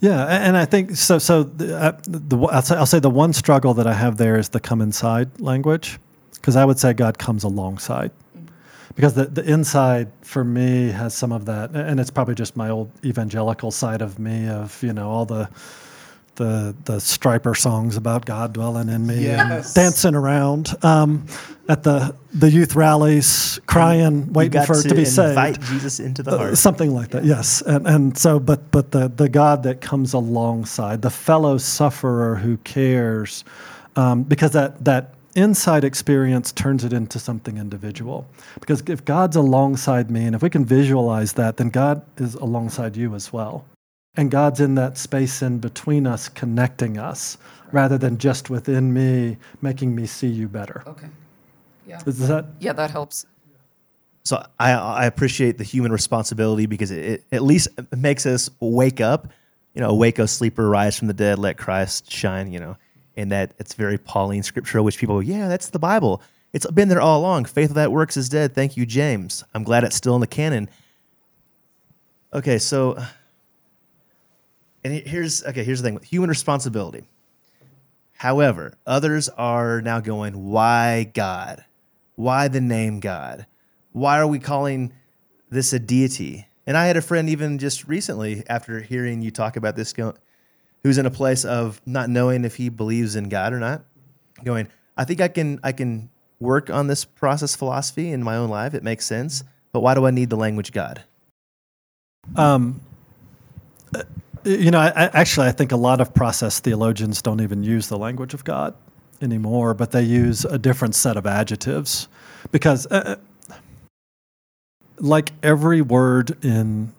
Yeah, 0.00 0.26
and 0.26 0.56
I 0.56 0.64
think 0.66 0.96
so. 0.96 1.18
So 1.18 1.44
the, 1.44 1.76
uh, 1.76 1.92
the 2.02 2.38
I'll, 2.38 2.62
say, 2.62 2.76
I'll 2.76 2.86
say 2.86 2.98
the 2.98 3.10
one 3.10 3.32
struggle 3.32 3.74
that 3.74 3.86
I 3.86 3.94
have 3.94 4.16
there 4.18 4.38
is 4.38 4.50
the 4.50 4.60
come 4.60 4.82
inside 4.82 5.40
language, 5.40 5.98
because 6.34 6.56
I 6.56 6.64
would 6.64 6.78
say 6.78 6.92
God 6.92 7.18
comes 7.18 7.42
alongside 7.42 8.10
because 8.94 9.14
the, 9.14 9.26
the 9.26 9.44
inside 9.44 10.08
for 10.22 10.44
me 10.44 10.88
has 10.90 11.14
some 11.14 11.32
of 11.32 11.46
that 11.46 11.70
and 11.70 11.98
it's 11.98 12.10
probably 12.10 12.34
just 12.34 12.56
my 12.56 12.70
old 12.70 12.90
evangelical 13.04 13.70
side 13.70 14.02
of 14.02 14.18
me 14.18 14.48
of 14.48 14.82
you 14.82 14.92
know 14.92 15.10
all 15.10 15.24
the 15.24 15.48
the 16.36 16.74
the 16.84 16.96
Stryper 16.96 17.56
songs 17.56 17.96
about 17.96 18.24
God 18.24 18.52
dwelling 18.52 18.88
in 18.88 19.06
me 19.06 19.24
yes. 19.24 19.66
and 19.66 19.74
dancing 19.74 20.14
around 20.14 20.74
um, 20.84 21.26
at 21.68 21.82
the 21.82 22.14
the 22.32 22.50
youth 22.50 22.74
rallies, 22.74 23.60
crying, 23.66 24.32
waiting 24.32 24.62
for 24.62 24.82
to, 24.82 24.88
to 24.88 24.94
be 24.94 25.04
saved. 25.04 25.30
Invite 25.30 25.60
Jesus 25.62 26.00
into 26.00 26.22
the 26.22 26.32
uh, 26.32 26.38
heart, 26.38 26.52
uh, 26.52 26.56
something 26.56 26.94
like 26.94 27.10
that. 27.10 27.24
Yes, 27.24 27.62
and 27.62 27.86
and 27.86 28.18
so, 28.18 28.38
but 28.38 28.70
but 28.70 28.90
the 28.90 29.08
the 29.08 29.28
God 29.28 29.62
that 29.62 29.80
comes 29.80 30.12
alongside, 30.12 31.02
the 31.02 31.10
fellow 31.10 31.58
sufferer 31.58 32.36
who 32.36 32.56
cares, 32.58 33.44
um, 33.96 34.22
because 34.22 34.52
that 34.52 34.84
that 34.84 35.14
inside 35.34 35.84
experience 35.84 36.52
turns 36.52 36.84
it 36.84 36.92
into 36.92 37.18
something 37.18 37.58
individual. 37.58 38.26
Because 38.60 38.82
if 38.86 39.04
God's 39.04 39.36
alongside 39.36 40.10
me, 40.10 40.24
and 40.24 40.34
if 40.34 40.42
we 40.42 40.50
can 40.50 40.64
visualize 40.64 41.32
that, 41.34 41.56
then 41.56 41.70
God 41.70 42.02
is 42.18 42.34
alongside 42.34 42.96
you 42.96 43.14
as 43.14 43.32
well. 43.32 43.64
And 44.16 44.30
God's 44.30 44.60
in 44.60 44.76
that 44.76 44.96
space 44.96 45.42
in 45.42 45.58
between 45.58 46.06
us, 46.06 46.28
connecting 46.28 46.98
us, 46.98 47.36
rather 47.72 47.98
than 47.98 48.18
just 48.18 48.48
within 48.48 48.92
me, 48.92 49.36
making 49.60 49.94
me 49.94 50.06
see 50.06 50.28
you 50.28 50.48
better. 50.48 50.84
Okay. 50.86 51.08
Yeah. 51.86 52.00
Is 52.06 52.26
that? 52.28 52.46
Yeah, 52.60 52.72
that 52.74 52.90
helps. 52.90 53.26
So 54.22 54.44
I, 54.58 54.72
I 54.72 55.04
appreciate 55.06 55.58
the 55.58 55.64
human 55.64 55.92
responsibility 55.92 56.66
because 56.66 56.90
it, 56.90 57.04
it 57.04 57.24
at 57.32 57.42
least 57.42 57.68
makes 57.94 58.24
us 58.24 58.48
wake 58.60 59.00
up. 59.00 59.28
You 59.74 59.80
know, 59.80 59.94
wake, 59.94 60.20
O 60.20 60.26
sleeper, 60.26 60.68
rise 60.68 60.96
from 60.96 61.08
the 61.08 61.14
dead, 61.14 61.38
let 61.38 61.58
Christ 61.58 62.10
shine. 62.10 62.52
You 62.52 62.60
know, 62.60 62.76
and 63.16 63.32
that 63.32 63.52
it's 63.58 63.74
very 63.74 63.98
Pauline 63.98 64.42
scriptural, 64.42 64.84
which 64.84 64.98
people 64.98 65.22
yeah, 65.22 65.48
that's 65.48 65.70
the 65.70 65.78
Bible. 65.78 66.22
It's 66.54 66.70
been 66.70 66.88
there 66.88 67.00
all 67.00 67.20
along. 67.20 67.46
Faith 67.46 67.70
without 67.70 67.90
works 67.90 68.16
is 68.16 68.28
dead. 68.28 68.54
Thank 68.54 68.76
you, 68.76 68.86
James. 68.86 69.42
I'm 69.54 69.64
glad 69.64 69.82
it's 69.82 69.96
still 69.96 70.14
in 70.14 70.20
the 70.20 70.28
canon. 70.28 70.70
Okay, 72.32 72.58
so, 72.58 72.96
and 74.84 74.94
here's 75.06 75.44
okay. 75.44 75.64
Here's 75.64 75.82
the 75.82 75.88
thing: 75.88 76.00
human 76.02 76.28
responsibility. 76.30 77.08
However, 78.12 78.74
others 78.86 79.28
are 79.28 79.82
now 79.82 80.00
going, 80.00 80.50
why 80.50 81.10
God? 81.14 81.64
Why 82.14 82.48
the 82.48 82.60
name 82.60 83.00
God? 83.00 83.46
Why 83.92 84.18
are 84.18 84.26
we 84.26 84.38
calling 84.38 84.92
this 85.50 85.72
a 85.72 85.78
deity? 85.78 86.46
And 86.66 86.76
I 86.76 86.86
had 86.86 86.96
a 86.96 87.02
friend 87.02 87.28
even 87.28 87.58
just 87.58 87.86
recently, 87.86 88.42
after 88.48 88.80
hearing 88.80 89.20
you 89.20 89.30
talk 89.30 89.56
about 89.56 89.76
this, 89.76 89.92
who's 90.82 90.96
in 90.96 91.06
a 91.06 91.10
place 91.10 91.44
of 91.44 91.82
not 91.84 92.08
knowing 92.08 92.44
if 92.44 92.56
he 92.56 92.68
believes 92.68 93.16
in 93.16 93.28
God 93.28 93.52
or 93.52 93.58
not, 93.58 93.84
going, 94.42 94.68
I 94.96 95.04
think 95.04 95.20
I 95.20 95.28
can 95.28 95.60
I 95.62 95.72
can 95.72 96.08
work 96.40 96.70
on 96.70 96.86
this 96.86 97.04
process 97.04 97.54
philosophy 97.54 98.10
in 98.10 98.22
my 98.22 98.36
own 98.36 98.48
life. 98.48 98.74
It 98.74 98.82
makes 98.82 99.04
sense, 99.04 99.44
but 99.72 99.80
why 99.80 99.94
do 99.94 100.06
I 100.06 100.10
need 100.10 100.30
the 100.30 100.36
language 100.36 100.72
God? 100.72 101.04
Um, 102.36 102.80
you 104.44 104.70
know, 104.70 104.80
I, 104.80 104.88
I, 104.88 105.10
actually, 105.12 105.48
I 105.48 105.52
think 105.52 105.72
a 105.72 105.76
lot 105.76 106.00
of 106.00 106.14
process 106.14 106.60
theologians 106.60 107.22
don't 107.22 107.40
even 107.40 107.62
use 107.62 107.88
the 107.88 107.98
language 107.98 108.34
of 108.34 108.44
God 108.44 108.74
anymore, 109.20 109.74
but 109.74 109.90
they 109.92 110.02
use 110.02 110.44
a 110.44 110.58
different 110.58 110.94
set 110.94 111.16
of 111.16 111.26
adjectives 111.26 112.08
because, 112.50 112.86
uh, 112.86 113.16
uh 113.50 113.54
like 114.98 115.32
every 115.42 115.82
word 115.82 116.44
in 116.44 116.92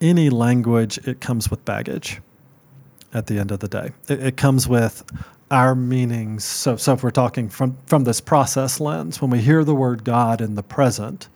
any 0.00 0.30
language, 0.30 0.98
it 1.06 1.20
comes 1.20 1.48
with 1.48 1.64
baggage 1.64 2.20
at 3.14 3.28
the 3.28 3.38
end 3.38 3.52
of 3.52 3.60
the 3.60 3.68
day. 3.68 3.92
It, 4.08 4.20
it 4.20 4.36
comes 4.36 4.66
with 4.66 5.04
our 5.50 5.74
meanings. 5.74 6.44
So, 6.44 6.76
so 6.76 6.92
if 6.94 7.02
we're 7.02 7.10
talking 7.10 7.48
from, 7.48 7.76
from 7.86 8.04
this 8.04 8.20
process 8.20 8.80
lens, 8.80 9.22
when 9.22 9.30
we 9.30 9.40
hear 9.40 9.64
the 9.64 9.74
word 9.74 10.02
God 10.04 10.40
in 10.40 10.54
the 10.54 10.62
present, 10.62 11.28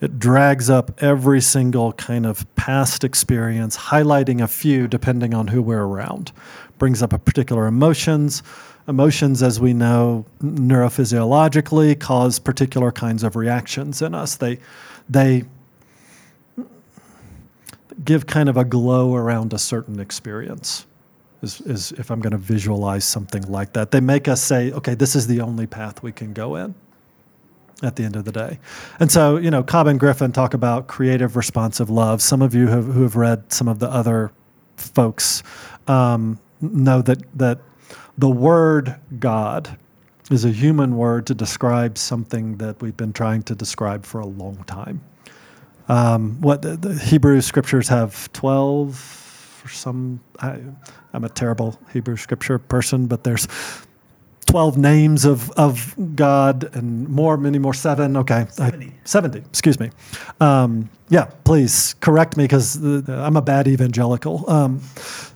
it 0.00 0.18
drags 0.18 0.70
up 0.70 1.02
every 1.02 1.40
single 1.40 1.92
kind 1.92 2.24
of 2.24 2.46
past 2.56 3.04
experience, 3.04 3.76
highlighting 3.76 4.42
a 4.42 4.48
few 4.48 4.88
depending 4.88 5.34
on 5.34 5.48
who 5.48 5.60
we're 5.60 5.84
around. 5.84 6.32
Brings 6.78 7.02
up 7.02 7.12
a 7.12 7.18
particular 7.18 7.66
emotions. 7.66 8.42
Emotions, 8.88 9.42
as 9.42 9.60
we 9.60 9.74
know, 9.74 10.24
neurophysiologically 10.42 12.00
cause 12.00 12.38
particular 12.38 12.90
kinds 12.90 13.22
of 13.22 13.36
reactions 13.36 14.00
in 14.00 14.14
us. 14.14 14.36
They, 14.36 14.58
they 15.08 15.44
give 18.02 18.26
kind 18.26 18.48
of 18.48 18.56
a 18.56 18.64
glow 18.64 19.14
around 19.14 19.52
a 19.52 19.58
certain 19.58 20.00
experience. 20.00 20.86
Is, 21.42 21.60
is 21.62 21.92
if 21.92 22.10
I'm 22.10 22.20
going 22.20 22.32
to 22.32 22.38
visualize 22.38 23.04
something 23.04 23.42
like 23.50 23.72
that. 23.74 23.90
They 23.92 24.00
make 24.00 24.28
us 24.28 24.42
say, 24.42 24.72
okay, 24.72 24.94
this 24.94 25.16
is 25.16 25.26
the 25.26 25.40
only 25.40 25.66
path 25.66 26.02
we 26.02 26.12
can 26.12 26.34
go 26.34 26.56
in 26.56 26.74
at 27.82 27.96
the 27.96 28.04
end 28.04 28.16
of 28.16 28.24
the 28.24 28.32
day. 28.32 28.58
And 28.98 29.10
so, 29.10 29.36
you 29.36 29.50
know, 29.50 29.62
Cobb 29.62 29.86
and 29.86 29.98
Griffin 29.98 30.32
talk 30.32 30.54
about 30.54 30.86
creative 30.86 31.36
responsive 31.36 31.90
love. 31.90 32.20
Some 32.20 32.42
of 32.42 32.54
you 32.54 32.66
have, 32.68 32.84
who 32.84 33.02
have 33.02 33.16
read 33.16 33.52
some 33.52 33.68
of 33.68 33.78
the 33.78 33.88
other 33.88 34.32
folks 34.76 35.42
um, 35.86 36.38
know 36.60 37.02
that 37.02 37.18
that 37.38 37.58
the 38.18 38.28
word 38.28 38.96
God 39.18 39.78
is 40.30 40.44
a 40.44 40.50
human 40.50 40.96
word 40.96 41.26
to 41.26 41.34
describe 41.34 41.98
something 41.98 42.56
that 42.58 42.80
we've 42.80 42.96
been 42.96 43.12
trying 43.12 43.42
to 43.44 43.54
describe 43.54 44.04
for 44.04 44.20
a 44.20 44.26
long 44.26 44.62
time. 44.64 45.00
Um, 45.88 46.40
what 46.40 46.62
the, 46.62 46.76
the 46.76 46.94
Hebrew 46.98 47.40
scriptures 47.40 47.88
have 47.88 48.32
twelve 48.32 49.62
or 49.64 49.68
some. 49.68 50.20
I, 50.40 50.58
I'm 51.12 51.24
a 51.24 51.28
terrible 51.28 51.78
Hebrew 51.92 52.16
scripture 52.16 52.58
person, 52.58 53.06
but 53.06 53.24
there's 53.24 53.48
12 54.50 54.78
names 54.78 55.24
of, 55.24 55.50
of 55.52 55.94
God 56.16 56.74
and 56.74 57.08
more, 57.08 57.36
many 57.36 57.58
more, 57.58 57.72
seven. 57.72 58.16
Okay. 58.16 58.46
70. 58.50 58.86
I, 58.86 58.92
70, 59.04 59.38
excuse 59.38 59.78
me. 59.78 59.90
Um, 60.40 60.90
yeah, 61.08 61.26
please 61.44 61.94
correct 62.00 62.36
me 62.36 62.44
because 62.44 62.76
I'm 63.08 63.36
a 63.36 63.42
bad 63.42 63.68
evangelical. 63.68 64.48
Um, 64.50 64.82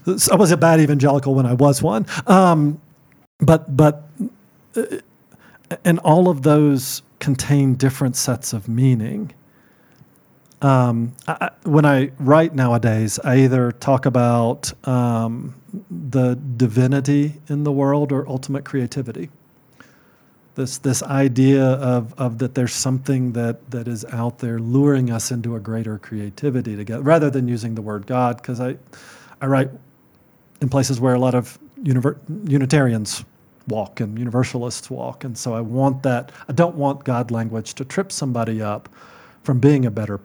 I 0.07 0.35
was 0.35 0.51
a 0.51 0.57
bad 0.57 0.81
evangelical 0.81 1.35
when 1.35 1.47
I 1.47 1.55
was 1.55 1.81
one. 1.81 2.07
Um, 2.27 2.81
but, 3.39 3.77
but, 3.77 4.09
uh, 4.77 4.83
and 5.85 6.01
all 6.01 6.29
of 6.29 6.43
those 6.43 7.03
contain 7.21 7.75
different 7.75 8.17
sets 8.17 8.53
of 8.53 8.69
meaning. 8.69 9.33
Um, 10.61 11.15
I, 11.29 11.51
when 11.63 11.85
I 11.85 12.11
write 12.19 12.55
nowadays, 12.55 13.21
I 13.23 13.39
either 13.45 13.71
talk 13.71 14.07
about 14.07 14.73
um, 14.89 15.55
the 15.91 16.39
divinity 16.57 17.41
in 17.49 17.65
the 17.65 17.73
world 17.73 18.13
or 18.13 18.29
ultimate 18.29 18.65
creativity. 18.65 19.31
This 20.55 20.79
this 20.79 21.03
idea 21.03 21.65
of, 21.65 22.15
of 22.19 22.39
that 22.39 22.55
there's 22.55 22.73
something 22.75 23.33
that, 23.33 23.71
that 23.71 23.89
is 23.89 24.05
out 24.07 24.39
there 24.39 24.59
luring 24.61 25.11
us 25.11 25.31
into 25.33 25.57
a 25.57 25.61
greater 25.61 25.99
creativity 25.99 26.77
together, 26.77 27.03
rather 27.03 27.31
than 27.31 27.49
using 27.49 27.75
the 27.75 27.83
word 27.83 28.07
God, 28.07 28.37
because 28.37 28.61
I 28.61 28.77
I 29.41 29.47
write 29.47 29.71
in 30.61 30.69
places 30.69 31.01
where 31.01 31.15
a 31.15 31.19
lot 31.19 31.35
of 31.35 31.59
univer- 31.83 32.19
Unitarians 32.49 33.25
walk 33.67 34.01
and 34.01 34.19
Universalists 34.19 34.91
walk, 34.91 35.25
and 35.25 35.37
so 35.37 35.55
I 35.55 35.61
want 35.61 36.03
that. 36.05 36.31
I 36.49 36.53
don't 36.53 36.77
want 36.77 37.05
God 37.05 37.31
language 37.31 37.75
to 37.75 37.85
trip 37.85 38.13
somebody 38.13 38.63
up 38.63 38.89
from 39.43 39.59
being 39.59 39.87
a 39.87 39.91
better 39.91 40.21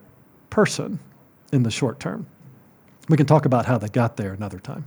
person 0.50 1.00
in 1.52 1.64
the 1.64 1.72
short 1.72 2.00
term. 2.00 2.28
We 3.08 3.18
can 3.18 3.26
talk 3.26 3.46
about 3.46 3.66
how 3.66 3.80
they 3.80 3.90
got 3.90 4.18
there 4.18 4.34
another 4.34 4.60
time. 4.60 4.86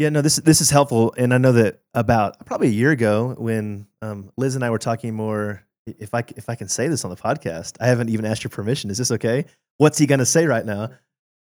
Yeah, 0.00 0.08
no, 0.08 0.22
this 0.22 0.36
this 0.36 0.62
is 0.62 0.70
helpful, 0.70 1.12
and 1.18 1.34
I 1.34 1.36
know 1.36 1.52
that 1.52 1.82
about 1.92 2.46
probably 2.46 2.68
a 2.68 2.70
year 2.70 2.90
ago 2.90 3.34
when 3.36 3.86
um, 4.00 4.32
Liz 4.38 4.54
and 4.54 4.64
I 4.64 4.70
were 4.70 4.78
talking 4.78 5.12
more. 5.12 5.62
If 5.86 6.14
I 6.14 6.24
if 6.38 6.48
I 6.48 6.54
can 6.54 6.68
say 6.68 6.88
this 6.88 7.04
on 7.04 7.10
the 7.10 7.18
podcast, 7.18 7.76
I 7.82 7.88
haven't 7.88 8.08
even 8.08 8.24
asked 8.24 8.42
your 8.42 8.48
permission. 8.48 8.88
Is 8.88 8.96
this 8.96 9.10
okay? 9.10 9.44
What's 9.76 9.98
he 9.98 10.06
going 10.06 10.20
to 10.20 10.24
say 10.24 10.46
right 10.46 10.64
now? 10.64 10.88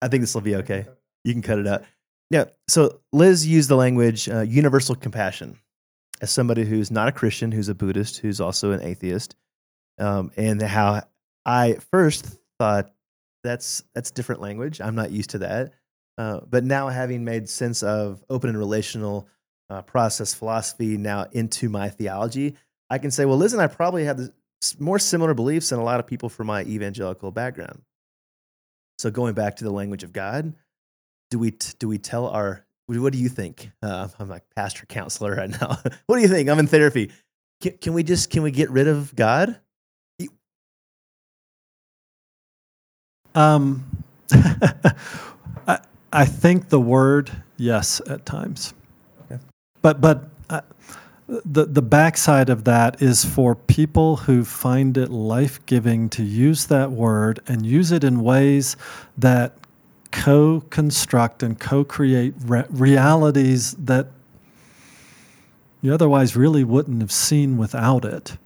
I 0.01 0.07
think 0.07 0.21
this 0.21 0.33
will 0.33 0.41
be 0.41 0.55
okay. 0.55 0.87
You 1.23 1.33
can 1.33 1.43
cut 1.43 1.59
it 1.59 1.67
out. 1.67 1.83
Yeah. 2.31 2.45
So 2.67 3.01
Liz 3.13 3.45
used 3.45 3.69
the 3.69 3.75
language 3.75 4.27
uh, 4.27 4.41
universal 4.41 4.95
compassion 4.95 5.59
as 6.19 6.31
somebody 6.31 6.65
who's 6.65 6.89
not 6.89 7.07
a 7.07 7.11
Christian, 7.11 7.51
who's 7.51 7.69
a 7.69 7.75
Buddhist, 7.75 8.17
who's 8.17 8.41
also 8.41 8.71
an 8.71 8.81
atheist, 8.81 9.35
um, 9.99 10.31
and 10.37 10.59
how 10.59 11.03
I 11.45 11.77
first 11.91 12.25
thought 12.57 12.91
that's 13.43 13.83
that's 13.93 14.09
different 14.09 14.41
language. 14.41 14.81
I'm 14.81 14.95
not 14.95 15.11
used 15.11 15.29
to 15.31 15.37
that. 15.37 15.73
Uh, 16.19 16.41
but 16.49 16.65
now 16.65 16.89
having 16.89 17.23
made 17.23 17.47
sense 17.47 17.81
of 17.81 18.21
open 18.29 18.49
and 18.49 18.59
relational 18.59 19.25
uh, 19.69 19.81
process 19.81 20.33
philosophy 20.33 20.97
now 20.97 21.25
into 21.31 21.69
my 21.69 21.87
theology, 21.87 22.57
I 22.89 22.97
can 22.97 23.09
say, 23.09 23.23
well, 23.23 23.37
Liz 23.37 23.53
and 23.53 23.61
I 23.61 23.67
probably 23.67 24.03
have 24.03 24.29
more 24.79 24.99
similar 24.99 25.33
beliefs 25.33 25.69
than 25.69 25.79
a 25.79 25.83
lot 25.83 26.01
of 26.01 26.05
people 26.05 26.27
from 26.27 26.47
my 26.47 26.63
evangelical 26.63 27.31
background. 27.31 27.81
So 28.97 29.09
going 29.09 29.33
back 29.33 29.55
to 29.57 29.63
the 29.63 29.71
language 29.71 30.03
of 30.03 30.11
God, 30.11 30.53
do 31.31 31.39
we 31.39 31.51
t- 31.51 31.73
do 31.79 31.87
we 31.87 31.97
tell 31.97 32.27
our 32.27 32.65
what 32.87 33.13
do 33.13 33.19
you 33.19 33.29
think? 33.29 33.69
Uh, 33.81 34.09
I'm 34.19 34.27
like 34.27 34.43
pastor 34.57 34.85
counselor 34.87 35.35
right 35.35 35.49
now. 35.49 35.77
what 36.07 36.17
do 36.17 36.21
you 36.21 36.27
think? 36.27 36.49
I'm 36.49 36.59
in 36.59 36.67
therapy. 36.67 37.13
Can, 37.61 37.77
can 37.77 37.93
we 37.93 38.03
just 38.03 38.29
can 38.29 38.43
we 38.43 38.51
get 38.51 38.69
rid 38.71 38.89
of 38.89 39.15
God? 39.15 39.57
Um, 43.35 43.85
I, 46.11 46.25
think 46.25 46.69
the 46.69 46.79
word 46.79 47.31
yes 47.57 48.01
at 48.09 48.25
times, 48.25 48.73
Okay. 49.23 49.41
but 49.81 50.01
but 50.01 50.29
uh, 50.49 50.61
the 51.27 51.65
the 51.65 51.81
backside 51.81 52.49
of 52.49 52.63
that 52.63 53.01
is 53.01 53.23
for 53.23 53.55
people 53.55 54.17
who 54.17 54.43
find 54.43 54.97
it 54.97 55.09
life 55.09 55.63
giving 55.65 56.09
to 56.09 56.23
use 56.23 56.65
that 56.67 56.91
word 56.91 57.39
and 57.47 57.65
use 57.65 57.91
it 57.91 58.03
in 58.03 58.23
ways 58.23 58.75
that 59.17 59.53
co-construct 60.11 61.43
and 61.43 61.59
co-create 61.59 62.33
re- 62.45 62.65
realities 62.69 63.73
that 63.73 64.07
you 65.81 65.93
otherwise 65.93 66.35
really 66.35 66.63
wouldn't 66.63 67.01
have 67.01 67.11
seen 67.11 67.57
without 67.57 68.03
it. 68.05 68.37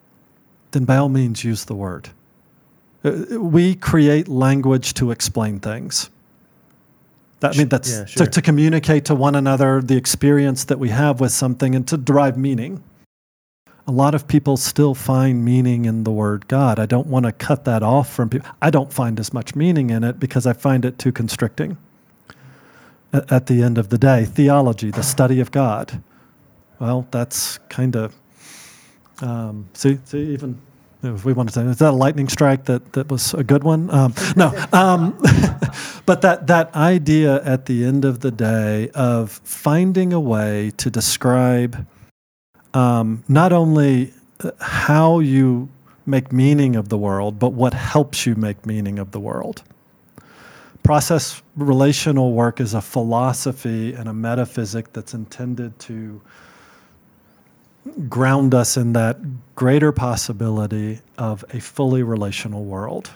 Then 0.72 0.86
by 0.86 0.98
all 0.98 1.10
means 1.10 1.44
use 1.44 1.66
the 1.66 1.76
word. 1.76 2.10
Uh, 3.04 3.40
we 3.40 3.76
create 3.76 4.28
language 4.28 4.94
to 4.96 5.12
explain 5.12 5.60
things. 5.60 6.10
That, 7.44 7.56
I 7.56 7.58
mean, 7.58 7.68
that's 7.68 7.92
Yeah, 7.92 8.06
sure. 8.06 8.26
to, 8.26 8.32
to 8.32 8.42
communicate 8.42 9.04
to 9.06 9.16
one 9.16 9.36
another 9.36 9.82
the 9.82 9.98
experience 9.98 10.64
that 10.64 10.80
we 10.80 10.90
have 10.90 11.20
with 11.20 11.34
something 11.34 11.76
and 11.76 11.86
to 11.90 11.98
derive 11.98 12.38
meaning. 12.38 12.82
A 13.86 13.92
lot 13.92 14.16
of 14.16 14.30
people 14.30 14.56
still 14.56 14.96
find 14.96 15.44
meaning 15.44 15.84
in 15.84 16.06
the 16.06 16.12
word 16.12 16.48
God. 16.48 16.80
I 16.80 16.86
don't 16.86 17.08
want 17.08 17.26
to 17.26 17.34
cut 17.34 17.66
that 17.66 17.84
off 17.84 18.10
from 18.10 18.30
people. 18.30 18.48
I 18.62 18.70
don't 18.70 18.94
find 18.94 19.20
as 19.20 19.34
much 19.34 19.56
meaning 19.56 19.90
in 19.90 20.06
it 20.06 20.22
because 20.22 20.48
I 20.48 20.54
find 20.54 20.86
it 20.86 20.98
too 20.98 21.12
constricting. 21.12 21.76
At, 23.12 23.30
at 23.30 23.48
the 23.48 23.62
end 23.62 23.78
of 23.78 23.90
the 23.90 23.98
day, 23.98 24.24
theology, 24.24 24.90
the 24.90 25.04
study 25.04 25.42
of 25.42 25.52
God, 25.52 26.02
well, 26.80 27.06
that's 27.12 27.58
kind 27.68 27.98
of 27.98 28.16
um, 29.22 29.68
see, 29.74 30.00
see, 30.06 30.32
even 30.34 30.62
if 31.04 31.26
we 31.26 31.34
wanted 31.34 31.54
to, 31.54 31.62
is 31.70 31.78
that 31.80 31.92
a 31.92 31.96
lightning 31.96 32.30
strike 32.30 32.66
that, 32.66 32.94
that 32.94 33.10
was 33.10 33.34
a 33.34 33.44
good 33.44 33.64
one? 33.64 33.90
Um, 33.90 34.14
no, 34.36 34.48
um, 34.72 35.18
but 36.06 36.22
that 36.22 36.48
that 36.48 36.74
idea 36.76 37.44
at 37.44 37.66
the 37.66 37.84
end 37.84 38.06
of 38.06 38.22
the 38.22 38.32
day 38.32 38.90
of 38.90 39.32
finding 39.44 40.14
a 40.14 40.20
way 40.20 40.72
to 40.78 40.90
describe 40.90 41.86
um, 42.74 43.24
not 43.28 43.52
only 43.52 44.14
uh, 44.40 44.52
how 44.60 45.20
you 45.20 45.70
make 46.06 46.32
meaning 46.32 46.76
of 46.76 46.90
the 46.90 46.98
world, 46.98 47.40
but 47.40 47.50
what 47.50 47.74
helps 47.74 48.26
you 48.26 48.36
make 48.36 48.66
meaning 48.66 49.00
of 49.00 49.12
the 49.12 49.20
world. 49.20 49.64
Process 50.84 51.42
relational 51.56 52.34
work 52.34 52.60
is 52.60 52.74
a 52.74 52.82
philosophy 52.82 53.94
and 53.94 54.10
a 54.10 54.14
metaphysic 54.14 54.92
that's 54.92 55.14
intended 55.14 55.78
to 55.80 56.22
ground 58.10 58.54
us 58.54 58.78
in 58.78 58.94
that 58.94 59.20
greater 59.56 59.92
possibility 59.92 61.00
of 61.18 61.44
a 61.52 61.60
fully 61.60 62.04
relational 62.04 62.66
world. 62.66 63.12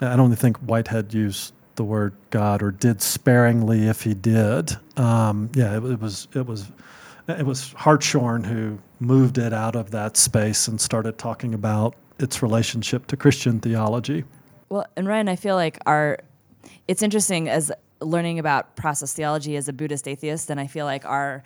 I 0.00 0.16
don't 0.16 0.34
think 0.36 0.56
Whitehead 0.58 1.14
used 1.14 1.52
the 1.76 1.84
word 1.84 2.14
God 2.30 2.62
or 2.62 2.70
did 2.70 3.00
sparingly 3.00 3.86
if 3.86 4.02
he 4.02 4.14
did. 4.14 4.76
Um, 4.96 5.50
yeah, 5.54 5.76
it, 5.76 5.84
it 5.84 6.00
was 6.00 6.28
it 6.34 6.46
was 6.46 6.70
it 7.28 7.44
was 7.44 7.72
Hartshorne 7.72 8.44
who 8.44 8.78
moved 9.00 9.38
it 9.38 9.52
out 9.52 9.76
of 9.76 9.90
that 9.90 10.16
space 10.16 10.68
and 10.68 10.80
started 10.80 11.18
talking 11.18 11.54
about 11.54 11.94
its 12.18 12.42
relationship 12.42 13.06
to 13.08 13.16
Christian 13.16 13.60
theology. 13.60 14.24
Well, 14.68 14.86
and 14.96 15.06
Ryan, 15.06 15.28
I 15.28 15.36
feel 15.36 15.54
like 15.54 15.78
our 15.86 16.18
it's 16.88 17.02
interesting 17.02 17.48
as 17.48 17.70
learning 18.00 18.38
about 18.38 18.76
process 18.76 19.12
theology 19.12 19.56
as 19.56 19.68
a 19.68 19.72
Buddhist 19.72 20.08
atheist, 20.08 20.50
and 20.50 20.60
I 20.60 20.66
feel 20.66 20.86
like 20.86 21.04
our 21.04 21.42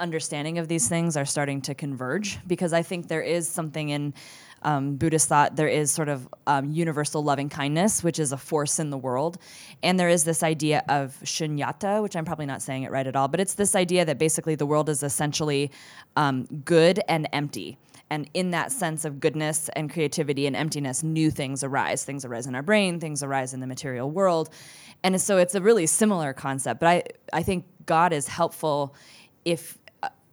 understanding 0.00 0.58
of 0.58 0.68
these 0.68 0.88
things 0.88 1.16
are 1.16 1.24
starting 1.24 1.60
to 1.62 1.74
converge 1.74 2.38
because 2.46 2.72
I 2.72 2.82
think 2.82 3.08
there 3.08 3.22
is 3.22 3.48
something 3.48 3.90
in 3.90 4.14
um, 4.64 4.96
Buddhist 4.96 5.28
thought, 5.28 5.56
there 5.56 5.68
is 5.68 5.90
sort 5.90 6.08
of 6.08 6.28
um, 6.46 6.70
universal 6.70 7.22
loving 7.22 7.48
kindness, 7.48 8.02
which 8.02 8.18
is 8.18 8.32
a 8.32 8.36
force 8.36 8.78
in 8.78 8.90
the 8.90 8.98
world. 8.98 9.38
And 9.82 9.98
there 9.98 10.08
is 10.08 10.24
this 10.24 10.42
idea 10.42 10.84
of 10.88 11.16
shunyata, 11.24 12.02
which 12.02 12.16
I'm 12.16 12.24
probably 12.24 12.46
not 12.46 12.62
saying 12.62 12.84
it 12.84 12.90
right 12.90 13.06
at 13.06 13.16
all, 13.16 13.28
but 13.28 13.40
it's 13.40 13.54
this 13.54 13.74
idea 13.74 14.04
that 14.04 14.18
basically 14.18 14.54
the 14.54 14.66
world 14.66 14.88
is 14.88 15.02
essentially 15.02 15.70
um, 16.16 16.44
good 16.64 17.00
and 17.08 17.28
empty. 17.32 17.76
And 18.10 18.28
in 18.34 18.50
that 18.50 18.70
sense 18.70 19.04
of 19.04 19.20
goodness 19.20 19.70
and 19.70 19.90
creativity 19.90 20.46
and 20.46 20.54
emptiness, 20.54 21.02
new 21.02 21.30
things 21.30 21.64
arise. 21.64 22.04
Things 22.04 22.24
arise 22.24 22.46
in 22.46 22.54
our 22.54 22.62
brain, 22.62 23.00
things 23.00 23.22
arise 23.22 23.54
in 23.54 23.60
the 23.60 23.66
material 23.66 24.10
world. 24.10 24.50
And 25.02 25.20
so 25.20 25.38
it's 25.38 25.54
a 25.54 25.62
really 25.62 25.86
similar 25.86 26.32
concept. 26.32 26.78
But 26.78 26.88
I, 26.88 27.02
I 27.32 27.42
think 27.42 27.64
God 27.86 28.12
is 28.12 28.28
helpful 28.28 28.94
if 29.44 29.78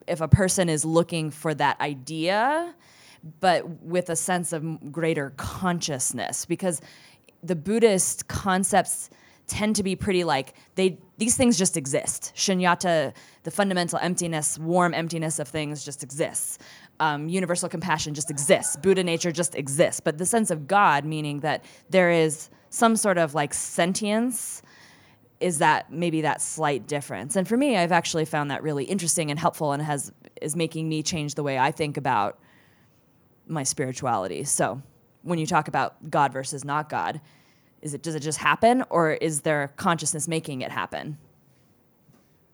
if 0.10 0.22
a 0.22 0.28
person 0.28 0.70
is 0.70 0.84
looking 0.84 1.32
for 1.32 1.54
that 1.54 1.80
idea, 1.80 2.74
but 3.40 3.68
with 3.82 4.10
a 4.10 4.16
sense 4.16 4.54
of 4.54 4.92
greater 4.92 5.34
consciousness, 5.38 6.46
because 6.46 6.82
the 7.44 7.56
Buddhist 7.56 8.28
concepts 8.28 9.10
tend 9.48 9.76
to 9.76 9.84
be 9.84 9.96
pretty 9.96 10.24
like 10.24 10.54
they 10.76 10.98
these 11.18 11.36
things 11.36 11.58
just 11.58 11.76
exist. 11.76 12.32
Shunyata, 12.36 13.14
the 13.44 13.52
fundamental 13.52 14.00
emptiness, 14.00 14.58
warm 14.58 14.94
emptiness 14.94 15.40
of 15.40 15.48
things 15.48 15.84
just 15.84 16.04
exists. 16.04 16.60
Um, 17.02 17.28
universal 17.28 17.68
compassion 17.68 18.14
just 18.14 18.30
exists. 18.30 18.76
Buddha 18.78 19.04
nature 19.04 19.32
just 19.32 19.56
exists. 19.56 20.00
But 20.00 20.18
the 20.18 20.26
sense 20.26 20.52
of 20.52 20.68
God, 20.68 21.04
meaning 21.04 21.40
that 21.40 21.66
there 21.90 22.12
is 22.12 22.50
some 22.70 22.96
sort 22.96 23.18
of 23.18 23.34
like 23.34 23.54
sentience 23.54 24.62
is 25.40 25.60
that 25.60 25.92
maybe 25.92 26.22
that 26.22 26.42
slight 26.42 26.88
difference. 26.88 27.36
And 27.36 27.48
for 27.48 27.56
me, 27.56 27.78
I've 27.78 27.92
actually 27.92 28.26
found 28.26 28.52
that 28.52 28.62
really 28.62 28.84
interesting 28.84 29.32
and 29.32 29.40
helpful 29.40 29.72
and 29.72 29.82
has 29.82 30.12
is 30.42 30.56
making 30.56 30.88
me 30.88 31.04
change 31.04 31.36
the 31.36 31.44
way 31.44 31.58
I 31.58 31.72
think 31.72 31.98
about 31.98 32.40
my 33.48 33.64
spirituality. 33.64 34.44
So, 34.44 34.82
when 35.24 35.38
you 35.38 35.46
talk 35.46 35.68
about 35.68 36.10
God 36.10 36.32
versus 36.32 36.64
not 36.64 36.90
God, 36.90 37.20
is 37.82 37.94
it 37.94 38.02
does 38.02 38.16
it 38.16 38.22
just 38.22 38.38
happen 38.38 38.84
or 38.90 39.12
is 39.12 39.42
there 39.42 39.74
consciousness 39.76 40.28
making 40.28 40.62
it 40.62 40.72
happen? 40.72 41.18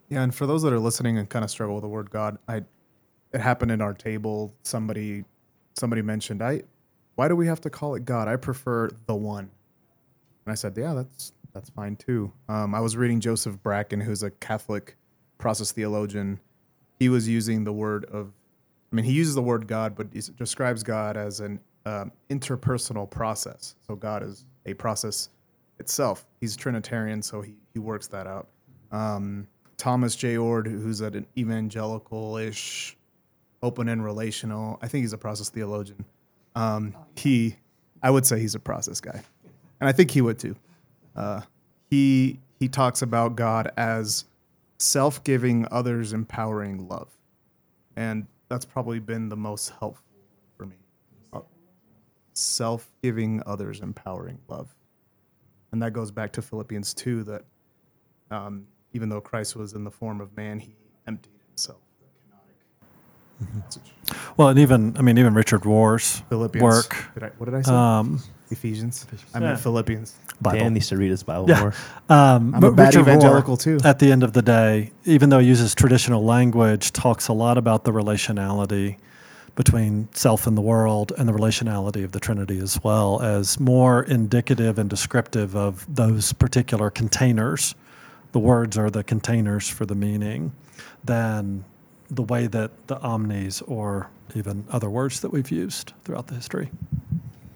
Yeah, 0.08 0.22
and 0.22 0.34
for 0.34 0.46
those 0.46 0.62
that 0.62 0.72
are 0.72 0.78
listening 0.78 1.18
and 1.18 1.28
kind 1.28 1.44
of 1.44 1.50
struggle 1.50 1.74
with 1.74 1.82
the 1.82 1.88
word 1.88 2.10
God, 2.10 2.38
I 2.48 2.62
it 3.32 3.40
happened 3.40 3.72
in 3.72 3.80
our 3.80 3.94
table. 3.94 4.54
Somebody 4.62 5.24
somebody 5.74 6.02
mentioned, 6.02 6.42
I 6.42 6.62
why 7.16 7.28
do 7.28 7.34
we 7.36 7.46
have 7.46 7.60
to 7.62 7.70
call 7.70 7.94
it 7.94 8.04
God? 8.04 8.28
I 8.28 8.36
prefer 8.36 8.90
the 9.06 9.14
one. 9.14 9.50
And 10.44 10.52
I 10.52 10.54
said, 10.54 10.76
yeah, 10.76 10.94
that's 10.94 11.32
that's 11.56 11.70
fine 11.70 11.96
too. 11.96 12.30
Um, 12.50 12.74
I 12.74 12.80
was 12.80 12.98
reading 12.98 13.18
Joseph 13.18 13.62
Bracken, 13.62 13.98
who's 13.98 14.22
a 14.22 14.30
Catholic 14.30 14.94
process 15.38 15.72
theologian. 15.72 16.38
He 17.00 17.08
was 17.08 17.26
using 17.26 17.64
the 17.64 17.72
word 17.72 18.04
of, 18.04 18.30
I 18.92 18.96
mean, 18.96 19.06
he 19.06 19.12
uses 19.12 19.34
the 19.34 19.42
word 19.42 19.66
God, 19.66 19.96
but 19.96 20.08
he 20.12 20.20
describes 20.36 20.82
God 20.82 21.16
as 21.16 21.40
an 21.40 21.58
um, 21.86 22.12
interpersonal 22.28 23.10
process. 23.10 23.74
So 23.86 23.96
God 23.96 24.22
is 24.22 24.44
a 24.66 24.74
process 24.74 25.30
itself. 25.78 26.26
He's 26.42 26.56
Trinitarian, 26.56 27.22
so 27.22 27.40
he, 27.40 27.54
he 27.72 27.78
works 27.78 28.06
that 28.08 28.26
out. 28.26 28.48
Um, 28.92 29.48
Thomas 29.78 30.14
J. 30.14 30.36
Oord, 30.36 30.66
who's 30.66 31.00
an 31.00 31.26
evangelical 31.38 32.36
ish, 32.36 32.98
open 33.62 33.88
and 33.88 34.04
relational, 34.04 34.78
I 34.82 34.88
think 34.88 35.04
he's 35.04 35.14
a 35.14 35.18
process 35.18 35.48
theologian. 35.48 36.04
Um, 36.54 36.94
he, 37.16 37.56
I 38.02 38.10
would 38.10 38.26
say 38.26 38.38
he's 38.40 38.54
a 38.54 38.60
process 38.60 39.00
guy. 39.00 39.22
And 39.80 39.88
I 39.88 39.92
think 39.92 40.10
he 40.10 40.20
would 40.20 40.38
too. 40.38 40.54
Uh, 41.16 41.40
he 41.90 42.38
he 42.60 42.68
talks 42.68 43.02
about 43.02 43.36
God 43.36 43.72
as 43.76 44.26
self-giving, 44.78 45.66
others 45.70 46.12
empowering 46.12 46.86
love, 46.86 47.08
and 47.96 48.26
that's 48.48 48.64
probably 48.64 49.00
been 49.00 49.28
the 49.28 49.36
most 49.36 49.70
helpful 49.80 50.04
for 50.56 50.66
me. 50.66 50.76
Uh, 51.32 51.40
self-giving, 52.34 53.42
others 53.46 53.80
empowering 53.80 54.38
love, 54.48 54.74
and 55.72 55.82
that 55.82 55.92
goes 55.92 56.10
back 56.10 56.32
to 56.32 56.42
Philippians 56.42 56.92
two. 56.92 57.24
That 57.24 57.44
um, 58.30 58.66
even 58.92 59.08
though 59.08 59.20
Christ 59.20 59.56
was 59.56 59.72
in 59.72 59.84
the 59.84 59.90
form 59.90 60.20
of 60.20 60.36
man, 60.36 60.60
he 60.60 60.76
emptied 61.06 61.32
himself. 61.48 61.78
Mm-hmm. 63.42 64.32
Well, 64.36 64.48
and 64.48 64.58
even 64.58 64.96
I 64.96 65.02
mean, 65.02 65.18
even 65.18 65.34
Richard 65.34 65.64
Rohr's 65.64 66.22
Philippians. 66.28 66.62
work. 66.62 67.10
Did 67.14 67.22
I, 67.22 67.30
what 67.38 67.46
did 67.46 67.54
I 67.54 67.62
say? 67.62 67.72
Um, 67.72 68.22
Ephesians. 68.50 69.06
I 69.34 69.40
meant 69.40 69.60
Philippians. 69.60 70.14
Bible. 70.40 70.58
Dan 70.60 70.74
needs 70.74 70.88
to 70.88 70.96
read 70.96 71.10
his 71.10 71.22
Bible 71.22 71.46
Yeah. 71.48 71.60
more. 71.60 71.74
Um, 72.08 72.54
I'm 72.54 72.60
but 72.60 72.68
a 72.68 72.72
bad 72.72 72.86
Richard 72.88 73.00
evangelical 73.00 73.56
Rohr, 73.56 73.60
too. 73.62 73.78
At 73.84 73.98
the 73.98 74.12
end 74.12 74.22
of 74.22 74.32
the 74.34 74.42
day, 74.42 74.92
even 75.04 75.30
though 75.30 75.38
he 75.38 75.48
uses 75.48 75.74
traditional 75.74 76.24
language, 76.24 76.92
talks 76.92 77.28
a 77.28 77.32
lot 77.32 77.56
about 77.58 77.84
the 77.84 77.92
relationality 77.92 78.96
between 79.54 80.08
self 80.12 80.46
and 80.46 80.56
the 80.56 80.60
world 80.62 81.12
and 81.16 81.26
the 81.28 81.32
relationality 81.32 82.04
of 82.04 82.12
the 82.12 82.20
Trinity 82.20 82.58
as 82.58 82.78
well 82.84 83.22
as 83.22 83.58
more 83.58 84.02
indicative 84.02 84.78
and 84.78 84.90
descriptive 84.90 85.56
of 85.56 85.86
those 85.92 86.34
particular 86.34 86.90
containers. 86.90 87.74
The 88.32 88.38
words 88.38 88.76
are 88.76 88.90
the 88.90 89.02
containers 89.02 89.68
for 89.68 89.86
the 89.86 89.94
meaning 89.94 90.52
than 91.02 91.64
the 92.10 92.22
way 92.22 92.46
that 92.46 92.70
the 92.88 92.98
omnis 93.00 93.62
or 93.62 94.10
even 94.34 94.64
other 94.70 94.90
words 94.90 95.20
that 95.20 95.32
we've 95.32 95.50
used 95.50 95.94
throughout 96.04 96.26
the 96.26 96.34
history. 96.34 96.70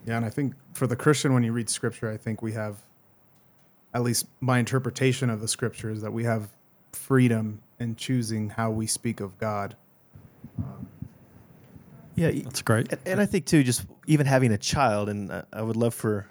Yeah, 0.06 0.16
and 0.16 0.24
I 0.24 0.30
think 0.30 0.54
for 0.74 0.86
the 0.86 0.96
Christian, 0.96 1.34
when 1.34 1.42
you 1.42 1.52
read 1.52 1.68
Scripture, 1.68 2.10
I 2.10 2.16
think 2.16 2.42
we 2.42 2.52
have, 2.52 2.76
at 3.94 4.02
least 4.02 4.26
my 4.40 4.58
interpretation 4.58 5.30
of 5.30 5.40
the 5.40 5.48
Scripture 5.48 5.90
is 5.90 6.00
that 6.02 6.12
we 6.12 6.24
have 6.24 6.48
freedom 6.92 7.60
in 7.78 7.96
choosing 7.96 8.50
how 8.50 8.70
we 8.70 8.86
speak 8.86 9.20
of 9.20 9.38
God. 9.38 9.76
Yeah, 12.14 12.30
That's 12.30 12.62
great. 12.62 12.92
And, 12.92 13.00
and 13.06 13.20
I 13.20 13.26
think 13.26 13.46
too, 13.46 13.62
just 13.62 13.86
even 14.06 14.26
having 14.26 14.52
a 14.52 14.58
child, 14.58 15.08
and 15.08 15.30
uh, 15.30 15.42
I 15.52 15.62
would 15.62 15.76
love 15.76 15.94
for 15.94 16.26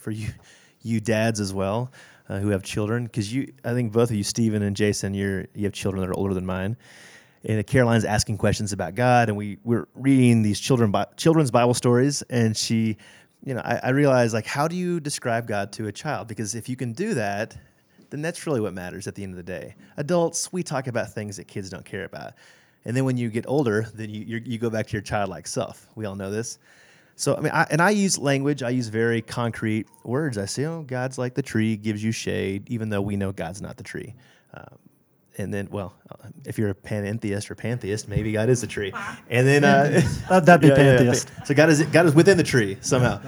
for 0.00 0.10
you 0.10 0.28
you 0.82 1.00
dads 1.00 1.40
as 1.40 1.52
well 1.52 1.90
uh, 2.28 2.38
who 2.38 2.48
have 2.48 2.62
children, 2.62 3.04
because 3.04 3.32
you, 3.32 3.52
I 3.64 3.72
think 3.72 3.92
both 3.92 4.10
of 4.10 4.16
you, 4.16 4.22
Stephen 4.22 4.62
and 4.62 4.76
Jason, 4.76 5.14
you're 5.14 5.46
you 5.54 5.64
have 5.64 5.72
children 5.72 6.00
that 6.02 6.08
are 6.08 6.18
older 6.18 6.34
than 6.34 6.46
mine. 6.46 6.76
And 7.44 7.66
Caroline's 7.66 8.04
asking 8.04 8.38
questions 8.38 8.72
about 8.72 8.94
God, 8.94 9.28
and 9.28 9.36
we 9.36 9.58
we're 9.64 9.86
reading 9.94 10.42
these 10.42 10.58
children 10.58 10.90
Bi- 10.90 11.06
children's 11.16 11.50
Bible 11.50 11.74
stories, 11.74 12.22
and 12.22 12.56
she, 12.56 12.96
you 13.44 13.54
know, 13.54 13.60
I, 13.62 13.80
I 13.82 13.88
realized 13.90 14.32
like, 14.32 14.46
how 14.46 14.66
do 14.66 14.76
you 14.76 14.98
describe 14.98 15.46
God 15.46 15.70
to 15.72 15.86
a 15.86 15.92
child? 15.92 16.26
Because 16.26 16.54
if 16.54 16.68
you 16.68 16.76
can 16.76 16.92
do 16.92 17.14
that, 17.14 17.56
then 18.10 18.22
that's 18.22 18.46
really 18.46 18.60
what 18.60 18.72
matters 18.72 19.06
at 19.06 19.14
the 19.14 19.22
end 19.22 19.32
of 19.32 19.36
the 19.36 19.42
day. 19.42 19.74
Adults, 19.96 20.52
we 20.52 20.62
talk 20.62 20.86
about 20.86 21.12
things 21.12 21.36
that 21.36 21.48
kids 21.48 21.68
don't 21.68 21.84
care 21.84 22.04
about. 22.04 22.32
And 22.84 22.96
then 22.96 23.04
when 23.04 23.16
you 23.16 23.28
get 23.28 23.44
older, 23.48 23.86
then 23.94 24.10
you, 24.10 24.40
you, 24.44 24.58
go 24.58 24.70
back 24.70 24.86
to 24.86 24.92
your 24.92 25.02
childlike 25.02 25.46
self. 25.46 25.88
We 25.94 26.04
all 26.04 26.14
know 26.14 26.30
this. 26.30 26.58
So, 27.16 27.36
I 27.36 27.40
mean, 27.40 27.52
I, 27.52 27.66
and 27.70 27.80
I 27.80 27.90
use 27.90 28.18
language, 28.18 28.62
I 28.62 28.70
use 28.70 28.88
very 28.88 29.22
concrete 29.22 29.86
words. 30.04 30.36
I 30.36 30.44
say, 30.44 30.64
oh, 30.64 30.82
God's 30.82 31.16
like 31.16 31.34
the 31.34 31.42
tree, 31.42 31.76
gives 31.76 32.02
you 32.02 32.12
shade, 32.12 32.68
even 32.68 32.88
though 32.88 33.00
we 33.00 33.16
know 33.16 33.32
God's 33.32 33.62
not 33.62 33.76
the 33.76 33.84
tree. 33.84 34.14
Um, 34.52 34.78
and 35.36 35.52
then, 35.52 35.68
well, 35.70 35.94
uh, 36.10 36.28
if 36.44 36.58
you're 36.58 36.70
a 36.70 36.74
panentheist 36.74 37.50
or 37.50 37.54
pantheist, 37.54 38.08
maybe 38.08 38.32
God 38.32 38.48
is 38.48 38.62
a 38.62 38.66
tree. 38.66 38.92
And 39.28 39.46
then, 39.46 39.64
uh, 39.64 40.00
That- 40.28 40.46
that'd 40.46 40.60
be 40.68 40.74
pantheist. 40.74 41.28
So 41.44 41.54
God 41.54 41.70
is 41.70 41.82
God 41.82 42.06
is 42.06 42.14
within 42.14 42.36
the 42.36 42.44
tree 42.44 42.78
somehow. 42.80 43.20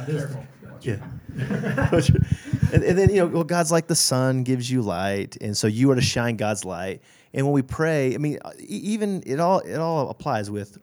Yeah. 0.82 0.96
and, 1.36 2.82
and 2.84 2.98
then 2.98 3.10
you 3.10 3.16
know, 3.16 3.26
well, 3.26 3.44
God's 3.44 3.70
like 3.72 3.86
the 3.88 3.94
sun 3.96 4.42
gives 4.44 4.70
you 4.70 4.82
light, 4.82 5.36
and 5.40 5.56
so 5.56 5.66
you 5.66 5.90
are 5.90 5.94
to 5.94 6.00
shine 6.00 6.36
God's 6.36 6.64
light. 6.64 7.02
And 7.34 7.44
when 7.44 7.52
we 7.52 7.62
pray, 7.62 8.14
I 8.14 8.18
mean, 8.18 8.38
e- 8.58 8.64
even 8.64 9.22
it 9.26 9.38
all 9.40 9.58
it 9.60 9.76
all 9.76 10.08
applies 10.08 10.50
with 10.50 10.78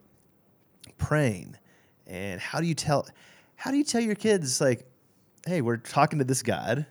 praying. 0.98 1.56
And 2.06 2.40
how 2.40 2.60
do 2.60 2.68
you 2.68 2.76
tell 2.76 3.08
how 3.56 3.72
do 3.72 3.78
you 3.78 3.84
tell 3.84 4.02
your 4.02 4.16
kids 4.16 4.60
like, 4.62 4.86
hey, 5.48 5.62
we're 5.62 5.78
talking 5.78 6.20
to 6.20 6.26
this 6.26 6.44
God, 6.44 6.86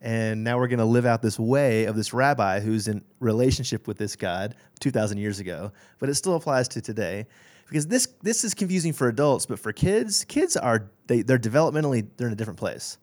and 0.00 0.44
now 0.44 0.58
we're 0.58 0.68
going 0.68 0.78
to 0.78 0.84
live 0.84 1.06
out 1.06 1.22
this 1.22 1.38
way 1.38 1.84
of 1.84 1.96
this 1.96 2.12
rabbi 2.12 2.60
who's 2.60 2.86
in 2.88 3.02
relationship 3.20 3.86
with 3.88 3.96
this 3.98 4.14
God 4.16 4.54
two 4.80 4.90
thousand 4.90 5.18
years 5.18 5.40
ago, 5.40 5.72
but 5.98 6.08
it 6.08 6.14
still 6.14 6.34
applies 6.34 6.68
to 6.68 6.80
today. 6.80 7.26
Because 7.68 7.86
this 7.88 8.06
this 8.22 8.44
is 8.44 8.54
confusing 8.54 8.92
for 8.92 9.08
adults, 9.08 9.46
but 9.46 9.58
for 9.58 9.72
kids, 9.72 10.24
kids 10.24 10.56
are 10.56 10.90
they 11.08 11.22
they're 11.22 11.38
developmentally 11.38 12.06
they're 12.16 12.28
in 12.28 12.32
a 12.32 12.36
different 12.36 12.58
place. 12.58 12.98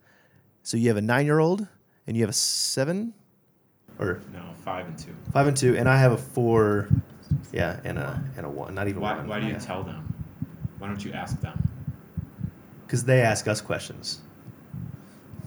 So 0.62 0.78
you 0.78 0.88
have 0.88 0.98
a 0.98 1.02
nine 1.02 1.26
year 1.26 1.40
old 1.40 1.68
and 2.08 2.16
you 2.16 2.24
have 2.24 2.30
a 2.30 2.34
seven 2.34 3.14
or 4.00 4.22
No, 4.34 4.42
five 4.64 4.88
and 4.88 4.98
two. 4.98 5.14
five 5.34 5.48
and 5.48 5.58
two, 5.58 5.76
and 5.78 5.90
I 5.90 5.98
have 5.98 6.14
a 6.14 6.18
four, 6.18 6.88
yeah, 7.52 7.80
and 7.84 7.98
a 7.98 8.24
and 8.38 8.46
a 8.46 8.50
one, 8.50 8.74
not 8.74 8.88
even 8.88 9.02
Why, 9.02 9.18
one. 9.18 9.28
why 9.28 9.40
do 9.42 9.48
you 9.48 9.56
tell 9.56 9.84
them? 9.84 10.14
Why 10.80 10.88
don't 10.88 11.04
you 11.04 11.12
ask 11.12 11.40
them? 11.42 11.62
Because 12.86 13.04
they 13.04 13.22
ask 13.22 13.48
us 13.48 13.60
questions. 13.62 14.22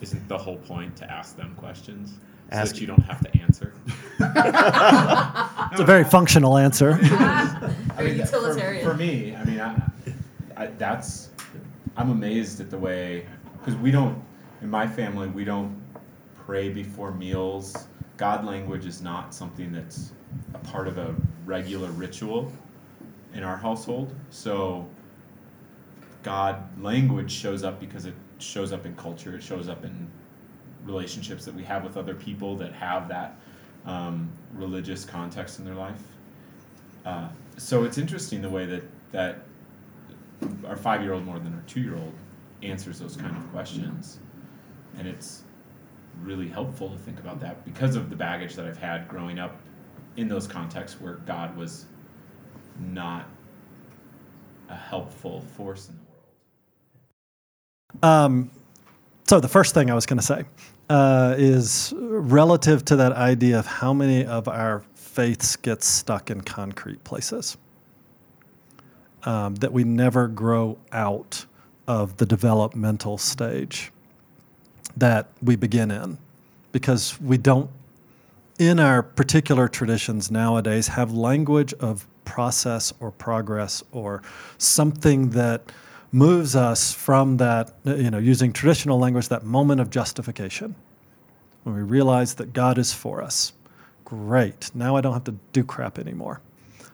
Isn't 0.01 0.29
the 0.29 0.39
whole 0.39 0.59
point 0.59 0.97
to 0.97 1.11
ask 1.11 1.37
them 1.37 1.55
questions 1.57 2.11
so 2.51 2.57
Ask- 2.57 2.75
that 2.75 2.81
you 2.81 2.87
don't 2.87 3.03
have 3.03 3.21
to 3.21 3.39
answer? 3.41 3.73
It's 5.73 5.81
a 5.81 5.85
very 5.85 6.05
functional 6.05 6.57
answer. 6.57 6.95
Very 7.97 8.13
utilitarian. 8.19 8.85
For, 8.85 8.93
for 8.93 8.97
me, 8.97 9.35
I 9.35 9.45
mean, 9.45 9.61
I, 9.61 9.75
I, 10.57 10.67
that's 10.79 11.31
I'm 11.97 12.11
amazed 12.11 12.61
at 12.61 12.71
the 12.71 12.79
way 12.79 13.27
because 13.59 13.75
we 13.77 13.91
don't 13.91 14.23
in 14.61 14.69
my 14.69 14.87
family 14.87 15.29
we 15.29 15.45
don't 15.45 15.81
pray 16.35 16.69
before 16.69 17.11
meals. 17.13 17.89
God 18.17 18.45
language 18.45 18.87
is 18.87 19.03
not 19.03 19.35
something 19.35 19.73
that's 19.73 20.13
a 20.55 20.59
part 20.59 20.89
of 20.89 20.99
a 20.99 21.15
regular 21.45 21.91
ritual 21.91 22.53
in 23.35 23.43
our 23.43 23.57
household. 23.57 24.15
So 24.31 24.87
God 26.23 26.63
language 26.83 27.31
shows 27.31 27.65
up 27.65 27.81
because 27.81 28.07
it 28.07 28.15
shows 28.39 28.73
up 28.73 28.87
in 28.87 28.95
culture, 28.97 29.37
it 29.37 29.43
shows 29.43 29.69
up 29.69 29.85
in 29.85 30.11
relationships 30.85 31.45
that 31.45 31.55
we 31.55 31.65
have 31.65 31.85
with 31.85 31.97
other 31.97 32.15
people 32.15 32.57
that 32.57 32.73
have 32.73 33.09
that 33.09 33.37
um, 33.85 34.31
religious 34.55 35.05
context 35.05 35.59
in 35.59 35.65
their 35.65 35.75
life. 35.75 36.03
Uh, 37.05 37.29
so 37.57 37.85
it's 37.85 37.99
interesting 37.99 38.43
the 38.43 38.51
way 38.51 38.67
that 38.67 38.83
that 39.13 39.43
our 40.67 40.77
five 40.77 41.03
year 41.03 41.13
old 41.13 41.25
more 41.25 41.39
than 41.39 41.55
our 41.55 41.63
two 41.67 41.81
year 41.81 41.97
old 41.97 42.13
answers 42.63 42.99
those 42.99 43.17
kind 43.17 43.37
of 43.37 43.51
questions, 43.53 44.19
and 44.99 45.07
it's 45.07 45.43
really 46.23 46.49
helpful 46.49 46.91
to 46.91 46.99
think 46.99 47.19
about 47.21 47.41
that 47.41 47.65
because 47.65 47.95
of 47.95 48.11
the 48.11 48.17
baggage 48.17 48.55
that 48.55 48.67
I've 48.67 48.79
had 48.79 49.07
growing 49.09 49.39
up 49.39 49.61
in 50.17 50.29
those 50.29 50.47
contexts 50.47 51.01
where 51.01 51.15
God 51.15 51.57
was 51.57 51.87
not 52.81 53.29
a 54.69 54.75
helpful 54.75 55.41
force 55.57 55.89
in. 55.89 56.06
Um, 58.03 58.51
so 59.29 59.41
the 59.41 59.49
first 59.49 59.75
thing 59.75 59.91
I 59.91 59.95
was 59.95 60.07
going 60.07 60.19
to 60.19 60.25
say 60.25 60.45
uh, 60.89 61.35
is 61.37 61.93
relative 61.97 62.85
to 62.87 62.97
that 62.97 63.13
idea 63.13 63.59
of 63.59 63.67
how 63.67 63.93
many 63.93 64.25
of 64.25 64.49
our 64.49 64.85
faiths 64.95 65.57
get 65.57 65.83
stuck 65.83 66.31
in 66.31 66.41
concrete 66.43 67.03
places. 67.05 67.57
Um, 69.25 69.57
that 69.57 69.73
we 69.73 69.83
never 69.83 70.29
grow 70.29 70.79
out 70.93 71.47
of 71.89 72.17
the 72.17 72.27
developmental 72.27 73.19
stage 73.19 73.91
that 74.97 75.29
we 75.43 75.57
begin 75.57 75.91
in 75.91 76.17
because 76.71 77.21
we 77.21 77.37
don't, 77.37 77.69
in 78.61 78.79
our 78.79 79.03
particular 79.03 79.67
traditions 79.67 80.31
nowadays, 80.31 80.87
have 80.87 81.13
language 81.13 81.75
of 81.75 82.07
process 82.25 82.93
or 83.01 83.11
progress 83.11 83.83
or 83.91 84.23
something 84.59 85.31
that 85.31 85.73
moves 86.13 86.57
us 86.57 86.93
from 86.93 87.37
that, 87.39 87.75
you 87.85 88.11
know, 88.11 88.19
using 88.19 88.53
traditional 88.53 88.99
language, 88.99 89.29
that 89.29 89.45
moment 89.45 89.81
of 89.81 89.91
justification 89.91 90.75
when 91.65 91.75
we 91.75 91.83
realize 91.83 92.35
that 92.35 92.53
God 92.53 92.79
is 92.79 92.93
for 92.93 93.23
us. 93.23 93.53
Great. 94.05 94.71
Now 94.75 94.97
I 94.97 95.01
don't 95.01 95.13
have 95.13 95.25
to 95.25 95.35
do 95.53 95.65
crap 95.65 95.99
anymore, 95.99 96.41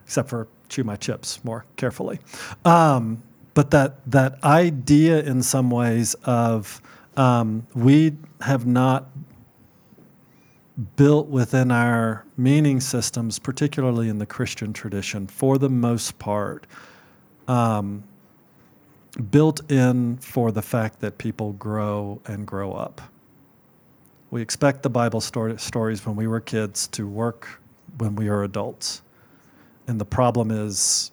except 0.05 0.31
for 0.31 0.49
chew 0.69 0.83
my 0.83 0.97
chips 0.97 1.45
more 1.45 1.67
carefully. 1.77 2.19
Um, 2.65 3.23
but 3.55 3.71
that 3.73 3.99
that 4.11 4.43
idea, 4.43 5.21
in 5.21 5.43
some 5.43 5.71
ways, 5.71 6.15
of 6.25 6.81
um, 7.17 7.67
we 7.75 8.17
have 8.41 8.67
not 8.67 9.09
built 10.97 11.29
within 11.29 11.71
our 11.71 12.25
meaning 12.39 12.81
systems, 12.81 13.39
particularly 13.39 14.09
in 14.09 14.19
the 14.19 14.27
Christian 14.27 14.73
tradition, 14.73 15.27
for 15.27 15.59
the 15.59 15.69
most 15.69 16.19
part, 16.19 16.67
um, 17.47 18.03
built 19.31 19.71
in 19.71 20.17
for 20.19 20.53
the 20.53 20.63
fact 20.63 21.01
that 21.01 21.19
people 21.19 21.53
grow 21.55 22.21
and 22.27 22.47
grow 22.47 22.73
up. 22.73 23.01
We 24.31 24.41
expect 24.41 24.83
the 24.83 24.91
Bible 24.91 25.21
story, 25.21 25.59
stories 25.59 26.07
when 26.07 26.17
we 26.17 26.27
were 26.27 26.41
kids 26.41 26.89
to 26.89 27.07
work 27.07 27.61
when 27.99 28.17
we 28.17 28.29
are 28.29 28.45
adults. 28.45 29.03
And 29.87 30.01
the 30.01 30.07
problem 30.07 30.51
is 30.51 31.13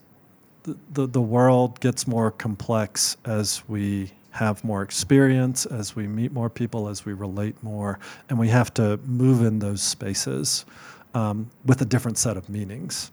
the, 0.64 0.78
the, 0.94 1.08
the 1.08 1.22
world 1.22 1.80
gets 1.82 2.08
more 2.08 2.32
complex 2.32 3.18
as 3.26 3.64
we 3.68 4.12
have 4.32 4.64
more 4.64 4.84
experience, 4.84 5.66
as 5.66 5.96
we 5.96 6.08
meet 6.08 6.32
more 6.32 6.50
people, 6.50 6.88
as 6.88 7.06
we 7.06 7.14
relate 7.14 7.62
more, 7.64 8.00
and 8.30 8.38
we 8.38 8.48
have 8.48 8.74
to 8.76 8.98
move 9.06 9.44
in 9.44 9.60
those 9.60 9.82
spaces 9.82 10.66
um, 11.14 11.50
with 11.66 11.82
a 11.82 11.86
different 11.86 12.18
set 12.18 12.38
of 12.38 12.48
meanings 12.48 13.12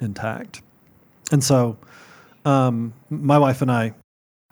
intact. 0.00 0.62
And 1.32 1.42
so, 1.42 1.76
um, 2.44 2.92
my 3.08 3.38
wife 3.38 3.62
and 3.62 3.70
I, 3.70 3.94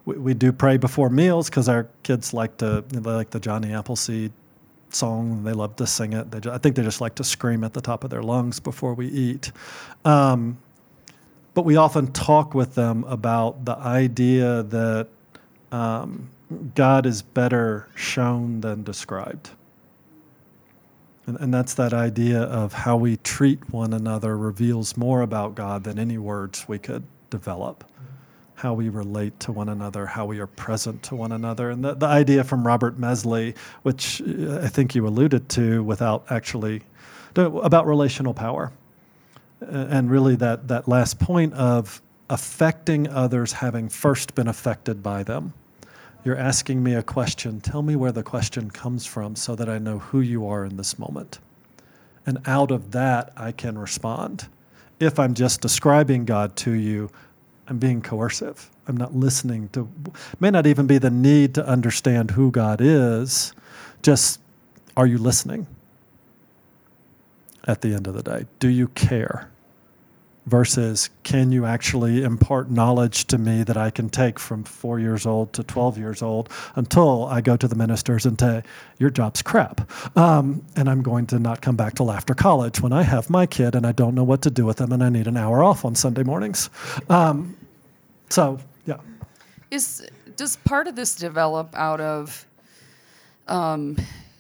we, 0.09 0.17
we 0.17 0.35
do 0.35 0.53
pray 0.53 0.79
before 0.79 1.11
meals 1.11 1.51
because 1.51 1.69
our 1.69 1.87
kids 2.03 2.33
like 2.33 2.57
to 2.59 2.83
they 2.89 2.99
like 2.99 3.31
the 3.31 3.41
Johnny 3.41 3.75
Appleseed 3.75 4.33
song. 4.91 5.45
They 5.45 5.53
love 5.53 5.77
to 5.77 5.87
sing 5.87 6.15
it. 6.15 6.31
They, 6.31 6.51
I 6.51 6.57
think 6.57 6.77
they 6.77 6.83
just 6.83 7.03
like 7.03 7.15
to 7.17 7.25
scream 7.25 7.63
at 7.63 7.75
the 7.75 7.83
top 7.83 8.05
of 8.05 8.11
their 8.11 8.23
lungs 8.23 8.59
before 8.59 8.95
we 8.95 9.07
eat. 9.09 9.53
Um, 10.07 10.59
but 11.53 11.63
we 11.63 11.77
often 11.77 12.11
talk 12.13 12.55
with 12.55 12.75
them 12.75 13.05
about 13.05 13.67
the 13.67 13.77
idea 13.77 14.63
that 14.63 15.09
um, 15.73 16.31
God 16.75 17.05
is 17.05 17.21
better 17.21 17.89
shown 17.95 18.63
than 18.63 18.85
described. 18.85 19.51
And, 21.27 21.37
and 21.41 21.53
that's 21.53 21.75
that 21.75 21.93
idea 21.93 22.43
of 22.43 22.73
how 22.73 22.97
we 22.97 23.19
treat 23.19 23.71
one 23.71 23.93
another 23.93 24.39
reveals 24.39 24.97
more 24.97 25.21
about 25.21 25.55
God 25.55 25.85
than 25.85 25.99
any 25.99 26.17
words 26.17 26.67
we 26.67 26.79
could 26.79 27.03
develop. 27.29 27.85
How 28.59 28.75
we 28.75 28.89
relate 28.89 29.39
to 29.41 29.53
one 29.53 29.69
another, 29.69 30.05
how 30.05 30.27
we 30.27 30.41
are 30.41 30.49
present 30.49 31.01
to 31.05 31.15
one 31.15 31.31
another. 31.31 31.71
And 31.71 31.85
the, 31.85 31.95
the 31.95 32.07
idea 32.07 32.43
from 32.43 32.67
Robert 32.67 32.99
Mesle, 32.99 33.55
which 33.85 34.21
uh, 34.21 34.59
I 34.65 34.67
think 34.67 34.97
you 34.97 35.07
alluded 35.07 35.49
to 35.51 35.85
without 35.85 36.25
actually, 36.29 36.83
about 37.37 37.87
relational 37.87 38.35
power. 38.35 38.73
And 39.61 40.11
really 40.11 40.35
that, 40.37 40.67
that 40.67 40.89
last 40.89 41.21
point 41.21 41.55
of 41.55 42.03
affecting 42.29 43.07
others 43.07 43.53
having 43.53 43.89
first 43.89 44.35
been 44.35 44.49
affected 44.49 45.05
by 45.05 45.23
them. 45.23 45.53
You're 46.25 46.37
asking 46.37 46.83
me 46.83 46.95
a 46.95 47.03
question. 47.03 47.61
Tell 47.61 47.83
me 47.83 47.95
where 47.95 48.13
the 48.13 48.25
question 48.25 48.73
comes 48.73 49.07
from 49.07 49.37
so 49.37 49.55
that 49.55 49.69
I 49.69 49.79
know 49.79 50.01
who 50.01 50.21
you 50.21 50.49
are 50.49 50.65
in 50.65 50.77
this 50.77 50.99
moment. 50.99 51.39
And 52.27 52.41
out 52.45 52.73
of 52.73 52.91
that, 52.91 53.33
I 53.37 53.53
can 53.53 53.79
respond. 53.79 54.49
If 54.99 55.21
I'm 55.21 55.35
just 55.35 55.61
describing 55.61 56.25
God 56.25 56.57
to 56.57 56.73
you, 56.73 57.09
I'm 57.69 57.79
being 57.79 58.01
coercive. 58.01 58.71
I'm 58.87 58.97
not 58.97 59.15
listening 59.15 59.69
to, 59.71 59.89
may 60.41 60.51
not 60.51 60.67
even 60.67 60.87
be 60.87 60.99
the 60.99 61.11
need 61.11 61.55
to 61.57 61.67
understand 61.67 62.31
who 62.31 62.51
God 62.51 62.81
is. 62.81 63.53
Just, 64.03 64.41
are 64.97 65.07
you 65.07 65.19
listening? 65.19 65.67
At 67.67 67.83
the 67.83 67.95
end 67.95 68.07
of 68.07 68.15
the 68.15 68.23
day, 68.23 68.47
do 68.59 68.69
you 68.69 68.89
care? 68.89 69.51
versus 70.49 71.11
can 71.23 71.53
you 71.53 71.67
actually 71.67 72.23
impart 72.23 72.71
knowledge 72.71 73.27
to 73.27 73.39
me 73.39 73.63
that 73.63 73.77
I 73.77 73.91
can 73.91 74.09
take 74.09 74.39
from 74.39 74.65
four 74.65 74.99
years 74.99 75.27
old 75.27 75.53
to 75.53 75.63
12 75.63 75.99
years 75.99 76.23
old 76.23 76.49
until 76.75 77.27
I 77.27 77.41
go 77.41 77.57
to 77.57 77.69
the 77.69 77.77
ministers 77.77 78.25
and 78.25 78.41
say, 78.41 78.63
Your 78.99 79.11
job's 79.11 79.43
crap. 79.43 79.89
Um, 80.17 80.65
and 80.75 80.89
I'm 80.89 81.03
going 81.03 81.27
to 81.29 81.39
not 81.39 81.61
come 81.61 81.77
back 81.77 81.95
till 81.95 82.11
after 82.11 82.35
college 82.35 82.81
when 82.81 82.93
I 82.93 83.03
have 83.03 83.29
my 83.29 83.47
kid 83.47 83.75
and 83.75 83.87
I 83.87 83.93
don't 83.93 84.15
know 84.15 84.25
what 84.25 84.43
to 84.43 84.51
do 84.51 84.65
with 84.65 84.79
them 84.79 84.91
and 84.91 85.05
I 85.05 85.11
need 85.11 85.27
an 85.27 85.37
hour 85.37 85.63
off 85.63 85.85
on 85.85 85.95
Sunday 85.95 86.23
mornings. 86.23 86.71
Um, 87.11 87.57
so, 88.29 88.59
yeah. 88.87 88.99
Is, 89.71 90.07
does 90.37 90.57
part 90.57 90.87
of 90.87 90.97
this 90.97 91.15
develop 91.17 91.75
out 91.75 92.01
of 92.01 92.47
um, 93.47 93.97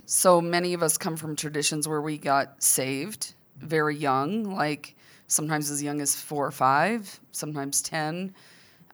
so 0.07 0.41
many 0.41 0.75
of 0.75 0.83
us 0.83 0.97
come 0.97 1.17
from 1.17 1.37
traditions 1.37 1.87
where 1.87 2.01
we 2.01 2.19
got 2.19 2.63
saved 2.63 3.35
very 3.59 3.97
young, 3.97 4.45
like 4.45 4.95
sometimes 5.27 5.71
as 5.71 5.83
young 5.83 6.01
as 6.01 6.15
four 6.17 6.47
or 6.47 6.51
five, 6.51 7.21
sometimes 7.33 7.83
10. 7.83 8.35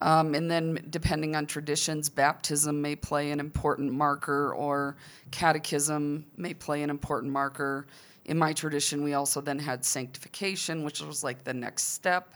Um, 0.01 0.35
and 0.35 0.51
then, 0.51 0.85
depending 0.91 1.37
on 1.37 1.47
traditions, 1.47 2.09
baptism 2.09 2.83
may 2.83 2.97
play 2.97 3.31
an 3.31 3.41
important 3.41 3.93
marker, 3.93 4.53
or 4.53 4.97
catechism 5.31 6.27
may 6.37 6.53
play 6.53 6.83
an 6.83 6.91
important 6.91 7.33
marker. 7.33 7.87
In 8.27 8.37
my 8.37 8.53
tradition, 8.53 9.03
we 9.05 9.15
also 9.15 9.41
then 9.41 9.59
had 9.59 9.85
sanctification, 9.85 10.83
which 10.83 11.01
was 11.01 11.23
like 11.23 11.45
the 11.45 11.55
next 11.55 11.95
step. 11.95 12.35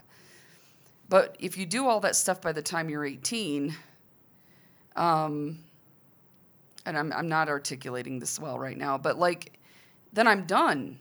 But 1.09 1.35
if 1.39 1.57
you 1.57 1.65
do 1.65 1.87
all 1.87 1.99
that 2.01 2.15
stuff 2.15 2.39
by 2.41 2.51
the 2.51 2.61
time 2.61 2.89
you're 2.89 3.05
18, 3.05 3.75
um, 4.95 5.59
and 6.85 6.97
I'm, 6.97 7.11
I'm 7.11 7.27
not 7.27 7.49
articulating 7.49 8.19
this 8.19 8.39
well 8.39 8.59
right 8.59 8.77
now, 8.77 8.97
but 8.97 9.17
like, 9.17 9.59
then 10.13 10.27
I'm 10.27 10.45
done. 10.45 10.99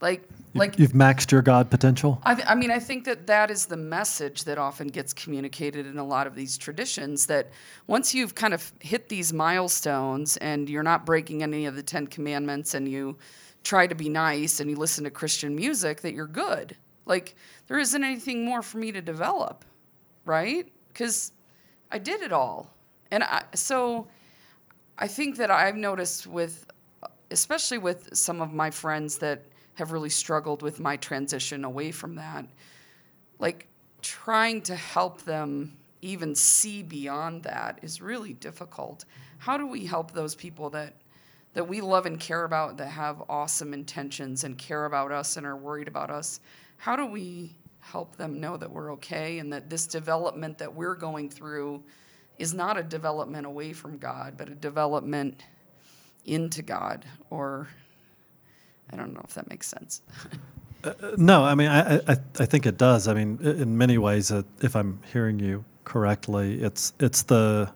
Like, 0.00 0.28
like 0.54 0.78
you've 0.78 0.92
maxed 0.92 1.32
your 1.32 1.42
God 1.42 1.70
potential. 1.70 2.20
I, 2.22 2.34
th- 2.36 2.46
I, 2.48 2.54
mean, 2.54 2.70
I 2.70 2.78
think 2.78 3.04
that 3.04 3.26
that 3.26 3.50
is 3.50 3.66
the 3.66 3.76
message 3.76 4.44
that 4.44 4.56
often 4.56 4.86
gets 4.86 5.12
communicated 5.12 5.86
in 5.86 5.98
a 5.98 6.04
lot 6.04 6.28
of 6.28 6.36
these 6.36 6.56
traditions. 6.56 7.26
That 7.26 7.48
once 7.88 8.14
you've 8.14 8.36
kind 8.36 8.54
of 8.54 8.72
hit 8.78 9.08
these 9.08 9.32
milestones 9.32 10.36
and 10.36 10.68
you're 10.70 10.84
not 10.84 11.04
breaking 11.04 11.42
any 11.42 11.66
of 11.66 11.74
the 11.74 11.82
Ten 11.82 12.06
Commandments, 12.06 12.74
and 12.74 12.88
you 12.88 13.16
try 13.64 13.88
to 13.88 13.94
be 13.96 14.08
nice 14.08 14.60
and 14.60 14.70
you 14.70 14.76
listen 14.76 15.02
to 15.02 15.10
Christian 15.10 15.56
music, 15.56 16.02
that 16.02 16.14
you're 16.14 16.28
good. 16.28 16.76
Like 17.08 17.34
there 17.66 17.78
isn't 17.78 18.04
anything 18.04 18.44
more 18.44 18.62
for 18.62 18.78
me 18.78 18.92
to 18.92 19.02
develop, 19.02 19.64
right? 20.24 20.70
Because 20.88 21.32
I 21.90 21.98
did 21.98 22.20
it 22.20 22.32
all, 22.32 22.70
and 23.10 23.24
I, 23.24 23.44
so 23.54 24.06
I 24.98 25.08
think 25.08 25.36
that 25.38 25.50
I've 25.50 25.74
noticed 25.76 26.26
with, 26.26 26.66
especially 27.30 27.78
with 27.78 28.14
some 28.16 28.40
of 28.42 28.52
my 28.52 28.70
friends 28.70 29.18
that 29.18 29.46
have 29.74 29.92
really 29.92 30.10
struggled 30.10 30.60
with 30.60 30.80
my 30.80 30.96
transition 30.96 31.64
away 31.64 31.92
from 31.92 32.16
that. 32.16 32.44
Like 33.38 33.68
trying 34.02 34.60
to 34.62 34.74
help 34.74 35.22
them 35.22 35.76
even 36.02 36.34
see 36.34 36.82
beyond 36.82 37.42
that 37.44 37.78
is 37.82 38.00
really 38.02 38.34
difficult. 38.34 39.04
How 39.38 39.56
do 39.56 39.66
we 39.66 39.86
help 39.86 40.12
those 40.12 40.34
people 40.34 40.70
that 40.70 40.94
that 41.54 41.64
we 41.64 41.80
love 41.80 42.06
and 42.06 42.20
care 42.20 42.44
about 42.44 42.76
that 42.76 42.88
have 42.88 43.22
awesome 43.28 43.72
intentions 43.72 44.44
and 44.44 44.58
care 44.58 44.84
about 44.84 45.10
us 45.10 45.36
and 45.36 45.46
are 45.46 45.56
worried 45.56 45.88
about 45.88 46.10
us? 46.10 46.40
How 46.78 46.96
do 46.96 47.06
we 47.06 47.54
help 47.80 48.16
them 48.16 48.40
know 48.40 48.56
that 48.56 48.70
we're 48.70 48.92
okay 48.92 49.38
and 49.38 49.52
that 49.52 49.70
this 49.70 49.86
development 49.86 50.58
that 50.58 50.74
we're 50.74 50.94
going 50.94 51.28
through 51.28 51.82
is 52.38 52.54
not 52.54 52.78
a 52.78 52.82
development 52.82 53.46
away 53.46 53.72
from 53.72 53.98
God, 53.98 54.34
but 54.36 54.48
a 54.48 54.54
development 54.54 55.42
into 56.24 56.62
God. 56.62 57.04
Or 57.30 57.68
I 58.92 58.96
don't 58.96 59.12
know 59.12 59.22
if 59.24 59.34
that 59.34 59.48
makes 59.48 59.66
sense. 59.66 60.02
No, 61.16 61.42
I 61.42 61.54
mean, 61.56 61.68
I, 61.68 61.96
I, 61.96 62.16
I 62.38 62.46
think 62.46 62.64
it 62.64 62.78
does. 62.78 63.08
I 63.08 63.14
mean, 63.14 63.38
in 63.42 63.76
many 63.76 63.98
ways, 63.98 64.30
uh, 64.30 64.42
if 64.62 64.76
I'm 64.76 65.00
hearing 65.12 65.40
you 65.40 65.64
correctly, 65.84 66.62
it's 66.62 66.92
it's 67.00 67.22
the 67.22 67.72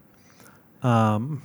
um, 0.84 1.42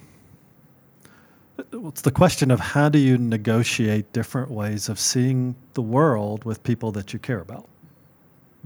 it's 1.72 2.02
the 2.02 2.12
question 2.12 2.52
of 2.52 2.60
how 2.60 2.90
do 2.90 3.00
you 3.00 3.18
negotiate 3.18 4.12
different 4.14 4.52
ways 4.52 4.90
of 4.90 5.00
seeing 5.00 5.56
the 5.74 5.82
world 5.82 6.44
with 6.44 6.62
people 6.64 6.92
that 6.94 7.14
you 7.14 7.20
care 7.20 7.40
about. 7.40 7.68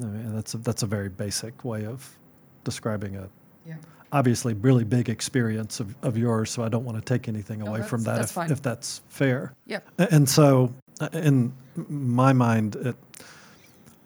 I 0.01 0.05
mean, 0.05 0.34
that's 0.35 0.53
a, 0.53 0.57
that's 0.57 0.84
a 0.84 0.88
very 0.88 1.09
basic 1.09 1.63
way 1.63 1.85
of 1.85 2.18
describing 2.63 3.15
a 3.18 3.30
Yeah. 3.68 3.76
obviously 4.11 4.53
really 4.55 4.84
big 4.84 5.09
experience 5.09 5.80
of, 5.80 5.95
of 6.03 6.18
yours. 6.18 6.49
So 6.49 6.63
I 6.63 6.69
don't 6.69 6.85
want 6.85 6.97
to 6.97 7.03
take 7.03 7.27
anything 7.27 7.59
No, 7.59 7.68
away 7.68 7.81
from 7.84 8.03
that 8.03 8.15
that's- 8.19 8.38
if, 8.38 8.51
if 8.51 8.61
that's 8.61 9.01
fair. 9.09 9.53
Yeah. 9.65 9.80
And 9.97 10.27
so, 10.27 10.73
uh, 10.99 11.09
in 11.13 11.53
my 11.88 12.34
mind, 12.34 12.76
it, 12.77 12.95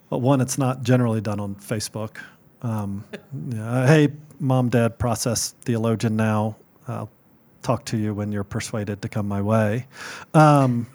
well, 0.10 0.22
one, 0.22 0.42
it's 0.42 0.58
not 0.58 0.84
generally 0.84 1.22
done 1.22 1.40
on 1.40 1.56
Facebook. 1.56 2.18
Um, 2.62 3.04
yeah, 3.50 3.88
hey, 3.88 4.10
mom, 4.40 4.70
dad, 4.70 4.98
process 5.00 5.52
theologian 5.62 6.16
now. 6.16 6.56
I'll 6.88 7.10
talk 7.66 7.84
to 7.86 7.98
you 7.98 8.14
when 8.14 8.32
you're 8.32 8.44
persuaded 8.44 9.02
to 9.02 9.10
come 9.10 9.28
my 9.28 9.42
way. 9.42 9.88
Um, 10.36 10.86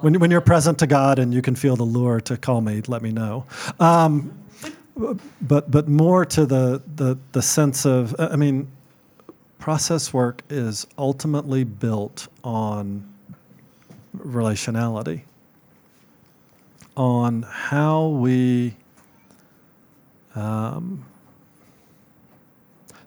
when, 0.00 0.18
when 0.18 0.30
you're 0.30 0.40
present 0.40 0.78
to 0.80 0.88
God 0.88 1.20
and 1.20 1.32
you 1.32 1.40
can 1.40 1.54
feel 1.54 1.76
the 1.76 1.84
lure 1.84 2.20
to 2.22 2.36
call 2.36 2.60
me, 2.60 2.82
let 2.88 3.00
me 3.00 3.12
know. 3.12 3.46
Um, 3.78 4.36
but 5.40 5.70
but 5.70 5.88
more 5.88 6.26
to 6.26 6.44
the, 6.44 6.82
the 6.96 7.16
the 7.32 7.40
sense 7.40 7.86
of 7.86 8.14
I 8.18 8.36
mean, 8.36 8.68
process 9.58 10.12
work 10.12 10.42
is 10.50 10.86
ultimately 10.98 11.64
built 11.64 12.28
on 12.42 13.08
relationality, 14.18 15.22
on 16.96 17.42
how 17.42 18.08
we 18.08 18.74
um, 20.34 21.06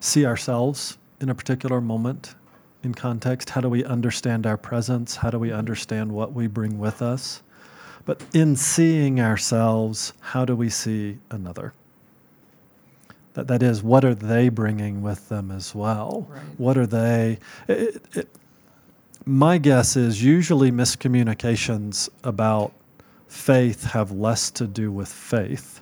see 0.00 0.24
ourselves 0.26 0.96
in 1.20 1.28
a 1.28 1.34
particular 1.34 1.80
moment 1.80 2.34
in 2.82 2.94
context. 2.94 3.50
How 3.50 3.60
do 3.60 3.68
we 3.68 3.84
understand 3.84 4.46
our 4.46 4.56
presence? 4.56 5.16
How 5.16 5.30
do 5.30 5.38
we 5.38 5.52
understand 5.52 6.12
what 6.12 6.32
we 6.32 6.46
bring 6.46 6.78
with 6.78 7.02
us? 7.02 7.42
But 8.04 8.22
in 8.34 8.56
seeing 8.56 9.20
ourselves, 9.20 10.12
how 10.20 10.44
do 10.44 10.54
we 10.54 10.68
see 10.68 11.18
another? 11.30 11.72
That, 13.32 13.48
that 13.48 13.62
is, 13.62 13.82
what 13.82 14.04
are 14.04 14.14
they 14.14 14.48
bringing 14.48 15.02
with 15.02 15.28
them 15.28 15.50
as 15.50 15.74
well? 15.74 16.26
Right. 16.28 16.42
What 16.58 16.76
are 16.76 16.86
they? 16.86 17.38
It, 17.66 18.02
it, 18.14 18.28
my 19.24 19.58
guess 19.58 19.96
is 19.96 20.22
usually 20.22 20.70
miscommunications 20.70 22.10
about 22.22 22.72
faith 23.26 23.84
have 23.84 24.12
less 24.12 24.50
to 24.52 24.66
do 24.66 24.92
with 24.92 25.08
faith 25.08 25.80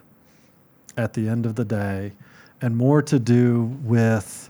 at 0.96 1.12
the 1.12 1.28
end 1.28 1.44
of 1.44 1.56
the 1.56 1.64
day 1.64 2.12
and 2.60 2.76
more 2.76 3.02
to 3.02 3.18
do 3.18 3.64
with 3.82 4.48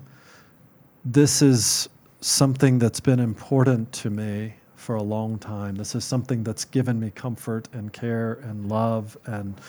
this 1.05 1.43
is 1.43 1.89
something 2.21 2.79
that's 2.79 3.01
been 3.01 3.21
important 3.21 3.93
to 3.93 4.11
me 4.11 4.55
for 4.77 4.97
a 4.97 5.03
long 5.03 5.39
time. 5.39 5.75
This 5.77 5.95
is 5.95 6.05
something 6.05 6.43
that's 6.43 6.65
given 6.65 6.99
me 6.99 7.11
comfort 7.11 7.69
and 7.73 7.93
care 7.93 8.35
and 8.43 8.69
love 8.69 9.17
and 9.27 9.61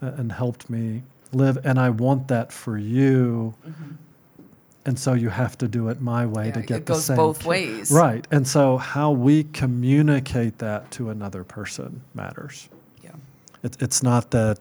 and 0.00 0.30
helped 0.30 0.70
me 0.70 1.02
live 1.32 1.58
and 1.64 1.78
I 1.78 1.90
want 1.90 2.28
that 2.28 2.52
for 2.52 2.78
you. 2.78 3.54
Mm-hmm. 3.66 3.90
And 4.86 4.98
so 4.98 5.12
you 5.12 5.28
have 5.28 5.58
to 5.58 5.68
do 5.68 5.88
it 5.88 6.00
my 6.00 6.24
way 6.24 6.46
Yeah, 6.46 6.52
to 6.52 6.60
get 6.62 6.76
it 6.78 6.86
the 6.86 6.94
goes 6.94 7.04
same 7.04 7.16
both 7.16 7.44
ways. 7.44 7.90
Right. 7.90 8.26
And 8.30 8.46
so 8.46 8.78
how 8.78 9.10
we 9.10 9.44
communicate 9.44 10.58
that 10.58 10.90
to 10.92 11.10
another 11.10 11.44
person 11.44 12.02
matters. 12.14 12.68
Yeah. 13.02 13.10
It, 13.62 13.76
it's 13.80 14.02
not 14.02 14.30
that, 14.30 14.58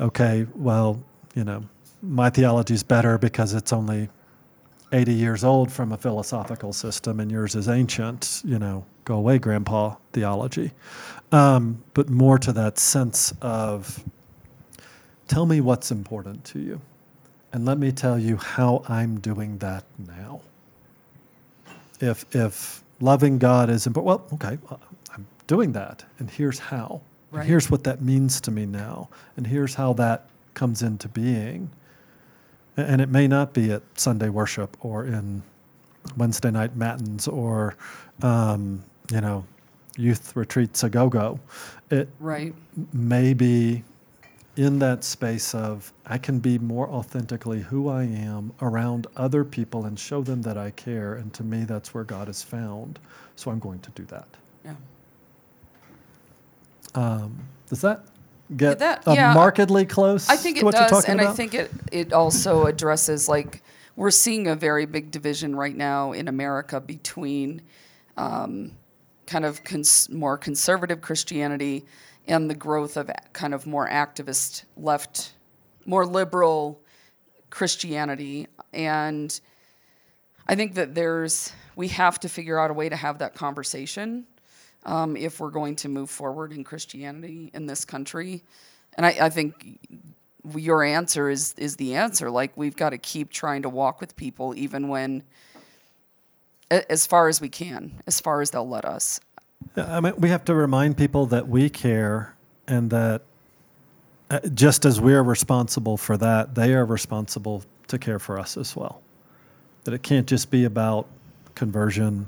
okay, 0.00 0.46
well, 0.56 1.00
you 1.34 1.44
know, 1.44 1.62
my 2.02 2.30
theology 2.30 2.74
is 2.74 2.82
better 2.82 3.16
because 3.16 3.54
it's 3.54 3.72
only 3.72 4.08
80 4.92 5.14
years 5.14 5.42
old 5.42 5.72
from 5.72 5.92
a 5.92 5.96
philosophical 5.96 6.72
system 6.72 7.18
and 7.20 7.30
yours 7.30 7.54
is 7.54 7.68
ancient, 7.68 8.42
you 8.44 8.58
know, 8.58 8.84
go 9.04 9.16
away, 9.16 9.38
grandpa 9.38 9.96
theology. 10.12 10.70
Um, 11.32 11.82
but 11.94 12.10
more 12.10 12.38
to 12.38 12.52
that 12.52 12.78
sense 12.78 13.32
of 13.40 14.04
tell 15.28 15.46
me 15.46 15.60
what's 15.60 15.90
important 15.90 16.44
to 16.46 16.60
you 16.60 16.80
and 17.52 17.64
let 17.64 17.78
me 17.78 17.92
tell 17.92 18.18
you 18.18 18.36
how 18.36 18.82
I'm 18.88 19.20
doing 19.20 19.58
that 19.58 19.84
now. 20.06 20.40
If, 22.00 22.24
if 22.34 22.82
loving 23.00 23.38
God 23.38 23.70
is 23.70 23.86
important, 23.86 24.06
well, 24.06 24.26
okay, 24.34 24.58
I'm 25.14 25.26
doing 25.46 25.72
that, 25.72 26.04
and 26.18 26.30
here's 26.30 26.58
how. 26.58 27.00
And 27.32 27.48
here's 27.48 27.70
what 27.70 27.84
that 27.84 28.02
means 28.02 28.40
to 28.42 28.50
me 28.50 28.66
now, 28.66 29.08
and 29.36 29.46
here's 29.46 29.74
how 29.74 29.92
that 29.94 30.28
comes 30.54 30.82
into 30.82 31.08
being. 31.08 31.70
And 32.76 33.00
it 33.00 33.08
may 33.08 33.28
not 33.28 33.52
be 33.52 33.70
at 33.72 33.82
Sunday 33.98 34.28
worship 34.28 34.76
or 34.80 35.04
in 35.04 35.42
Wednesday 36.16 36.50
night 36.50 36.74
matins 36.76 37.28
or, 37.28 37.76
um, 38.22 38.82
you 39.10 39.20
know, 39.20 39.44
youth 39.96 40.34
retreats 40.34 40.82
a 40.82 40.88
go 40.90 41.08
go. 41.08 41.38
It 41.90 42.08
Right. 42.18 42.54
may 42.92 43.34
be 43.34 43.84
in 44.56 44.78
that 44.78 45.02
space 45.04 45.54
of 45.54 45.92
I 46.06 46.18
can 46.18 46.38
be 46.38 46.58
more 46.58 46.88
authentically 46.88 47.60
who 47.60 47.88
I 47.88 48.04
am 48.04 48.52
around 48.60 49.06
other 49.16 49.44
people 49.44 49.84
and 49.86 49.98
show 49.98 50.22
them 50.22 50.42
that 50.42 50.58
I 50.58 50.70
care. 50.70 51.14
And 51.14 51.32
to 51.34 51.44
me, 51.44 51.64
that's 51.64 51.94
where 51.94 52.04
God 52.04 52.28
is 52.28 52.42
found. 52.42 52.98
So 53.36 53.50
I'm 53.50 53.58
going 53.58 53.80
to 53.80 53.90
do 53.90 54.04
that. 54.06 54.28
Yeah. 54.64 54.74
Um, 56.94 57.38
does 57.68 57.80
that 57.80 58.04
get 58.56 58.78
that- 58.78 59.02
yeah. 59.06 59.32
markedly 59.34 59.84
close 59.86 60.28
I 60.28 60.36
think 60.36 60.58
to 60.60 60.68
it 60.68 60.72
does, 60.72 60.90
talking 60.90 61.10
and 61.12 61.20
about? 61.20 61.32
I 61.32 61.36
think 61.36 61.54
it 61.54 61.70
it 61.90 62.12
also 62.12 62.66
addresses 62.66 63.28
like 63.28 63.62
we're 63.96 64.10
seeing 64.10 64.46
a 64.46 64.54
very 64.56 64.86
big 64.86 65.10
division 65.10 65.54
right 65.54 65.76
now 65.76 66.12
in 66.12 66.28
America 66.28 66.80
between 66.80 67.62
um, 68.16 68.72
kind 69.26 69.44
of 69.44 69.62
cons- 69.64 70.08
more 70.10 70.38
conservative 70.38 71.00
Christianity 71.00 71.84
and 72.26 72.48
the 72.48 72.54
growth 72.54 72.96
of 72.96 73.10
kind 73.32 73.52
of 73.52 73.66
more 73.66 73.88
activist 73.88 74.64
left, 74.76 75.32
more 75.84 76.06
liberal 76.06 76.80
Christianity, 77.50 78.46
and 78.72 79.38
I 80.48 80.54
think 80.54 80.74
that 80.74 80.94
there's 80.94 81.52
we 81.76 81.88
have 81.88 82.18
to 82.20 82.28
figure 82.28 82.58
out 82.58 82.70
a 82.70 82.74
way 82.74 82.88
to 82.88 82.96
have 82.96 83.18
that 83.18 83.34
conversation 83.34 84.26
um, 84.84 85.16
if 85.16 85.40
we're 85.40 85.50
going 85.50 85.76
to 85.76 85.88
move 85.88 86.10
forward 86.10 86.52
in 86.52 86.64
Christianity 86.64 87.50
in 87.54 87.66
this 87.66 87.84
country. 87.84 88.42
And 88.94 89.06
I, 89.06 89.16
I 89.22 89.30
think 89.30 89.78
your 90.56 90.82
answer 90.82 91.30
is 91.30 91.54
is 91.56 91.76
the 91.76 91.94
answer. 91.94 92.30
Like 92.30 92.56
we've 92.56 92.76
got 92.76 92.90
to 92.90 92.98
keep 92.98 93.30
trying 93.30 93.62
to 93.62 93.68
walk 93.68 94.00
with 94.00 94.16
people, 94.16 94.54
even 94.56 94.88
when, 94.88 95.22
as 96.70 97.06
far 97.06 97.28
as 97.28 97.40
we 97.40 97.48
can, 97.48 98.02
as 98.06 98.20
far 98.20 98.40
as 98.40 98.50
they'll 98.50 98.68
let 98.68 98.84
us. 98.84 99.20
I 99.76 100.00
mean, 100.00 100.14
we 100.18 100.28
have 100.28 100.44
to 100.46 100.54
remind 100.54 100.96
people 100.96 101.26
that 101.26 101.48
we 101.48 101.70
care 101.70 102.34
and 102.66 102.90
that 102.90 103.22
uh, 104.30 104.40
just 104.54 104.84
as 104.84 105.00
we're 105.00 105.22
responsible 105.22 105.96
for 105.96 106.16
that, 106.16 106.54
they 106.54 106.74
are 106.74 106.84
responsible 106.84 107.62
to 107.88 107.98
care 107.98 108.18
for 108.18 108.38
us 108.38 108.56
as 108.56 108.74
well. 108.74 109.00
That 109.84 109.94
it 109.94 110.02
can't 110.02 110.26
just 110.26 110.50
be 110.50 110.64
about 110.64 111.06
conversion, 111.54 112.26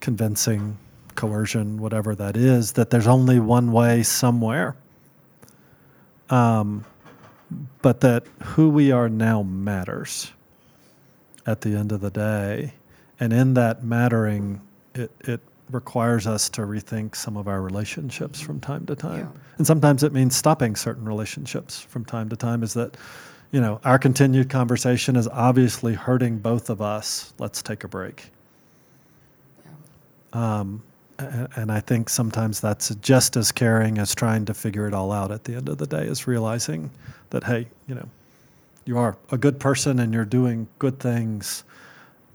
convincing, 0.00 0.76
coercion, 1.14 1.78
whatever 1.78 2.14
that 2.14 2.36
is, 2.36 2.72
that 2.72 2.90
there's 2.90 3.06
only 3.06 3.40
one 3.40 3.72
way 3.72 4.02
somewhere. 4.02 4.76
Um, 6.28 6.84
but 7.82 8.00
that 8.00 8.24
who 8.42 8.68
we 8.70 8.92
are 8.92 9.08
now 9.08 9.42
matters 9.42 10.32
at 11.46 11.62
the 11.62 11.74
end 11.74 11.92
of 11.92 12.00
the 12.00 12.10
day. 12.10 12.72
And 13.18 13.32
in 13.32 13.54
that 13.54 13.82
mattering, 13.82 14.60
it, 14.94 15.10
it 15.20 15.40
requires 15.70 16.26
us 16.26 16.48
to 16.50 16.62
rethink 16.62 17.16
some 17.16 17.36
of 17.36 17.48
our 17.48 17.62
relationships 17.62 18.40
from 18.40 18.60
time 18.60 18.86
to 18.86 18.94
time. 18.94 19.30
Yeah. 19.32 19.40
And 19.58 19.66
sometimes 19.66 20.02
it 20.02 20.12
means 20.12 20.36
stopping 20.36 20.76
certain 20.76 21.04
relationships 21.04 21.80
from 21.80 22.04
time 22.04 22.28
to 22.28 22.36
time, 22.36 22.62
is 22.62 22.74
that, 22.74 22.96
you 23.50 23.60
know, 23.60 23.80
our 23.84 23.98
continued 23.98 24.48
conversation 24.48 25.16
is 25.16 25.26
obviously 25.28 25.94
hurting 25.94 26.38
both 26.38 26.70
of 26.70 26.80
us. 26.80 27.34
Let's 27.38 27.62
take 27.62 27.84
a 27.84 27.88
break. 27.88 28.30
Um, 30.32 30.82
and 31.56 31.70
I 31.70 31.80
think 31.80 32.08
sometimes 32.08 32.60
that's 32.60 32.94
just 32.96 33.36
as 33.36 33.52
caring 33.52 33.98
as 33.98 34.14
trying 34.14 34.44
to 34.46 34.54
figure 34.54 34.86
it 34.86 34.94
all 34.94 35.12
out 35.12 35.30
at 35.30 35.44
the 35.44 35.54
end 35.54 35.68
of 35.68 35.78
the 35.78 35.86
day, 35.86 36.04
is 36.04 36.26
realizing 36.26 36.90
that, 37.30 37.44
hey, 37.44 37.68
you 37.86 37.94
know, 37.94 38.08
you 38.84 38.98
are 38.98 39.16
a 39.30 39.38
good 39.38 39.60
person 39.60 39.98
and 39.98 40.12
you're 40.14 40.24
doing 40.24 40.66
good 40.78 40.98
things. 40.98 41.64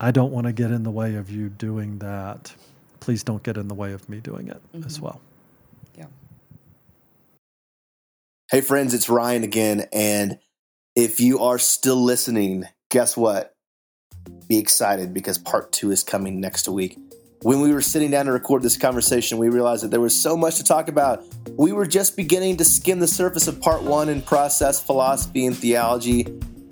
I 0.00 0.10
don't 0.10 0.30
want 0.30 0.46
to 0.46 0.52
get 0.52 0.70
in 0.70 0.82
the 0.84 0.90
way 0.90 1.16
of 1.16 1.30
you 1.30 1.48
doing 1.48 1.98
that. 1.98 2.54
Please 3.00 3.22
don't 3.22 3.42
get 3.42 3.56
in 3.56 3.68
the 3.68 3.74
way 3.74 3.92
of 3.92 4.08
me 4.08 4.20
doing 4.20 4.48
it 4.48 4.60
as 4.74 4.96
mm-hmm. 4.96 5.04
well. 5.04 5.20
Yeah. 5.96 6.06
Hey, 8.50 8.60
friends, 8.60 8.94
it's 8.94 9.08
Ryan 9.08 9.42
again. 9.42 9.86
And 9.92 10.38
If 10.96 11.20
you 11.20 11.40
are 11.40 11.58
still 11.58 12.02
listening, 12.02 12.64
guess 12.88 13.18
what? 13.18 13.54
Be 14.48 14.56
excited 14.56 15.12
because 15.12 15.36
part 15.36 15.70
two 15.70 15.90
is 15.90 16.02
coming 16.02 16.40
next 16.40 16.66
week. 16.68 16.98
When 17.42 17.60
we 17.60 17.72
were 17.72 17.82
sitting 17.82 18.10
down 18.10 18.26
to 18.26 18.32
record 18.32 18.62
this 18.62 18.78
conversation, 18.78 19.36
we 19.36 19.50
realized 19.50 19.84
that 19.84 19.90
there 19.90 20.00
was 20.00 20.18
so 20.18 20.36
much 20.36 20.56
to 20.56 20.64
talk 20.64 20.88
about. 20.88 21.22
We 21.50 21.72
were 21.72 21.86
just 21.86 22.16
beginning 22.16 22.56
to 22.56 22.64
skim 22.64 22.98
the 22.98 23.06
surface 23.06 23.46
of 23.46 23.60
part 23.60 23.82
one 23.82 24.08
in 24.08 24.22
process, 24.22 24.82
philosophy, 24.82 25.44
and 25.44 25.56
theology. 25.56 26.26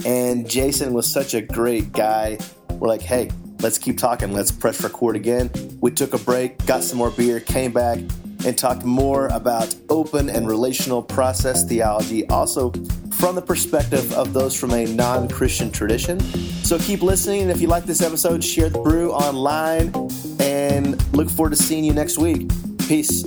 And 0.07 0.49
Jason 0.49 0.95
was 0.95 1.11
such 1.11 1.35
a 1.35 1.43
great 1.43 1.93
guy. 1.93 2.39
We're 2.71 2.89
like, 2.89 3.03
hey, 3.03 3.31
let's 3.61 3.77
keep 3.77 3.99
talking. 3.99 4.33
Let's 4.33 4.51
press 4.51 4.83
record 4.83 5.17
again. 5.17 5.51
We 5.81 5.91
took 5.91 6.15
a 6.15 6.19
break, 6.19 6.65
got 6.65 6.83
some 6.83 6.97
more 6.97 7.11
beer, 7.11 7.41
came 7.41 7.73
back, 7.73 7.99
and 8.45 8.57
talked 8.57 8.85
more 8.85 9.29
about 9.29 9.75
open 9.89 10.29
and 10.29 10.47
relational 10.47 11.03
process 11.03 11.65
theology, 11.65 12.27
also 12.29 12.71
from 13.13 13.35
the 13.35 13.43
perspective 13.43 14.13
of 14.13 14.33
those 14.33 14.59
from 14.59 14.73
a 14.73 14.87
non 14.87 15.29
Christian 15.29 15.71
tradition. 15.71 16.21
So 16.65 16.79
keep 16.79 17.03
listening. 17.03 17.43
And 17.43 17.51
if 17.51 17.61
you 17.61 17.69
like 17.69 17.85
this 17.85 18.03
episode, 18.03 18.43
share 18.45 18.69
the 18.69 18.81
brew 18.81 19.13
online 19.13 19.93
and 20.41 21.01
look 21.15 21.31
forward 21.31 21.51
to 21.51 21.57
seeing 21.57 21.85
you 21.85 21.93
next 21.93 22.19
week. 22.19 22.51
Peace. 22.87 23.25